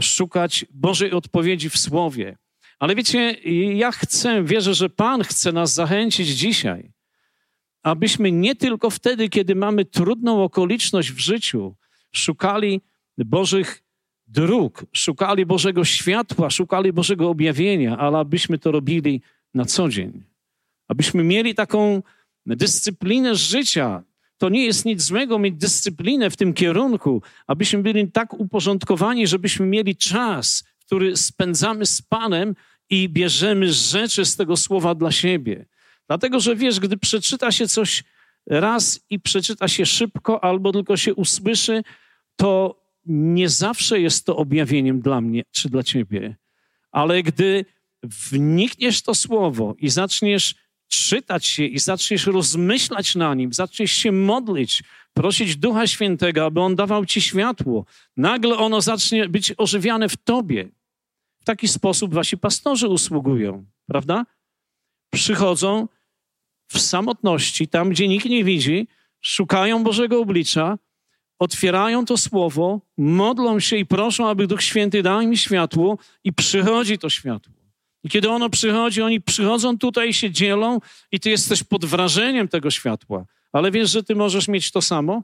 szukać 0.00 0.64
Bożej 0.70 1.12
odpowiedzi 1.12 1.70
w 1.70 1.78
Słowie. 1.78 2.36
Ale 2.78 2.94
wiecie, 2.94 3.30
ja 3.74 3.92
chcę, 3.92 4.44
wierzę, 4.44 4.74
że 4.74 4.90
Pan 4.90 5.22
chce 5.22 5.52
nas 5.52 5.74
zachęcić 5.74 6.28
dzisiaj, 6.28 6.90
abyśmy 7.82 8.32
nie 8.32 8.54
tylko 8.54 8.90
wtedy, 8.90 9.28
kiedy 9.28 9.54
mamy 9.54 9.84
trudną 9.84 10.44
okoliczność 10.44 11.12
w 11.12 11.18
życiu, 11.18 11.74
szukali 12.12 12.80
Bożych 13.18 13.82
dróg, 14.26 14.86
szukali 14.92 15.46
Bożego 15.46 15.84
światła, 15.84 16.50
szukali 16.50 16.92
Bożego 16.92 17.28
objawienia, 17.28 17.98
ale 17.98 18.18
abyśmy 18.18 18.58
to 18.58 18.72
robili 18.72 19.22
na 19.54 19.64
co 19.64 19.88
dzień. 19.88 20.22
Abyśmy 20.88 21.24
mieli 21.24 21.54
taką 21.54 22.02
dyscyplinę 22.46 23.34
życia. 23.34 24.02
To 24.38 24.48
nie 24.48 24.64
jest 24.64 24.84
nic 24.84 25.02
złego 25.02 25.38
mieć 25.38 25.54
dyscyplinę 25.54 26.30
w 26.30 26.36
tym 26.36 26.54
kierunku, 26.54 27.22
abyśmy 27.46 27.82
byli 27.82 28.10
tak 28.10 28.40
uporządkowani, 28.40 29.26
żebyśmy 29.26 29.66
mieli 29.66 29.96
czas, 29.96 30.64
który 30.86 31.16
spędzamy 31.16 31.86
z 31.86 32.02
Panem 32.02 32.54
i 32.90 33.08
bierzemy 33.08 33.72
rzeczy 33.72 34.24
z 34.24 34.36
tego 34.36 34.56
słowa 34.56 34.94
dla 34.94 35.12
siebie. 35.12 35.66
Dlatego, 36.08 36.40
że 36.40 36.56
wiesz, 36.56 36.80
gdy 36.80 36.96
przeczyta 36.96 37.52
się 37.52 37.68
coś 37.68 38.04
raz 38.46 39.00
i 39.10 39.20
przeczyta 39.20 39.68
się 39.68 39.86
szybko, 39.86 40.44
albo 40.44 40.72
tylko 40.72 40.96
się 40.96 41.14
usłyszy, 41.14 41.82
to 42.36 42.82
nie 43.06 43.48
zawsze 43.48 44.00
jest 44.00 44.26
to 44.26 44.36
objawieniem 44.36 45.00
dla 45.00 45.20
mnie 45.20 45.42
czy 45.50 45.68
dla 45.68 45.82
ciebie. 45.82 46.36
Ale 46.92 47.22
gdy 47.22 47.64
wnikniesz 48.02 49.02
to 49.02 49.14
słowo 49.14 49.74
i 49.78 49.88
zaczniesz 49.88 50.54
czytać 50.88 51.46
się 51.46 51.64
i 51.64 51.78
zaczniesz 51.78 52.26
rozmyślać 52.26 53.14
na 53.14 53.34
nim, 53.34 53.52
zaczniesz 53.52 53.92
się 53.92 54.12
modlić, 54.12 54.82
prosić 55.14 55.56
Ducha 55.56 55.86
Świętego, 55.86 56.44
aby 56.44 56.60
On 56.60 56.76
dawał 56.76 57.06
ci 57.06 57.20
światło, 57.20 57.84
nagle 58.16 58.58
ono 58.58 58.80
zacznie 58.80 59.28
być 59.28 59.54
ożywiane 59.56 60.08
w 60.08 60.16
tobie. 60.16 60.68
W 61.40 61.44
taki 61.44 61.68
sposób 61.68 62.14
wasi 62.14 62.38
pastorzy 62.38 62.88
usługują, 62.88 63.64
prawda? 63.86 64.26
Przychodzą 65.12 65.88
w 66.68 66.78
samotności, 66.78 67.68
tam 67.68 67.90
gdzie 67.90 68.08
nikt 68.08 68.26
nie 68.26 68.44
widzi, 68.44 68.88
szukają 69.20 69.84
Bożego 69.84 70.20
oblicza, 70.20 70.78
otwierają 71.38 72.04
to 72.04 72.16
słowo, 72.16 72.80
modlą 72.98 73.60
się 73.60 73.76
i 73.76 73.86
proszą, 73.86 74.28
aby 74.28 74.46
Duch 74.46 74.62
Święty 74.62 75.02
dał 75.02 75.26
mi 75.26 75.36
światło 75.36 75.98
i 76.24 76.32
przychodzi 76.32 76.98
to 76.98 77.10
światło. 77.10 77.52
I 78.04 78.08
kiedy 78.08 78.30
ono 78.30 78.50
przychodzi, 78.50 79.02
oni 79.02 79.20
przychodzą 79.20 79.78
tutaj 79.78 80.08
i 80.08 80.14
się 80.14 80.30
dzielą 80.30 80.80
i 81.12 81.20
ty 81.20 81.30
jesteś 81.30 81.62
pod 81.62 81.84
wrażeniem 81.84 82.48
tego 82.48 82.70
światła. 82.70 83.24
Ale 83.52 83.70
wiesz, 83.70 83.90
że 83.90 84.02
ty 84.02 84.14
możesz 84.14 84.48
mieć 84.48 84.70
to 84.70 84.82
samo? 84.82 85.22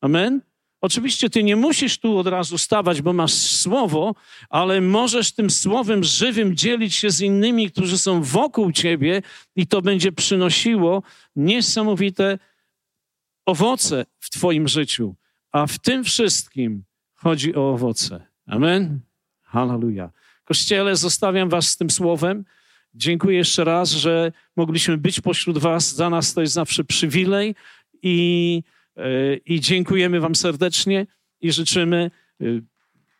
Amen? 0.00 0.40
Oczywiście 0.86 1.30
ty 1.30 1.42
nie 1.42 1.56
musisz 1.56 1.98
tu 1.98 2.18
od 2.18 2.26
razu 2.26 2.58
stawać, 2.58 3.02
bo 3.02 3.12
masz 3.12 3.32
słowo, 3.34 4.14
ale 4.50 4.80
możesz 4.80 5.32
tym 5.32 5.50
słowem 5.50 6.04
żywym 6.04 6.56
dzielić 6.56 6.94
się 6.94 7.10
z 7.10 7.20
innymi, 7.20 7.70
którzy 7.70 7.98
są 7.98 8.22
wokół 8.22 8.72
ciebie 8.72 9.22
i 9.56 9.66
to 9.66 9.82
będzie 9.82 10.12
przynosiło 10.12 11.02
niesamowite 11.36 12.38
owoce 13.46 14.06
w 14.18 14.30
twoim 14.30 14.68
życiu. 14.68 15.14
A 15.52 15.66
w 15.66 15.78
tym 15.78 16.04
wszystkim 16.04 16.84
chodzi 17.14 17.54
o 17.54 17.70
owoce. 17.70 18.26
Amen? 18.46 19.00
Hallelujah. 19.42 20.10
Kościele, 20.44 20.96
zostawiam 20.96 21.48
was 21.48 21.68
z 21.68 21.76
tym 21.76 21.90
słowem. 21.90 22.44
Dziękuję 22.94 23.36
jeszcze 23.38 23.64
raz, 23.64 23.90
że 23.90 24.32
mogliśmy 24.56 24.98
być 24.98 25.20
pośród 25.20 25.58
was. 25.58 25.94
Za 25.94 26.10
nas 26.10 26.34
to 26.34 26.40
jest 26.40 26.52
zawsze 26.52 26.84
przywilej 26.84 27.54
i, 28.02 28.62
i 29.46 29.60
dziękujemy 29.60 30.20
wam 30.20 30.34
serdecznie 30.34 31.06
i 31.40 31.52
życzymy 31.52 32.10
e, 32.40 32.44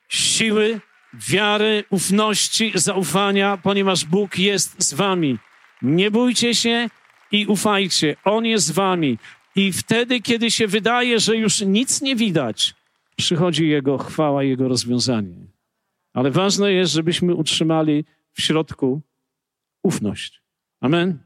siły, 0.09 0.81
wiary, 1.29 1.85
ufności, 1.91 2.73
zaufania, 2.75 3.57
ponieważ 3.57 4.05
Bóg 4.05 4.39
jest 4.39 4.83
z 4.83 4.95
wami. 4.95 5.39
Nie 5.83 6.11
bójcie 6.11 6.55
się 6.55 6.89
i 7.33 7.47
ufajcie. 7.47 8.17
On 8.25 8.47
jest 8.47 8.67
z 8.67 8.71
wami. 8.71 9.19
I 9.57 9.73
wtedy, 9.73 10.21
kiedy 10.21 10.51
się 10.51 10.67
wydaje, 10.67 11.21
że 11.21 11.37
już 11.37 11.61
nic 11.61 12.03
nie 12.03 12.17
widać, 12.17 12.75
przychodzi 13.17 13.69
Jego 13.69 13.99
chwała, 13.99 14.43
Jego 14.43 14.69
rozwiązanie. 14.69 15.37
Ale 16.13 16.31
ważne 16.31 16.73
jest, 16.73 16.93
żebyśmy 16.93 17.35
utrzymali 17.35 18.05
w 18.33 18.43
środku 18.43 19.01
ufność. 19.83 20.43
Amen. 20.81 21.26